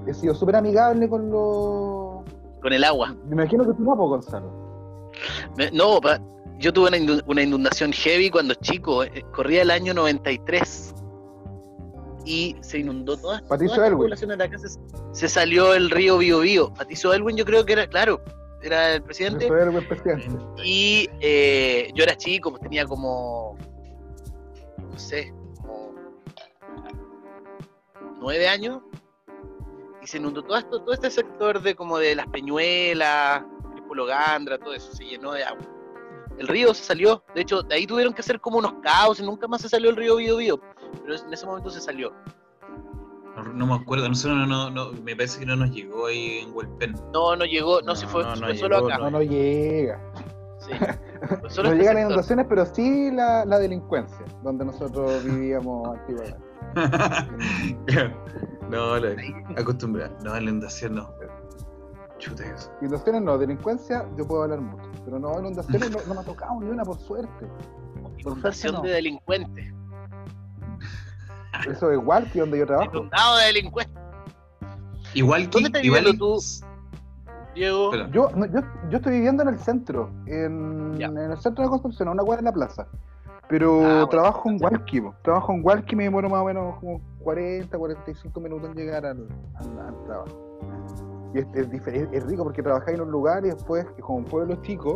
que 0.05 0.11
he 0.11 0.13
sido 0.13 0.33
súper 0.33 0.55
amigable 0.55 1.07
con 1.09 1.29
los. 1.29 2.23
Con 2.61 2.73
el 2.73 2.83
agua. 2.83 3.15
Me 3.27 3.33
imagino 3.33 3.65
que 3.65 3.73
tú 3.73 3.83
no, 3.83 3.95
Gonzalo. 3.95 5.09
Me- 5.57 5.71
No, 5.71 5.99
pa- 6.01 6.19
yo 6.59 6.71
tuve 6.71 6.89
una, 7.25 7.41
inundación 7.41 7.91
heavy 7.91 8.29
cuando 8.29 8.53
chico. 8.55 9.03
eh, 9.03 9.23
Corría 9.33 9.63
el 9.63 9.71
año 9.71 9.93
93. 9.93 10.93
Y 12.23 12.55
se 12.61 12.77
inundó 12.77 13.17
toda, 13.17 13.41
Patricio 13.49 13.75
toda 13.75 13.87
la 13.87 13.93
Elwin. 13.93 14.03
población 14.03 14.29
de 14.29 14.37
la 14.37 14.47
casa. 14.49 14.67
Se, 14.69 14.79
se 15.11 15.27
salió 15.27 15.73
el 15.73 15.89
río 15.89 16.19
Biobío. 16.19 16.71
Patricio 16.73 17.13
Elwin 17.13 17.35
yo 17.35 17.45
creo 17.45 17.65
que 17.65 17.73
era, 17.73 17.87
claro, 17.87 18.21
era 18.61 18.93
el 18.93 19.01
presidente. 19.01 19.45
Eso 19.45 19.55
era 19.55 19.63
el 19.65 19.71
buen 19.71 19.87
presidente. 19.87 20.27
Y 20.63 21.09
eh, 21.19 21.89
yo 21.95 22.03
era 22.03 22.15
chico, 22.15 22.51
pues 22.51 22.61
tenía 22.61 22.85
como, 22.85 23.57
no 24.91 24.99
sé, 24.99 25.33
nueve 28.21 28.47
años. 28.47 28.81
Y 30.01 30.07
se 30.07 30.17
inundó 30.17 30.41
todo 30.43 30.57
esto, 30.57 30.81
todo 30.81 30.93
este 30.93 31.11
sector 31.11 31.61
de 31.61 31.75
como 31.75 31.97
de 31.99 32.15
las 32.15 32.27
Peñuelas, 32.27 33.43
Gandra, 34.07 34.57
todo 34.57 34.73
eso, 34.73 34.91
se 34.93 35.05
llenó 35.05 35.33
de 35.33 35.43
agua. 35.43 35.61
El 36.37 36.47
río 36.47 36.73
se 36.73 36.83
salió, 36.83 37.23
de 37.35 37.41
hecho, 37.41 37.61
de 37.61 37.75
ahí 37.75 37.85
tuvieron 37.85 38.13
que 38.13 38.21
hacer 38.21 38.39
como 38.39 38.57
unos 38.57 38.73
caos 38.81 39.19
y 39.19 39.23
nunca 39.23 39.47
más 39.47 39.61
se 39.61 39.69
salió 39.69 39.89
el 39.89 39.95
río 39.95 40.15
Bío 40.15 40.37
Bío. 40.37 40.59
Pero 41.03 41.15
en 41.15 41.33
ese 41.33 41.45
momento 41.45 41.69
se 41.69 41.81
salió. 41.81 42.13
No, 43.35 43.43
no 43.43 43.67
me 43.67 43.75
acuerdo, 43.75 44.07
nosotros 44.09 44.37
no, 44.39 44.45
no, 44.47 44.69
no, 44.69 44.91
me 45.03 45.15
parece 45.15 45.39
que 45.39 45.45
no 45.45 45.55
nos 45.55 45.71
llegó 45.71 46.07
ahí 46.07 46.39
en 46.39 46.55
Huelpen. 46.55 46.95
No, 47.13 47.35
no 47.35 47.45
llegó, 47.45 47.81
no, 47.81 47.95
se 47.95 48.07
fue, 48.07 48.23
No, 48.23 48.35
no 48.35 48.47
fue 48.47 48.57
solo 48.57 48.77
llegó, 48.77 48.87
acá. 48.87 48.97
No, 48.97 49.11
no 49.11 49.21
llega. 49.21 50.01
Sí. 50.59 50.71
No 51.21 51.47
este 51.47 51.61
llegan 51.61 51.75
las 51.75 51.75
sector. 51.85 51.99
inundaciones, 51.99 52.45
pero 52.49 52.65
sí 52.65 53.11
la, 53.11 53.45
la 53.45 53.59
delincuencia, 53.59 54.25
donde 54.41 54.65
nosotros 54.65 55.23
vivíamos 55.23 55.87
antiguamente. 55.99 56.50
no, 58.69 58.97
la, 58.97 59.15
acostumbrado. 59.57 60.15
No, 60.23 60.33
la 60.33 60.41
inundación 60.41 60.95
no. 60.95 61.13
Chuta 62.17 62.45
eso. 62.45 62.71
Inundaciones 62.81 63.21
no, 63.23 63.37
delincuencia 63.37 64.05
yo 64.17 64.27
puedo 64.27 64.43
hablar 64.43 64.61
mucho. 64.61 64.89
Pero 65.05 65.19
no, 65.19 65.39
inundaciones 65.39 65.91
no, 65.91 65.97
no 66.07 66.13
me 66.13 66.21
ha 66.21 66.23
tocado 66.23 66.59
ni 66.59 66.69
una, 66.69 66.83
por 66.83 66.99
suerte. 66.99 67.47
Inundación 68.19 68.75
no. 68.75 68.81
de 68.81 68.91
delincuentes. 68.91 69.73
Eso 71.69 71.91
es 71.91 71.97
igual 71.97 72.31
que 72.31 72.39
donde 72.39 72.59
yo 72.59 72.65
trabajo. 72.65 72.91
Inundado 72.91 73.37
de 73.37 73.45
delincuentes. 73.45 74.01
Igual 75.13 75.43
que. 75.43 75.49
¿Dónde 75.49 75.67
estás 75.67 75.83
igual, 75.83 76.17
tú? 76.17 76.39
Diego. 77.55 77.91
Yo, 78.11 78.31
no, 78.35 78.45
yo, 78.45 78.61
yo 78.89 78.97
estoy 78.97 79.13
viviendo 79.13 79.43
en 79.43 79.49
el 79.49 79.59
centro, 79.59 80.09
en, 80.25 80.95
el 81.01 81.37
centro 81.37 81.65
de 81.65 81.69
Concepción, 81.69 82.07
a 82.07 82.11
una 82.11 82.23
cuadra 82.23 82.39
en 82.39 82.45
la 82.45 82.53
plaza. 82.53 82.87
Pero 83.51 83.73
Ah, 83.75 83.83
bueno, 83.83 84.07
trabajo 84.07 84.49
en 84.49 84.63
Walkie, 84.63 85.03
trabajo 85.23 85.51
en 85.53 85.63
Walkie 85.65 85.95
me 85.95 86.05
demoro 86.05 86.29
más 86.29 86.41
o 86.41 86.45
menos 86.45 86.79
como 86.79 87.01
40, 87.19 87.77
45 87.77 88.39
minutos 88.39 88.69
en 88.69 88.75
llegar 88.75 89.05
al, 89.05 89.27
al- 89.55 89.79
al 89.79 90.03
trabajo. 90.05 90.59
Y 91.33 91.39
es, 91.39 91.47
es, 91.53 92.07
es 92.13 92.25
rico 92.25 92.43
porque 92.43 92.63
trabajáis 92.63 92.97
en 92.97 93.03
un 93.03 93.11
lugar 93.11 93.45
y 93.45 93.49
después, 93.49 93.85
como 94.01 94.19
un 94.19 94.25
pueblo 94.25 94.55
chico, 94.61 94.95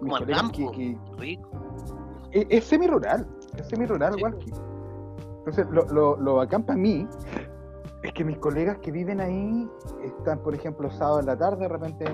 Como 0.00 0.16
colegas 0.18 0.42
campo. 0.42 0.70
que- 0.72 0.76
que- 0.76 0.98
Rico. 1.18 1.50
es, 2.32 2.46
es 2.48 2.64
semi-rural, 2.64 3.26
es 3.58 3.66
semi-rural 3.68 4.14
Sí. 4.14 4.22
Walkie. 4.22 4.52
Entonces, 5.38 5.66
lo, 5.70 5.82
lo, 5.92 6.16
lo 6.16 6.34
bacán 6.36 6.62
para 6.64 6.78
mí 6.78 7.06
es 8.02 8.12
que 8.12 8.24
mis 8.24 8.38
colegas 8.38 8.78
que 8.78 8.90
viven 8.90 9.20
ahí 9.20 9.68
están, 10.02 10.38
por 10.40 10.54
ejemplo, 10.54 10.90
sábado 10.90 11.20
en 11.20 11.26
la 11.26 11.36
tarde, 11.36 11.58
de 11.64 11.68
repente 11.68 12.04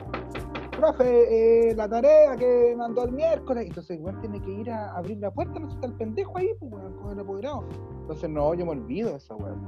profe, 0.82 1.68
eh, 1.70 1.74
la 1.76 1.88
tarea 1.88 2.36
que 2.36 2.74
mandó 2.76 3.04
el 3.04 3.12
miércoles. 3.12 3.66
Entonces, 3.68 3.98
igual 3.98 4.20
tiene 4.20 4.42
que 4.42 4.50
ir 4.50 4.70
a 4.70 4.92
abrir 4.96 5.18
la 5.18 5.30
puerta, 5.30 5.60
no 5.60 5.68
está 5.68 5.86
el 5.86 5.92
pendejo 5.92 6.36
ahí, 6.36 6.48
pues, 6.58 6.72
weón, 6.72 6.94
con 6.94 7.12
el 7.12 7.20
apoderado. 7.20 7.64
Entonces, 8.00 8.28
no, 8.28 8.52
yo 8.54 8.66
me 8.66 8.72
olvido 8.72 9.10
de 9.10 9.16
esa 9.16 9.36
weón. 9.36 9.60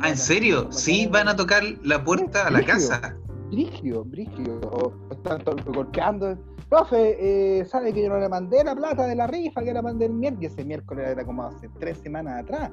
Ah, 0.00 0.10
¿en 0.10 0.16
serio? 0.18 0.70
Sí, 0.70 1.06
van 1.06 1.28
a 1.28 1.36
tocar 1.36 1.62
la 1.82 2.04
puerta 2.04 2.46
a 2.46 2.50
la 2.50 2.62
casa. 2.62 3.16
Brigio, 3.50 4.04
brigio. 4.04 4.60
O 4.70 4.92
están 5.10 5.42
todos 5.42 5.64
golpeando. 5.64 6.36
Profe, 6.68 7.60
eh, 7.60 7.64
¿sabe 7.64 7.94
que 7.94 8.02
yo 8.02 8.10
no 8.10 8.18
le 8.18 8.28
mandé 8.28 8.62
la 8.62 8.74
plata 8.74 9.06
de 9.06 9.14
la 9.14 9.26
rifa 9.26 9.62
que 9.62 9.72
la 9.72 9.80
mandé 9.80 10.04
el 10.06 10.12
miércoles? 10.12 10.52
Ese 10.52 10.64
miércoles 10.64 11.08
era 11.08 11.24
como 11.24 11.44
hace 11.44 11.70
tres 11.78 11.96
semanas 11.98 12.42
atrás. 12.42 12.70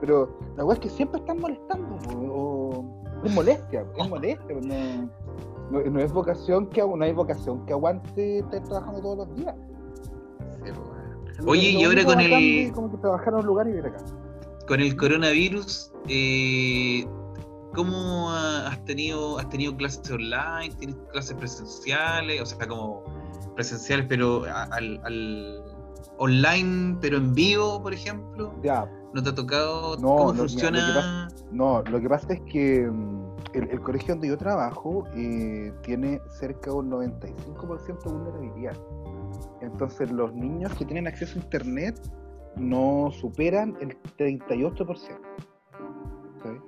Pero 0.00 0.36
la 0.56 0.64
weá 0.66 0.74
es 0.74 0.80
que 0.80 0.90
siempre 0.90 1.20
están 1.20 1.40
molestando. 1.40 1.96
O, 2.12 3.02
es 3.24 3.32
molestia, 3.32 3.86
es 3.96 4.08
molestia. 4.10 4.56
No, 4.60 5.08
no, 5.70 5.80
no 5.80 6.00
es 6.00 6.12
vocación 6.12 6.66
que 6.68 6.80
no 6.82 7.02
hay 7.04 7.12
vocación 7.12 7.64
que 7.66 7.72
aguante 7.72 8.38
estar 8.38 8.62
trabajando 8.64 9.00
todos 9.00 9.16
los 9.28 9.36
días. 9.36 9.54
Sí, 10.64 10.70
weón. 10.70 10.96
Lo- 11.44 11.50
Oye, 11.52 11.70
y 11.70 11.84
ahora 11.84 12.04
con 12.04 12.20
el- 12.20 12.72
Como 12.72 12.90
que 12.90 12.96
trabajar 12.98 13.28
en 13.34 13.34
un 13.40 13.46
lugar 13.46 13.68
y 13.68 13.72
ir 13.72 13.86
acá. 13.86 13.98
Con 14.66 14.80
el 14.80 14.96
coronavirus, 14.96 15.92
eh, 16.08 17.06
¿cómo 17.74 18.30
has 18.30 18.82
tenido, 18.84 19.38
has 19.38 19.48
tenido 19.50 19.76
clases 19.76 20.10
online? 20.10 20.74
¿Tienes 20.78 20.96
clases 21.12 21.36
presenciales? 21.36 22.40
O 22.40 22.46
sea, 22.46 22.66
como 22.66 23.02
presenciales, 23.54 24.06
pero 24.08 24.44
a- 24.46 24.64
al, 24.64 25.00
al- 25.04 25.62
online, 26.18 26.96
pero 27.00 27.18
en 27.18 27.34
vivo, 27.34 27.82
por 27.82 27.92
ejemplo. 27.92 28.54
Ya, 28.62 28.90
¿No 29.14 29.22
te 29.22 29.30
ha 29.30 29.34
tocado? 29.34 29.96
No, 29.98 30.08
¿Cómo 30.16 30.32
no, 30.32 30.32
mira, 30.32 30.34
lo 30.34 30.34
que 30.34 30.48
funciona? 30.48 31.28
No, 31.52 31.82
lo 31.82 32.00
que 32.00 32.08
pasa 32.08 32.32
es 32.34 32.40
que 32.50 32.86
mm, 32.90 33.25
el, 33.52 33.68
el 33.70 33.80
colegio 33.80 34.14
donde 34.14 34.28
yo 34.28 34.36
trabajo 34.36 35.04
eh, 35.14 35.72
tiene 35.82 36.20
cerca 36.28 36.70
de 36.70 36.76
un 36.76 36.90
95% 36.90 38.02
de 38.04 38.12
vulnerabilidad. 38.12 38.76
Entonces 39.60 40.10
los 40.10 40.32
niños 40.34 40.74
que 40.74 40.84
tienen 40.84 41.06
acceso 41.06 41.38
a 41.38 41.42
internet 41.42 41.98
no 42.56 43.10
superan 43.12 43.76
el 43.80 43.96
38%. 44.18 45.18
¿sabes? 46.42 46.60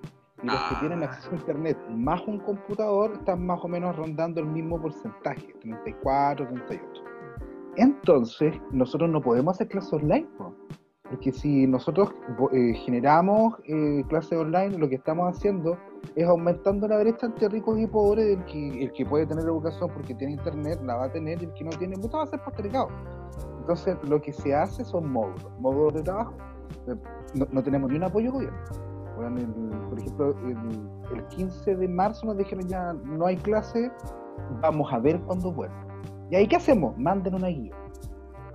Y 0.43 0.47
los 0.47 0.55
que 0.55 0.75
Ah. 0.75 0.81
tienen 0.81 1.03
acceso 1.03 1.31
a 1.33 1.35
internet 1.35 1.79
más 1.91 2.21
un 2.27 2.39
computador 2.39 3.13
están 3.15 3.45
más 3.45 3.63
o 3.65 3.69
menos 3.69 3.97
rondando 3.97 4.41
el 4.41 4.47
mismo 4.47 4.81
porcentaje, 4.81 5.53
34, 5.61 6.47
38. 6.47 7.03
Entonces, 7.77 8.55
nosotros 8.73 9.11
no 9.11 9.21
podemos 9.21 9.57
hacer 9.57 9.69
clases 9.69 9.93
online, 9.93 10.27
po. 10.37 10.55
porque 11.09 11.33
si 11.33 11.67
nosotros 11.67 12.15
eh, 12.53 12.75
generamos 12.75 13.55
eh, 13.65 14.05
clases 14.09 14.39
online, 14.39 14.77
lo 14.79 14.89
que 14.89 14.97
estamos 14.97 15.35
haciendo 15.35 15.79
es 16.17 16.27
aumentando 16.27 16.89
la 16.89 16.99
brecha 16.99 17.27
entre 17.27 17.49
ricos 17.49 17.79
y 17.79 17.87
pobres, 17.87 18.37
el 18.39 18.45
que, 18.47 18.85
el 18.85 18.93
que 18.93 19.05
puede 19.07 19.27
tener 19.27 19.45
educación 19.45 19.91
porque 19.93 20.15
tiene 20.15 20.35
internet 20.35 20.81
la 20.85 20.97
va 20.97 21.05
a 21.05 21.13
tener, 21.13 21.43
el 21.43 21.53
que 21.55 21.65
no 21.65 21.71
tiene, 21.71 21.97
mucho 21.97 22.17
va 22.17 22.25
a 22.25 22.27
ser 22.27 22.41
postergado. 22.43 22.89
Entonces, 23.61 23.97
lo 24.09 24.21
que 24.21 24.33
se 24.33 24.55
hace 24.55 24.85
son 24.85 25.11
módulos, 25.13 25.47
módulos 25.61 25.95
de 25.95 26.03
trabajo. 26.03 26.35
No, 27.35 27.47
no 27.53 27.63
tenemos 27.63 27.91
ni 27.91 27.97
un 27.97 28.05
apoyo 28.05 28.33
gobierno. 28.33 28.59
Bueno, 29.17 29.39
el- 29.41 29.89
por 29.89 29.99
ejemplo, 29.99 30.35
el, 30.45 31.19
el 31.19 31.25
15 31.29 31.77
de 31.77 31.89
marzo 31.89 32.27
nos 32.27 32.39
dijeron 32.39 32.67
ya 32.69 32.93
no 32.93 33.27
hay 33.27 33.37
clase, 33.37 33.91
vamos 34.61 34.93
a 34.93 34.99
ver 34.99 35.21
cuándo 35.23 35.53
vuelva. 35.53 35.75
¿Y 36.31 36.37
ahí 36.37 36.47
qué 36.47 36.57
hacemos? 36.57 36.97
Manden 36.99 37.35
una 37.35 37.49
guía. 37.49 37.75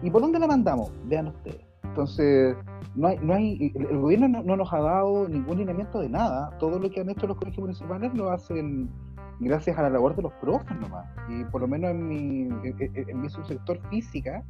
¿Y 0.02 0.10
por 0.10 0.22
dónde 0.22 0.40
la 0.40 0.48
mandamos? 0.48 0.92
Vean 1.06 1.28
ustedes. 1.28 1.66
Entonces, 1.84 2.56
no 2.96 3.08
hay, 3.08 3.18
no 3.22 3.34
hay, 3.34 3.72
el, 3.76 3.98
gobierno 3.98 4.28
no, 4.28 4.44
no 4.44 4.56
nos 4.56 4.72
ha 4.72 4.80
dado 4.80 5.28
ningún 5.28 5.58
lineamiento 5.58 6.00
de 6.00 6.10
nada. 6.10 6.56
Todo 6.60 6.80
lo 6.80 6.90
que 6.90 7.02
han 7.02 7.10
hecho 7.10 7.28
los 7.28 7.38
colegios 7.38 7.62
municipales 7.62 8.14
lo 8.14 8.30
hacen 8.30 8.90
gracias 9.40 9.78
a 9.78 9.84
la 9.84 9.90
labor 9.90 10.16
de 10.16 10.22
los 10.22 10.34
profes 10.34 10.78
nomás. 10.80 11.08
Y 11.30 11.44
por 11.46 11.62
lo 11.62 11.68
menos 11.68 11.92
en 11.92 12.08
mi, 12.08 12.50
en, 12.64 13.22
mi 13.22 13.30
subsector 13.30 13.80
física, 13.90 14.44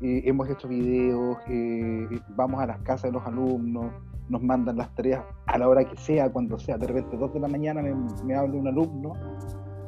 eh, 0.00 0.22
hemos 0.24 0.48
hecho 0.48 0.68
videos, 0.68 1.38
eh, 1.48 2.08
vamos 2.36 2.60
a 2.60 2.66
las 2.66 2.78
casas 2.80 3.10
de 3.10 3.12
los 3.12 3.26
alumnos, 3.26 3.86
nos 4.28 4.42
mandan 4.42 4.76
las 4.76 4.94
tareas 4.94 5.24
a 5.46 5.58
la 5.58 5.68
hora 5.68 5.84
que 5.84 5.96
sea, 5.96 6.30
cuando 6.30 6.58
sea. 6.58 6.78
De 6.78 6.86
repente, 6.86 7.16
dos 7.16 7.32
de 7.32 7.40
la 7.40 7.48
mañana 7.48 7.82
me, 8.24 8.36
habla 8.36 8.56
un 8.56 8.68
alumno 8.68 9.14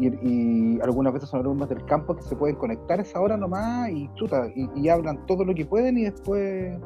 y, 0.00 0.80
algunas 0.80 1.12
veces 1.12 1.28
son 1.28 1.40
alumnos 1.40 1.68
del 1.68 1.84
campo 1.84 2.16
que 2.16 2.22
se 2.22 2.34
pueden 2.34 2.56
conectar 2.56 2.98
esa 2.98 3.20
hora 3.20 3.36
nomás 3.36 3.90
y 3.90 4.10
chuta, 4.14 4.48
y 4.54 4.88
hablan 4.88 5.26
todo 5.26 5.44
lo 5.44 5.54
que 5.54 5.66
pueden 5.66 5.98
y 5.98 6.04
después 6.04 6.80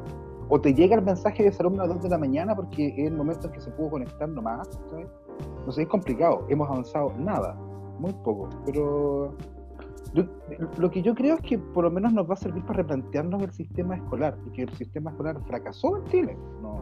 o 0.48 0.60
te 0.60 0.74
llega 0.74 0.96
el 0.96 1.02
mensaje 1.04 1.42
de 1.42 1.48
ese 1.48 1.62
alumno 1.62 1.82
a 1.82 1.86
las 1.86 1.94
2 1.96 2.04
de 2.04 2.08
la 2.10 2.18
mañana 2.18 2.54
porque 2.54 2.88
es 2.88 3.06
el 3.10 3.16
momento 3.16 3.46
en 3.46 3.52
que 3.52 3.60
se 3.60 3.70
pudo 3.72 3.90
conectar 3.90 4.28
nomás. 4.28 4.68
¿sabes? 4.90 5.08
Entonces 5.58 5.84
es 5.84 5.88
complicado, 5.88 6.44
hemos 6.48 6.68
avanzado 6.68 7.12
nada, 7.18 7.54
muy 7.98 8.12
poco, 8.24 8.48
pero 8.66 9.34
yo- 10.14 10.24
lo 10.78 10.90
que 10.90 11.02
yo 11.02 11.14
creo 11.14 11.36
es 11.36 11.40
que 11.42 11.58
por 11.58 11.84
lo 11.84 11.90
menos 11.90 12.12
nos 12.12 12.28
va 12.28 12.34
a 12.34 12.36
servir 12.36 12.62
para 12.64 12.78
replantearnos 12.78 13.42
el 13.42 13.52
sistema 13.52 13.96
escolar, 13.96 14.36
porque 14.44 14.62
el 14.62 14.72
sistema 14.74 15.10
escolar 15.10 15.40
fracasó 15.46 15.96
en 15.96 16.04
Chile. 16.04 16.38
No, 16.62 16.78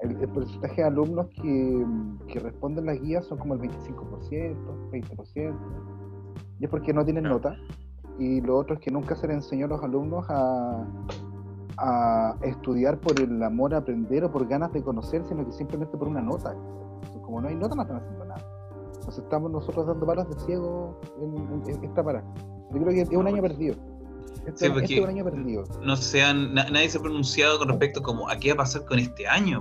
el, 0.00 0.16
el 0.20 0.28
porcentaje 0.28 0.82
de 0.82 0.88
alumnos 0.88 1.28
que, 1.28 1.86
que 2.28 2.40
responden 2.40 2.86
las 2.86 3.00
guías 3.00 3.24
son 3.26 3.38
como 3.38 3.54
el 3.54 3.60
25%, 3.60 4.56
20%, 4.90 5.54
y 6.60 6.64
es 6.64 6.70
porque 6.70 6.92
no 6.92 7.04
tienen 7.04 7.24
nota. 7.24 7.56
Y 8.18 8.40
lo 8.42 8.58
otro 8.58 8.74
es 8.74 8.80
que 8.80 8.90
nunca 8.90 9.16
se 9.16 9.26
le 9.26 9.34
enseñó 9.34 9.66
a 9.66 9.68
los 9.70 9.82
alumnos 9.82 10.26
a, 10.28 10.86
a 11.78 12.36
estudiar 12.42 12.98
por 12.98 13.18
el 13.20 13.42
amor 13.42 13.74
a 13.74 13.78
aprender 13.78 14.24
o 14.24 14.30
por 14.32 14.46
ganas 14.46 14.72
de 14.72 14.82
conocer, 14.82 15.22
sino 15.28 15.44
que 15.44 15.52
simplemente 15.52 15.96
por 15.96 16.08
una 16.08 16.20
nota. 16.22 16.54
Como 17.22 17.40
no 17.40 17.48
hay 17.48 17.54
nota, 17.56 17.74
no 17.74 17.82
están 17.82 17.96
haciendo 17.98 18.24
nada. 18.26 18.44
Entonces 18.94 19.24
estamos 19.24 19.50
nosotros 19.50 19.86
dando 19.86 20.06
palos 20.06 20.28
de 20.28 20.40
ciego 20.44 20.98
en, 21.20 21.36
en- 21.36 21.76
en 21.76 21.84
esta 21.84 22.02
parada. 22.02 22.24
Yo 22.72 22.80
creo 22.82 22.88
que 22.88 23.00
es 23.02 23.08
un 23.10 23.26
año 23.26 23.42
perdido. 23.42 23.74
Este, 24.46 24.66
Sí, 24.66 24.72
este 24.82 24.94
es 24.96 25.00
un 25.00 25.08
año 25.08 25.24
perdido. 25.24 25.64
No 25.82 25.96
se 25.96 26.22
han, 26.22 26.54
na- 26.54 26.68
nadie 26.70 26.88
se 26.88 26.98
ha 26.98 27.00
pronunciado 27.00 27.58
con 27.58 27.68
respecto 27.68 28.02
como 28.02 28.28
a 28.28 28.36
qué 28.36 28.50
va 28.50 28.54
a 28.54 28.58
pasar 28.58 28.84
con 28.84 28.98
este 28.98 29.26
año. 29.26 29.60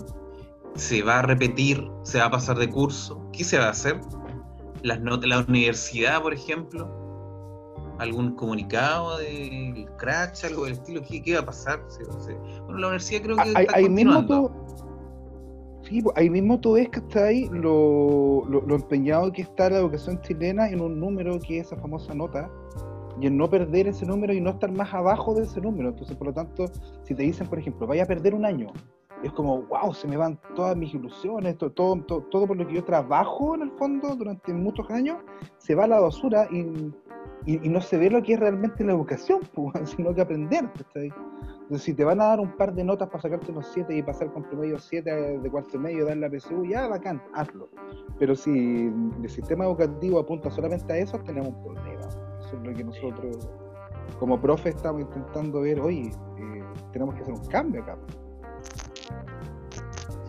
¿Se 0.76 1.04
va 1.04 1.20
a 1.20 1.22
repetir? 1.22 1.90
¿Se 2.04 2.18
va 2.20 2.26
a 2.26 2.32
pasar 2.32 2.58
de 2.58 2.70
curso? 2.70 3.22
¿Qué 3.32 3.44
se 3.44 3.58
va 3.60 3.66
a 3.66 3.70
hacer? 3.72 4.00
Las 4.82 5.00
notas, 5.02 5.30
la 5.30 5.40
universidad, 5.48 6.22
por 6.22 6.34
ejemplo, 6.34 6.90
algún 8.00 8.36
comunicado 8.36 9.18
del 9.18 9.86
crash, 9.98 10.46
algo 10.46 10.64
del 10.66 10.74
estilo, 10.74 11.02
¿qué, 11.08 11.22
qué 11.22 11.36
va 11.36 11.42
a 11.42 11.46
pasar? 11.46 11.82
Se- 11.88 12.04
se- 12.22 12.36
Bueno, 12.66 12.78
la 12.80 12.88
universidad 12.88 13.22
creo 13.22 13.36
que 13.38 13.42
Ah, 13.42 13.54
Ahí, 13.56 13.66
está 13.66 13.78
ahí 13.78 13.90
mismo 13.90 14.26
tú. 14.26 14.52
Sí, 15.84 16.02
pues, 16.02 16.16
ahí 16.18 16.30
mismo 16.30 16.60
tú 16.60 16.74
ves 16.74 16.90
que 16.90 17.00
está 17.00 17.26
ahí 17.26 17.50
lo, 17.52 18.46
lo, 18.48 18.62
lo 18.62 18.76
empeñado 18.76 19.32
que 19.32 19.42
está 19.42 19.70
la 19.70 19.78
educación 19.80 20.20
chilena 20.22 20.70
en 20.70 20.80
un 20.82 21.00
número 21.00 21.38
que 21.40 21.60
es 21.60 21.68
esa 21.68 21.76
famosa 21.76 22.14
nota 22.14 22.50
y 23.20 23.28
en 23.28 23.38
no 23.38 23.50
perder 23.50 23.88
ese 23.88 24.06
número 24.06 24.34
y 24.34 24.40
no 24.42 24.52
estar 24.52 24.72
más 24.72 24.94
abajo 24.94 25.34
de 25.36 25.44
ese 25.44 25.60
número. 25.62 25.90
Entonces, 25.90 26.16
por 26.16 26.28
lo 26.28 26.34
tanto, 26.34 26.66
si 27.04 27.14
te 27.14 27.24
dicen, 27.24 27.48
por 27.48 27.60
ejemplo, 27.60 27.86
vaya 27.86 28.04
a 28.04 28.08
perder 28.08 28.34
un 28.34 28.46
año, 28.46 28.68
es 29.24 29.32
como, 29.34 29.62
wow, 29.64 29.94
se 29.94 30.08
me 30.08 30.18
van 30.18 30.40
todas 30.56 30.76
mis 30.76 30.94
ilusiones, 30.94 31.58
to- 31.58 31.70
todo, 31.72 31.96
todo, 32.08 32.22
todo 32.24 32.48
por 32.48 32.58
lo 32.58 32.66
que 32.68 32.74
yo 32.76 32.84
trabajo 32.84 33.54
en 33.56 33.62
el 33.64 33.72
fondo 33.72 34.16
durante 34.16 34.52
muchos 34.54 34.90
años, 34.90 35.18
se 35.58 35.76
va 35.76 35.84
a 35.84 35.88
la 35.88 36.00
basura 36.00 36.48
y, 36.52 36.62
y, 37.46 37.66
y 37.66 37.70
no 37.70 37.82
se 37.82 37.98
ve 37.98 38.10
lo 38.10 38.22
que 38.22 38.34
es 38.34 38.40
realmente 38.40 38.84
la 38.84 38.94
educación, 38.94 39.40
pues, 39.54 39.90
sino 39.90 40.14
que 40.14 40.22
aprender. 40.22 40.66
¿cachai? 40.78 41.12
Entonces, 41.64 41.84
si 41.84 41.94
te 41.94 42.04
van 42.04 42.20
a 42.22 42.26
dar 42.26 42.40
un 42.40 42.52
par 42.58 42.74
de 42.74 42.84
notas 42.84 43.10
para 43.10 43.22
sacarte 43.22 43.52
unos 43.52 43.68
7 43.74 43.96
y 43.96 44.04
pasar 44.04 44.32
con 44.34 44.44
promedio 44.44 44.78
7 44.78 45.40
de 45.40 45.50
cuarto 45.50 45.80
medio, 45.80 46.06
dar 46.06 46.18
la 46.18 46.30
PSU, 46.30 46.66
ya 46.66 46.88
bacán, 46.88 47.22
hazlo. 47.34 47.70
Pero 48.20 48.36
si 48.36 48.92
el 49.22 49.30
sistema 49.30 49.66
educativo 49.66 50.20
apunta 50.20 50.52
solamente 50.52 50.92
a 50.94 50.98
eso, 50.98 51.18
tenemos 51.20 51.50
un 51.50 51.64
problema. 51.64 52.06
Eso 52.40 52.58
es 52.58 52.64
lo 52.68 52.74
que 52.74 52.84
nosotros, 52.84 53.50
como 54.20 54.40
profe, 54.40 54.70
estamos 54.70 55.02
intentando 55.02 55.62
ver, 55.62 55.80
oye, 55.80 56.12
eh, 56.38 56.64
tenemos 56.92 57.16
que 57.16 57.22
hacer 57.22 57.34
un 57.34 57.46
cambio 57.48 57.82
acá. 57.82 57.98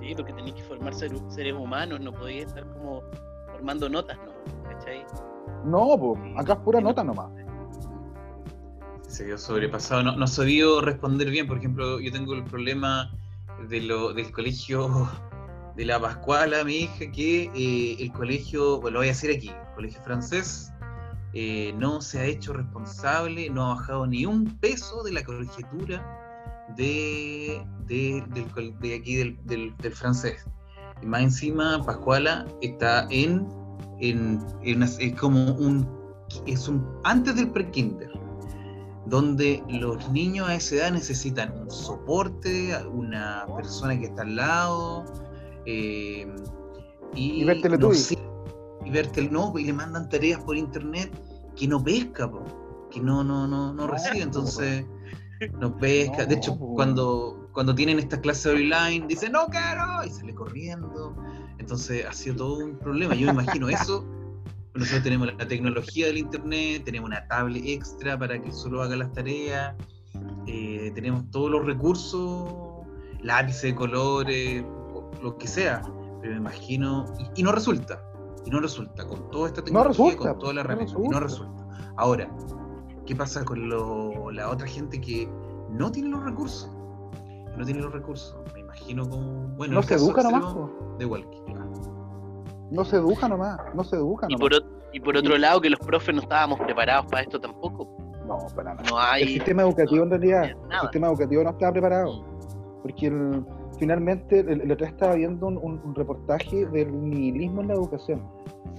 Sí, 0.00 0.14
porque 0.16 0.32
tenéis 0.32 0.54
que 0.54 0.62
formar 0.62 0.94
ser- 0.94 1.12
seres 1.28 1.54
humanos, 1.54 2.00
no 2.00 2.12
podéis 2.12 2.46
estar 2.46 2.64
como 2.74 3.02
formando 3.52 3.88
notas, 3.88 4.18
¿no? 4.18 4.32
¿Cachai? 4.70 5.04
No, 5.64 5.96
pues, 5.98 6.20
acá 6.36 6.54
es 6.54 6.58
pura 6.60 6.80
nota 6.80 7.02
nomás. 7.04 7.30
se 9.08 9.24
vio 9.24 9.38
sobrepasado, 9.38 10.02
no, 10.02 10.16
no 10.16 10.26
sabido 10.26 10.80
responder 10.80 11.30
bien. 11.30 11.46
Por 11.46 11.58
ejemplo, 11.58 12.00
yo 12.00 12.10
tengo 12.12 12.34
el 12.34 12.44
problema 12.44 13.10
de 13.68 13.80
lo, 13.80 14.12
del 14.12 14.30
colegio 14.32 15.08
de 15.76 15.84
la 15.84 16.00
Pascuala, 16.00 16.64
mi 16.64 16.78
hija, 16.78 17.10
que 17.12 17.50
eh, 17.54 17.96
el 18.00 18.12
colegio, 18.12 18.80
bueno, 18.80 18.94
lo 18.94 19.00
voy 19.00 19.08
a 19.08 19.10
decir 19.12 19.30
aquí, 19.36 19.48
el 19.50 19.74
colegio 19.76 20.00
francés 20.02 20.72
eh, 21.32 21.72
no 21.78 22.00
se 22.00 22.20
ha 22.20 22.24
hecho 22.24 22.52
responsable, 22.52 23.48
no 23.50 23.66
ha 23.70 23.74
bajado 23.76 24.06
ni 24.06 24.26
un 24.26 24.44
peso 24.58 25.02
de 25.04 25.12
la 25.12 25.24
colegiatura 25.24 26.04
de, 26.76 27.64
de 27.86 28.94
aquí 28.94 29.16
del, 29.16 29.38
del- 29.44 29.76
del 29.78 29.92
francés. 29.92 30.44
Y 31.02 31.06
más 31.06 31.22
encima, 31.22 31.82
Pascuala 31.84 32.46
está 32.62 33.06
en, 33.10 33.46
en, 34.00 34.38
en 34.62 34.76
una- 34.76 34.86
es 34.98 35.14
como 35.18 35.52
un, 35.54 35.88
es 36.46 36.68
un, 36.68 36.86
antes 37.04 37.36
del 37.36 37.50
pre-kinder 37.50 38.10
donde 39.06 39.62
los 39.68 40.10
niños 40.10 40.48
a 40.48 40.54
esa 40.54 40.76
edad 40.76 40.92
necesitan 40.92 41.52
un 41.60 41.70
soporte, 41.70 42.74
una 42.90 43.44
persona 43.54 43.98
que 43.98 44.06
está 44.06 44.22
al 44.22 44.36
lado, 44.36 45.04
eh, 45.66 46.26
y, 47.14 47.42
Y 47.42 47.44
ver 47.44 47.56
no 47.56 47.62
Teletubbies. 47.62 48.06
sé, 48.06 48.18
y 48.84 48.90
ver 48.90 49.06
tel- 49.12 49.30
no, 49.30 49.52
y 49.58 49.64
le 49.64 49.72
mandan 49.74 50.08
tareas 50.08 50.42
por 50.42 50.56
internet 50.56 51.10
que 51.54 51.68
no 51.68 51.82
pesca, 51.84 52.30
po, 52.30 52.42
que 52.90 53.00
no, 53.00 53.22
no, 53.22 53.46
no, 53.46 53.72
no 53.74 53.86
recibe, 53.86 54.22
entonces 54.22 54.86
no 55.60 55.76
pesca. 55.76 56.24
De 56.24 56.34
No, 56.34 56.40
hecho, 56.40 56.58
cuando, 56.58 57.43
cuando 57.54 57.74
tienen 57.74 57.98
estas 57.98 58.18
clases 58.20 58.46
online, 58.52 59.06
dicen, 59.08 59.32
no 59.32 59.46
quiero, 59.46 60.04
y 60.06 60.10
sale 60.10 60.34
corriendo. 60.34 61.16
Entonces 61.58 62.04
ha 62.04 62.12
sido 62.12 62.36
todo 62.36 62.58
un 62.64 62.78
problema. 62.78 63.14
Yo 63.14 63.26
me 63.32 63.42
imagino 63.42 63.68
eso. 63.70 64.04
Nosotros 64.74 65.04
tenemos 65.04 65.28
la 65.38 65.46
tecnología 65.46 66.06
del 66.06 66.18
internet, 66.18 66.82
tenemos 66.84 67.08
una 67.08 67.26
tablet 67.28 67.62
extra 67.64 68.18
para 68.18 68.42
que 68.42 68.50
solo 68.50 68.82
haga 68.82 68.96
las 68.96 69.12
tareas, 69.12 69.76
eh, 70.48 70.90
tenemos 70.96 71.30
todos 71.30 71.48
los 71.50 71.64
recursos, 71.64 72.84
lápices 73.22 73.62
de 73.62 73.74
colores, 73.76 74.64
lo 75.22 75.38
que 75.38 75.46
sea. 75.46 75.80
Pero 76.20 76.32
me 76.34 76.40
imagino, 76.40 77.04
y, 77.36 77.40
y 77.40 77.42
no 77.44 77.52
resulta, 77.52 78.02
y 78.44 78.50
no 78.50 78.58
resulta, 78.58 79.06
con 79.06 79.30
toda 79.30 79.46
esta 79.48 79.62
tecnología, 79.62 80.06
resulta, 80.06 80.30
con 80.30 80.38
toda 80.40 80.54
la 80.54 80.62
no 80.64 80.70
herramienta, 80.70 80.92
y 81.00 81.08
no 81.08 81.20
resulta. 81.20 81.52
resulta. 81.62 81.92
Ahora, 81.96 82.28
¿qué 83.06 83.14
pasa 83.14 83.44
con 83.44 83.68
lo- 83.68 84.32
la 84.32 84.50
otra 84.50 84.66
gente 84.66 85.00
que 85.00 85.28
no 85.70 85.92
tiene 85.92 86.08
los 86.08 86.24
recursos? 86.24 86.68
No 87.56 87.64
tiene 87.64 87.80
los 87.80 87.92
recursos. 87.92 88.36
Me 88.54 88.60
imagino 88.60 89.08
como. 89.08 89.48
Bueno, 89.56 89.74
No 89.74 89.80
el 89.80 89.86
se 89.86 89.94
educa 89.94 90.22
nomás. 90.22 90.54
De 90.98 91.06
claro. 91.08 91.70
no 92.70 92.84
se 92.84 92.96
educa 92.96 93.28
nomás, 93.28 93.58
no 93.74 93.84
se 93.84 93.96
educa 93.96 94.26
Y 94.28 94.34
nomás. 94.34 94.58
por, 94.60 94.66
y 94.92 95.00
por 95.00 95.16
otro 95.16 95.36
lado, 95.38 95.60
que 95.60 95.70
los 95.70 95.80
profes 95.80 96.14
no 96.14 96.20
estábamos 96.22 96.58
preparados 96.60 97.06
para 97.06 97.22
esto 97.22 97.40
tampoco. 97.40 97.88
No, 98.26 98.38
para 98.54 98.74
nada. 98.74 98.88
No 98.90 98.96
El 98.98 99.04
hay. 99.06 99.28
sistema 99.34 99.62
educativo 99.62 100.02
en 100.04 100.10
realidad, 100.10 100.44
el 100.44 100.68
nada. 100.68 100.82
sistema 100.82 101.08
educativo 101.08 101.42
no 101.44 101.50
estaba 101.50 101.72
preparado. 101.72 102.24
Porque 102.82 103.06
el- 103.06 103.44
finalmente 103.78 104.40
el, 104.40 104.60
el 104.62 104.72
otro 104.72 104.86
día 104.86 104.88
estaba 104.94 105.14
viendo 105.14 105.46
un, 105.46 105.94
reportaje 105.94 106.66
del 106.66 107.08
nihilismo 107.10 107.60
en 107.62 107.68
la 107.68 107.74
educación. 107.74 108.22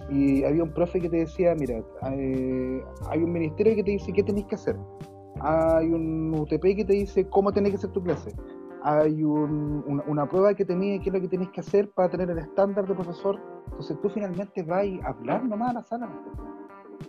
Y 0.10 0.44
había 0.44 0.64
un 0.64 0.72
profe 0.74 1.00
que 1.02 1.10
te 1.10 1.18
decía, 1.18 1.54
mira, 1.56 1.82
eh, 2.12 2.84
hay 3.10 3.24
un 3.24 3.32
ministerio 3.32 3.76
que 3.76 3.84
te 3.84 3.92
dice 3.92 4.12
qué 4.14 4.24
tenés 4.24 4.46
que 4.46 4.56
hacer. 4.56 4.76
Hay 5.42 5.88
un 5.92 6.34
UTP 6.34 6.62
que 6.76 6.86
te 6.86 6.94
dice 6.94 7.28
cómo 7.30 7.52
tenés 7.52 7.72
que 7.72 7.78
hacer 7.78 7.92
tu 7.92 8.02
clase. 8.04 8.32
Hay 8.88 9.24
un- 9.24 10.04
una, 10.06 10.30
prueba 10.30 10.54
que 10.54 10.64
te 10.64 10.76
mide 10.76 11.00
qué 11.00 11.10
es 11.10 11.16
lo 11.16 11.20
que 11.22 11.28
tenés 11.28 11.50
que 11.50 11.62
hacer 11.62 11.90
para 11.90 12.08
tener 12.08 12.30
el 12.30 12.38
estándar 12.38 12.86
de 12.88 12.94
profesor. 12.94 13.40
Entonces 13.66 14.00
tú 14.00 14.10
finalmente 14.10 14.62
vas 14.62 14.86
a 15.04 15.10
hablar 15.10 15.44
nomás 15.44 15.72
a 15.72 15.74
la 15.74 15.84
sala. 15.84 16.10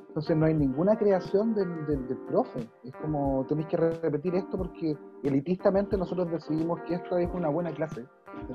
Entonces 0.09 0.35
no 0.39 0.47
hay 0.47 0.55
ninguna 0.55 0.97
creación 0.97 1.55
del, 1.55 1.87
del, 1.87 2.17
profe. 2.29 2.61
Es 2.83 2.95
como 2.95 3.45
tenéis 3.47 3.67
que 3.69 3.77
repetir 3.77 4.35
esto 4.37 4.57
porque 4.57 4.97
elitistamente 5.23 5.99
nosotros 5.99 6.31
decidimos 6.31 6.81
que 6.87 6.95
esta 6.95 7.21
es 7.21 7.29
una 7.35 7.51
buena 7.51 7.71
clase. 7.73 8.07
¿sí? 8.47 8.55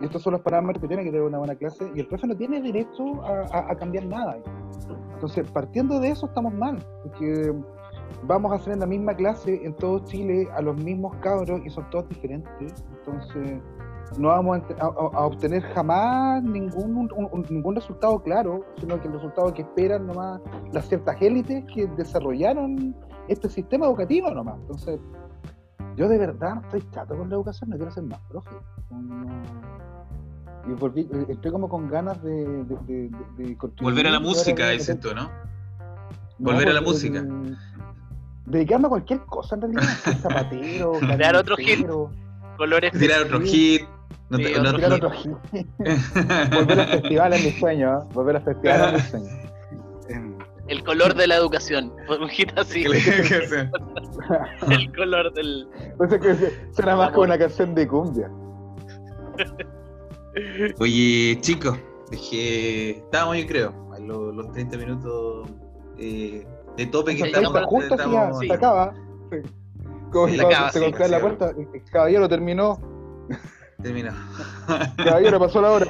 Y 0.00 0.04
estos 0.04 0.22
son 0.22 0.34
los 0.34 0.42
parámetros 0.42 0.80
que 0.82 0.86
tiene 0.86 1.02
que 1.02 1.10
tener 1.10 1.26
una 1.26 1.38
buena 1.38 1.56
clase 1.56 1.90
y 1.96 2.00
el 2.00 2.06
profe 2.06 2.28
no 2.28 2.36
tiene 2.36 2.62
derecho 2.62 3.22
a- 3.24 3.72
a 3.72 3.74
cambiar 3.76 4.06
nada. 4.06 4.36
Entonces, 5.14 5.50
partiendo 5.50 5.98
de 5.98 6.10
eso 6.10 6.26
estamos 6.26 6.54
mal, 6.54 6.78
porque 7.02 7.52
vamos 8.24 8.52
a 8.52 8.56
hacer 8.56 8.72
en 8.74 8.80
la 8.80 8.86
misma 8.86 9.14
clase 9.14 9.64
en 9.64 9.74
todo 9.74 10.00
Chile 10.04 10.48
a 10.54 10.62
los 10.62 10.76
mismos 10.76 11.14
cabros 11.16 11.60
y 11.64 11.70
son 11.70 11.88
todos 11.90 12.08
diferentes. 12.08 12.84
Entonces, 12.98 13.60
no 14.18 14.28
vamos 14.28 14.60
a, 14.78 14.88
obtener 15.26 15.62
jamás 15.62 16.42
ningún, 16.42 16.96
un- 16.96 17.28
un- 17.32 17.46
ningún 17.48 17.74
resultado 17.76 18.22
claro, 18.22 18.64
sino 18.78 19.00
que 19.00 19.08
el 19.08 19.14
resultado 19.14 19.52
que 19.54 19.62
esperan 19.62 20.06
nomás 20.06 20.40
las 20.72 20.86
ciertas 20.88 21.16
élites 21.22 21.64
que 21.72 21.86
desarrollaron 21.96 22.94
este 23.28 23.48
sistema 23.48 23.86
educativo 23.86 24.30
nomás. 24.30 24.56
Entonces, 24.62 25.00
yo 25.96 26.08
de 26.08 26.18
verdad 26.18 26.60
estoy 26.64 26.82
chato 26.90 27.16
con 27.16 27.28
la 27.28 27.36
educación, 27.36 27.70
no 27.70 27.76
quiero 27.76 27.90
ser 27.90 28.04
más 28.04 28.20
profe. 28.28 28.50
No- 28.90 29.42
Y 30.64 30.70
volví- 30.74 31.08
eh, 31.12 31.26
estoy 31.28 31.50
como 31.50 31.68
con 31.68 31.88
ganas 31.88 32.22
de, 32.22 32.64
de. 32.64 33.10
Volver 33.82 34.06
a 34.06 34.10
la 34.10 34.20
música, 34.20 34.68
dices 34.70 35.00
tú, 35.00 35.08
¿no? 35.14 35.22
no, 35.22 35.30
volver 36.52 36.68
a 36.68 36.72
la 36.74 36.80
música. 36.82 37.20
Dedicarme 38.52 38.86
a 38.86 38.90
cualquier 38.90 39.20
cosa 39.20 39.54
en 39.56 39.62
realidad. 39.62 39.82
Zapatero, 40.22 40.92
Crear 40.92 41.36
otro 41.36 41.56
hit. 41.56 41.86
Colores. 42.58 42.92
Tirar 42.92 43.22
otro 43.22 43.40
hit. 43.40 43.82
No 44.28 44.38
Sí, 44.38 44.44
te- 44.44 44.58
otro 44.60 44.72
no- 44.72 44.76
Tirar 44.76 44.92
otro 44.92 45.10
hit. 45.10 45.32
Volver 46.54 46.80
a 46.80 46.86
festivales 46.86 47.44
es 47.44 47.54
mi 47.54 47.60
sueño. 47.60 47.98
¿eh? 47.98 48.02
Volver 48.12 48.36
a 48.36 48.40
festivales 48.40 49.04
es 49.04 49.14
mi 49.14 49.20
sueño. 50.08 50.38
El 50.68 50.84
color 50.84 51.14
de 51.14 51.26
la 51.26 51.36
educación. 51.36 51.92
Un 52.08 52.28
hit 52.28 52.56
así. 52.58 52.84
El 52.84 54.92
color 54.94 55.32
del. 55.34 55.68
Que 56.08 56.52
suena 56.72 56.96
más 56.96 57.10
como 57.10 57.22
una 57.24 57.38
canción 57.38 57.74
de 57.74 57.88
cumbia. 57.88 58.30
Oye, 60.78 61.38
chicos, 61.40 61.78
dejé. 62.10 62.90
Estábamos, 62.98 63.36
yo 63.38 63.46
creo, 63.46 63.92
a 63.94 63.98
lo- 63.98 64.32
los, 64.32 64.50
30 64.52 64.76
minutos 64.78 65.48
eh, 65.98 66.46
de 66.76 66.86
tope 66.86 67.16
que 67.16 67.22
estamos. 67.24 67.52
justo 67.66 67.88
se, 67.88 67.94
estamos- 68.02 68.38
se 68.38 68.52
acaba. 68.52 68.94
Sí. 69.30 69.38
Como 70.10 70.28
Sí, 70.28 70.36
cuando 70.36 70.46
acaba, 70.48 70.70
se 70.72 70.78
sí, 70.78 70.84
golpea 70.84 71.08
la 71.08 71.16
sí. 71.16 71.22
puerta, 71.22 71.50
el 71.50 71.84
caballero 71.90 72.28
terminó, 72.28 72.78
Terminó. 73.82 74.12
caballero 74.96 75.38
pasó 75.40 75.60
la 75.62 75.70
hora. 75.72 75.86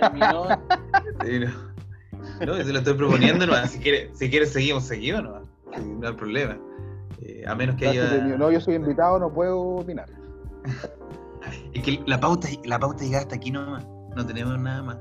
Terminó. 0.00 0.46
Terminó. 1.20 1.50
No, 2.46 2.56
yo 2.56 2.64
se 2.64 2.72
lo 2.72 2.78
estoy 2.78 2.94
proponiendo, 2.94 3.46
no, 3.46 3.54
si 3.66 3.78
quieres 3.78 4.16
si 4.18 4.30
quiere 4.30 4.46
seguimos, 4.46 4.84
seguimos, 4.84 5.22
no, 5.24 5.42
Sí, 5.76 5.82
no 5.98 6.08
hay 6.08 6.14
problema. 6.14 6.56
Eh, 7.22 7.44
a 7.46 7.54
menos 7.54 7.76
que 7.76 7.84
Ya 7.86 7.92
se 7.92 8.00
haya. 8.00 8.10
terminó. 8.10 8.38
No, 8.38 8.50
yo 8.50 8.60
soy 8.60 8.74
invitado, 8.74 9.18
no 9.18 9.32
puedo 9.32 9.60
opinar. 9.60 10.08
Es 11.74 11.82
que 11.82 12.00
la 12.06 12.20
pauta, 12.20 12.48
la 12.64 12.78
pauta 12.78 13.02
llega 13.04 13.18
hasta 13.18 13.34
aquí 13.34 13.50
nomás. 13.50 13.84
No 14.14 14.24
tenemos 14.24 14.58
nada 14.60 14.82
más. 14.82 14.96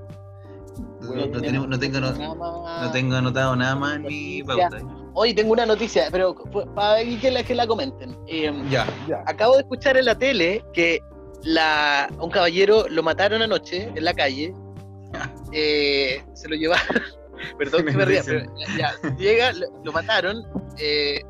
No, 1.01 1.07
Bueno, 1.07 1.25
no 1.27 1.41
tenemos, 1.41 1.67
no, 1.67 1.79
tengo, 1.79 1.99
no, 1.99 2.91
tengo 2.91 3.15
anotado 3.15 3.55
nada 3.55 3.75
más 3.75 3.99
Noticia. 3.99 4.45
pauta. 4.45 4.77
Hoy 5.13 5.33
tengo 5.33 5.51
una 5.53 5.65
noticia, 5.65 6.07
pero 6.11 6.35
para 6.75 7.03
que 7.03 7.31
la, 7.31 7.43
que 7.43 7.55
la 7.55 7.67
comenten. 7.67 8.17
Eh, 8.27 8.51
Ya. 8.69 8.87
Ya. 9.07 9.23
acabo 9.25 9.55
de 9.55 9.61
escuchar 9.61 9.97
en 9.97 10.05
la 10.05 10.17
tele 10.17 10.63
que 10.73 10.99
la, 11.43 12.09
un 12.19 12.29
caballero 12.29 12.85
lo 12.89 13.03
mataron 13.03 13.41
anoche 13.41 13.91
en 13.93 14.03
la 14.05 14.13
calle. 14.13 14.53
Eh, 15.51 16.23
se 16.33 16.47
lo 16.47 16.55
llevaron. 16.55 16.85
Perdón 17.57 17.85
que 17.85 17.91
me 17.93 18.05
ría, 18.05 18.21
pero 18.25 18.45
ya, 18.77 18.93
llega, 19.17 19.51
lo, 19.53 19.65
lo 19.83 19.91
mataron. 19.91 20.43
eh, 20.77 21.21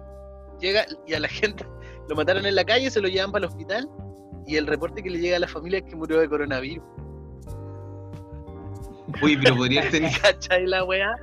llega 0.60 0.86
y 1.08 1.14
a 1.14 1.20
la 1.20 1.28
gente 1.30 1.66
lo 2.10 2.16
mataron 2.16 2.46
en 2.46 2.56
la 2.56 2.64
calle, 2.66 2.92
se 2.92 3.00
lo 3.02 3.08
llevan 3.08 3.32
para 3.32 3.46
el 3.46 3.52
hospital. 3.52 3.90
Y 4.46 4.58
el 4.58 4.68
reporte 4.68 5.02
que 5.02 5.10
le 5.10 5.20
llega 5.20 5.38
a 5.38 5.40
la 5.40 5.48
familia 5.48 5.80
es 5.80 5.86
que 5.86 5.96
murió 5.96 6.20
de 6.20 6.28
coronavirus. 6.28 6.84
Uy, 9.22 9.38
pero 9.38 9.56
podría 9.56 9.90
tener. 9.90 10.12
¿Cachai 10.22 10.66
la 10.68 10.84
weá? 10.84 11.16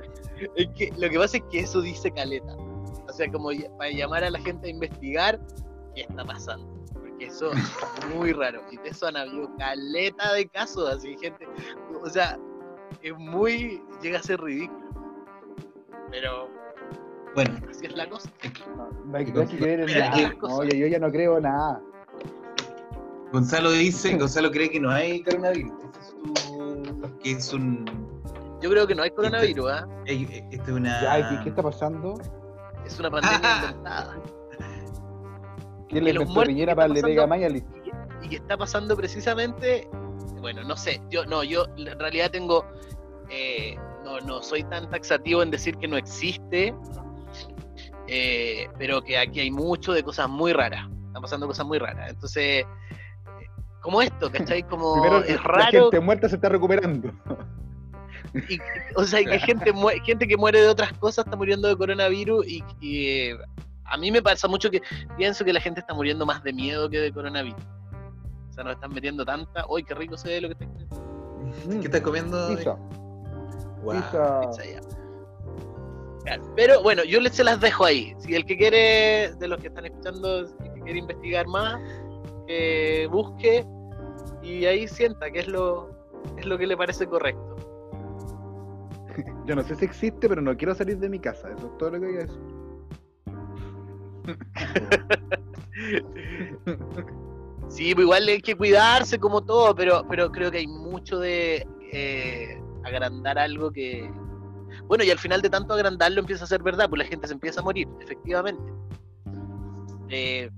Es 0.55 0.67
que 0.75 0.91
lo 0.97 1.09
que 1.09 1.17
pasa 1.17 1.37
es 1.37 1.43
que 1.51 1.59
eso 1.61 1.81
dice 1.81 2.11
caleta. 2.11 2.55
O 2.55 3.11
sea, 3.13 3.29
como 3.31 3.49
para 3.77 3.91
llamar 3.91 4.23
a 4.23 4.29
la 4.29 4.39
gente 4.39 4.67
a 4.67 4.69
investigar 4.71 5.39
qué 5.95 6.01
está 6.01 6.23
pasando. 6.23 6.67
Porque 6.93 7.25
eso 7.25 7.51
es 7.51 8.15
muy 8.15 8.31
raro. 8.31 8.61
Y 8.71 8.77
de 8.77 8.89
eso 8.89 9.07
han 9.07 9.17
habido 9.17 9.53
caleta 9.57 10.33
de 10.33 10.47
casos, 10.47 10.89
así, 10.89 11.17
gente. 11.19 11.47
O 12.01 12.09
sea, 12.09 12.37
es 13.01 13.13
muy. 13.17 13.81
llega 14.01 14.19
a 14.19 14.23
ser 14.23 14.39
ridículo. 14.39 14.79
Pero 16.11 16.49
Bueno, 17.35 17.59
así 17.69 17.85
es 17.85 17.95
la 17.95 18.09
cosa. 18.09 18.29
Yo, 20.69 20.75
yo 20.75 20.87
ya 20.87 20.99
no 20.99 21.11
creo 21.11 21.39
nada. 21.39 21.81
Gonzalo 23.31 23.71
dice, 23.71 24.17
Gonzalo 24.17 24.49
cree 24.51 24.69
que 24.69 24.79
no 24.79 24.89
hay 24.89 25.21
coronavirus. 25.23 25.71
Ese 25.91 25.99
es 25.99 26.07
su- 26.07 26.48
que 27.21 27.31
es 27.31 27.53
un. 27.53 27.85
Yo 28.61 28.69
creo 28.69 28.85
que 28.85 28.95
no 28.95 29.03
hay 29.03 29.11
coronavirus, 29.11 29.71
¿ah? 29.71 29.87
eh, 30.05 30.27
eh, 30.29 30.47
Esto 30.51 30.71
es 30.71 30.77
una. 30.77 31.01
Ya, 31.01 31.19
¿y 31.19 31.23
¿qué, 31.37 31.43
qué 31.43 31.49
está 31.49 31.63
pasando? 31.63 32.15
Es 32.85 32.99
una 32.99 33.09
pandemia 33.09 33.39
inventada. 33.69 34.17
¿Quién 35.89 36.03
le 36.03 36.11
inventó 36.11 36.43
Piñera 36.43 36.73
que 36.73 36.75
para 36.75 36.87
le 36.87 37.01
pega 37.01 37.27
Mayali? 37.27 37.59
y 37.59 37.81
que, 37.81 37.91
y 38.21 38.29
que 38.29 38.35
está 38.35 38.55
pasando 38.57 38.95
precisamente, 38.95 39.89
bueno, 40.39 40.63
no 40.63 40.77
sé, 40.77 41.01
yo 41.09 41.25
no, 41.25 41.43
yo 41.43 41.65
en 41.77 41.99
realidad 41.99 42.29
tengo, 42.31 42.65
eh, 43.29 43.75
no, 44.03 44.19
no 44.19 44.41
soy 44.41 44.63
tan 44.63 44.89
taxativo 44.89 45.41
en 45.41 45.49
decir 45.49 45.77
que 45.77 45.87
no 45.87 45.97
existe, 45.97 46.75
eh, 48.07 48.69
pero 48.77 49.01
que 49.01 49.17
aquí 49.17 49.39
hay 49.39 49.51
mucho 49.51 49.93
de 49.93 50.03
cosas 50.03 50.29
muy 50.29 50.53
raras, 50.53 50.87
están 51.07 51.21
pasando 51.21 51.47
cosas 51.47 51.65
muy 51.65 51.79
raras, 51.79 52.11
entonces, 52.11 52.65
como 53.81 54.01
esto, 54.01 54.31
¿cachai? 54.31 54.63
Como 54.63 54.93
Primero, 55.01 55.23
es 55.23 55.35
la 55.35 55.41
raro, 55.41 55.83
gente 55.83 55.99
muerta 55.99 56.29
se 56.29 56.35
está 56.35 56.49
recuperando. 56.49 57.11
y, 58.49 58.59
o 58.95 59.03
sea, 59.03 59.23
que 59.23 59.39
gente, 59.39 59.73
gente 60.03 60.27
que 60.27 60.37
muere 60.37 60.61
de 60.61 60.67
otras 60.67 60.93
cosas 60.93 61.25
está 61.25 61.37
muriendo 61.37 61.67
de 61.67 61.75
coronavirus 61.75 62.47
y, 62.47 62.63
y, 62.79 63.07
eh, 63.07 63.37
a 63.85 63.97
mí 63.97 64.11
me 64.11 64.21
pasa 64.21 64.47
mucho 64.47 64.69
que 64.69 64.81
pienso 65.17 65.43
que 65.43 65.53
la 65.53 65.59
gente 65.59 65.79
está 65.79 65.93
muriendo 65.93 66.25
más 66.25 66.43
de 66.43 66.53
miedo 66.53 66.89
que 66.89 66.99
de 66.99 67.11
coronavirus. 67.11 67.61
O 68.49 68.53
sea, 68.53 68.63
nos 68.63 68.73
están 68.73 68.93
metiendo 68.93 69.25
tanta. 69.25 69.65
¡Uy, 69.67 69.83
qué 69.83 69.95
rico 69.95 70.17
se 70.17 70.29
ve 70.29 70.41
lo 70.41 70.49
que 70.49 70.53
está 70.53 70.65
comiendo! 70.65 71.81
¿Qué 71.81 71.85
estás 71.87 72.01
comiendo? 72.01 72.49
Pizza. 72.49 72.77
Guau. 73.81 73.97
Pizza. 73.97 74.41
Pizza 74.41 74.65
ya. 74.65 74.81
Claro, 76.23 76.53
Pero 76.55 76.83
bueno, 76.83 77.03
yo 77.03 77.19
les 77.19 77.33
se 77.33 77.43
las 77.43 77.59
dejo 77.59 77.85
ahí. 77.85 78.13
Si 78.19 78.35
el 78.35 78.45
que 78.45 78.57
quiere, 78.57 79.33
de 79.39 79.47
los 79.47 79.59
que 79.59 79.67
están 79.67 79.85
escuchando, 79.85 80.41
el 80.41 80.73
que 80.73 80.81
quiere 80.81 80.99
investigar 80.99 81.47
más, 81.47 81.79
que 82.49 83.07
busque 83.11 83.63
y 84.41 84.65
ahí 84.65 84.87
sienta 84.87 85.29
que 85.29 85.41
es 85.41 85.47
lo, 85.47 85.91
es 86.35 86.47
lo 86.47 86.57
que 86.57 86.65
le 86.65 86.75
parece 86.75 87.05
correcto. 87.05 87.55
Yo 89.45 89.55
no 89.55 89.61
sé 89.63 89.75
si 89.75 89.85
existe, 89.85 90.27
pero 90.27 90.41
no 90.41 90.57
quiero 90.57 90.73
salir 90.73 90.97
de 90.97 91.09
mi 91.09 91.19
casa. 91.19 91.49
Eso 91.55 91.67
es 91.67 91.77
todo 91.77 91.91
lo 91.91 91.99
que 91.99 92.07
decir. 92.07 92.39
Sí, 97.69 97.93
pues 97.93 98.03
igual 98.03 98.27
hay 98.27 98.41
que 98.41 98.55
cuidarse 98.55 99.19
como 99.19 99.41
todo, 99.41 99.75
pero, 99.75 100.03
pero 100.09 100.31
creo 100.31 100.49
que 100.49 100.57
hay 100.57 100.65
mucho 100.65 101.19
de 101.19 101.67
eh, 101.93 102.59
agrandar 102.83 103.37
algo 103.37 103.71
que... 103.71 104.11
Bueno, 104.87 105.03
y 105.03 105.11
al 105.11 105.19
final 105.19 105.43
de 105.43 105.51
tanto 105.51 105.75
agrandarlo 105.75 106.19
empieza 106.19 106.45
a 106.45 106.47
ser 106.47 106.63
verdad, 106.63 106.89
pues 106.89 107.03
la 107.03 107.05
gente 107.05 107.27
se 107.27 107.33
empieza 107.33 107.61
a 107.61 107.63
morir, 107.63 107.87
efectivamente. 108.01 108.73
Eh, 110.09 110.49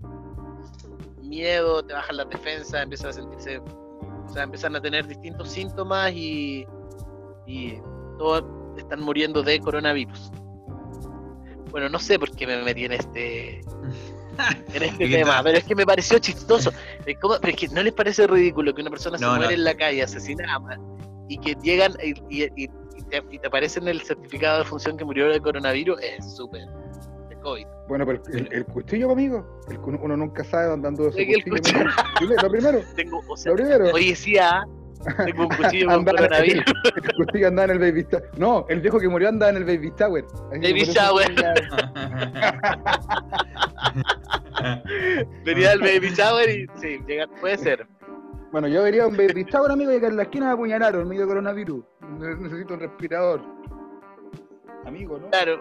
miedo, 1.31 1.81
te 1.83 1.93
bajan 1.93 2.17
las 2.17 2.29
defensas, 2.29 2.83
empiezan 2.83 3.09
a 3.09 3.13
sentirse, 3.13 3.57
o 3.59 4.29
sea, 4.33 4.43
empiezan 4.43 4.75
a 4.75 4.81
tener 4.81 5.07
distintos 5.07 5.49
síntomas 5.49 6.11
y, 6.13 6.65
y 7.47 7.77
todos 8.19 8.43
están 8.77 9.01
muriendo 9.01 9.41
de 9.41 9.59
coronavirus. 9.59 10.31
Bueno, 11.71 11.87
no 11.89 11.99
sé 11.99 12.19
por 12.19 12.29
qué 12.35 12.45
me 12.45 12.61
metí 12.63 12.83
en 12.85 12.91
este 12.91 13.59
en 14.73 14.83
este 14.83 15.05
¿Y 15.05 15.09
qué 15.09 15.17
tema, 15.17 15.35
tal? 15.35 15.43
pero 15.45 15.57
es 15.59 15.63
que 15.63 15.75
me 15.75 15.85
pareció 15.85 16.19
chistoso. 16.19 16.71
Es 17.05 17.17
como- 17.19 17.37
pero 17.39 17.53
es 17.53 17.59
que 17.59 17.67
no 17.69 17.81
les 17.81 17.93
parece 17.93 18.27
ridículo 18.27 18.73
que 18.73 18.81
una 18.81 18.89
persona 18.91 19.17
se 19.17 19.25
muere 19.25 19.45
no. 19.45 19.51
en 19.51 19.63
la 19.63 19.73
calle 19.75 20.03
asesinada 20.03 20.79
y 21.29 21.37
que 21.37 21.55
llegan 21.63 21.93
y, 22.03 22.09
y- 22.43 22.49
y- 22.63 22.69
y 22.97 23.03
te, 23.09 23.23
y 23.31 23.39
te 23.39 23.47
aparece 23.47 23.79
en 23.79 23.87
el 23.87 24.01
certificado 24.01 24.59
de 24.59 24.65
función 24.65 24.97
que 24.97 25.05
murió 25.05 25.29
de 25.29 25.39
coronavirus? 25.39 25.99
Es 26.01 26.35
súper 26.35 26.67
COVID. 27.41 27.65
Bueno, 27.87 28.05
pero 28.05 28.21
el, 28.31 28.37
el- 28.47 28.53
el 28.53 28.65
cuchillo, 28.65 29.11
amigo. 29.11 29.61
El 29.69 29.77
uno 29.79 30.15
nunca 30.17 30.43
sabe 30.43 30.67
dónde 30.67 30.87
anduvo 30.87 31.09
ese 31.09 31.21
Es 31.21 31.27
que 31.27 31.33
el 31.33 31.43
cuchillo. 31.43 31.79
cuchillo- 31.79 32.17
Primero, 32.17 32.41
Lo 32.43 32.49
primero, 32.49 32.79
Tengo, 32.95 33.21
o 33.27 33.37
sea, 33.37 33.51
lo 33.51 33.55
primero. 33.57 33.85
oye, 33.93 34.15
sí, 34.15 34.37
ah, 34.37 34.63
tengo 35.25 35.43
un 35.43 35.49
cuchillo 35.49 35.87
con 35.87 36.05
coronavirus. 36.05 36.63
El 36.95 37.15
cuchillo 37.25 37.47
andaba 37.47 37.65
en 37.65 37.71
el 37.71 37.79
baby 37.91 38.03
tower. 38.03 38.29
No, 38.37 38.65
el 38.69 38.81
viejo 38.81 38.99
que 38.99 39.09
murió 39.09 39.29
andaba 39.29 39.49
en 39.51 39.57
el 39.57 39.65
baby 39.65 39.91
tower. 39.91 40.25
Baby 40.51 40.85
ya- 40.85 41.11
Venía 45.43 45.69
del 45.71 45.79
baby 45.79 46.09
shower 46.13 46.49
y 46.49 46.67
sí, 46.79 46.99
llega, 47.07 47.27
puede 47.39 47.57
ser. 47.57 47.87
Bueno, 48.51 48.67
yo 48.67 48.83
vería 48.83 49.07
un 49.07 49.15
baby 49.15 49.45
tower, 49.45 49.71
amigo, 49.71 49.91
y 49.93 49.99
que 49.99 50.07
en 50.07 50.17
la 50.17 50.23
esquina 50.23 50.47
me 50.47 50.51
apuñalaron, 50.53 51.07
medio 51.07 51.25
coronavirus. 51.27 51.83
Ne- 52.19 52.35
Necesito 52.35 52.73
un 52.73 52.81
respirador. 52.81 53.41
Amigo, 54.85 55.17
¿no? 55.19 55.29
Claro, 55.29 55.59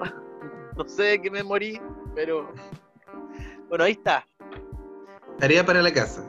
no 0.76 0.88
sé 0.88 1.02
de 1.02 1.22
qué 1.22 1.30
me 1.30 1.42
morí, 1.42 1.80
pero 2.14 2.52
bueno, 3.68 3.84
ahí 3.84 3.92
está. 3.92 4.26
Tarea 5.38 5.64
para 5.64 5.82
la 5.82 5.92
casa. 5.92 6.24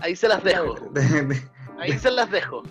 Ahí 0.00 0.16
se 0.16 0.28
las 0.28 0.42
dejo. 0.42 0.74
Ahí 1.78 1.92
se 1.98 2.10
las 2.10 2.30
dejo. 2.30 2.62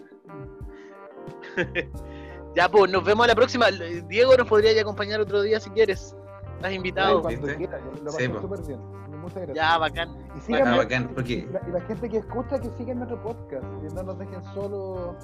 ya, 2.56 2.70
pues, 2.70 2.92
nos 2.92 3.04
vemos 3.04 3.26
a 3.26 3.28
la 3.28 3.36
próxima. 3.36 3.68
Diego 4.08 4.36
nos 4.36 4.48
podría 4.48 4.74
ya 4.74 4.82
acompañar 4.82 5.20
otro 5.22 5.42
día 5.42 5.60
si 5.60 5.70
quieres. 5.70 6.16
Estás 6.56 6.74
invitado. 6.74 7.22
Cuando 7.22 7.42
¿viste? 7.42 7.58
quiera, 7.58 7.80
yo 7.80 8.04
lo 8.04 8.12
Sí, 8.12 8.28
pasé 8.28 8.42
súper 8.42 8.62
bien. 8.66 8.80
Muchas 9.22 9.36
gracias. 9.38 9.56
Ya, 9.56 9.78
bacán. 9.78 10.10
Y 10.10 10.30
Ah, 10.30 10.42
síganme, 10.42 10.78
bacán, 10.78 11.08
porque 11.14 11.34
y 11.34 11.46
la, 11.46 11.62
y 11.68 11.72
la 11.72 11.82
gente 11.82 12.10
que 12.10 12.18
escucha, 12.18 12.60
que 12.60 12.70
siga 12.78 12.94
nuestro 12.96 13.22
podcast. 13.22 13.66
Que 13.82 13.94
no 13.94 14.04
nos 14.04 14.18
dejen 14.18 14.44
solo 14.54 15.16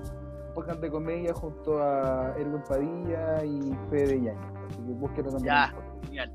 podcast 0.54 0.80
de 0.80 0.92
comedia 0.92 1.34
junto 1.34 1.82
a 1.82 2.36
Erwin 2.38 2.62
Padilla 2.68 3.44
y 3.44 3.76
Fede 3.90 4.22
Yañez. 4.22 4.38
Así 4.70 4.78
que 4.78 4.94
búsquenlo 4.94 5.32
también. 5.32 5.56
Ya. 5.56 5.74
Genial. 6.04 6.32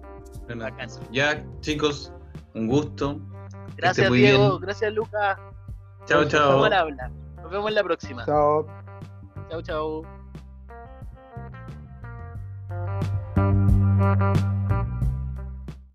Bacán. 0.49 0.89
ya, 1.11 1.45
chicos, 1.61 2.12
un 2.55 2.67
gusto. 2.69 3.21
Gracias, 3.77 4.11
Diego. 4.11 4.49
bien. 4.51 4.61
Gracias, 4.61 4.93
Lucas. 4.93 5.39
Chao, 6.07 6.25
chao. 6.25 6.69
Nos 6.69 7.51
vemos 7.51 7.69
en 7.69 7.75
la 7.75 7.83
próxima. 7.85 8.25
Chao. 8.25 8.67
Chao, 9.51 9.62
chao. 9.62 10.03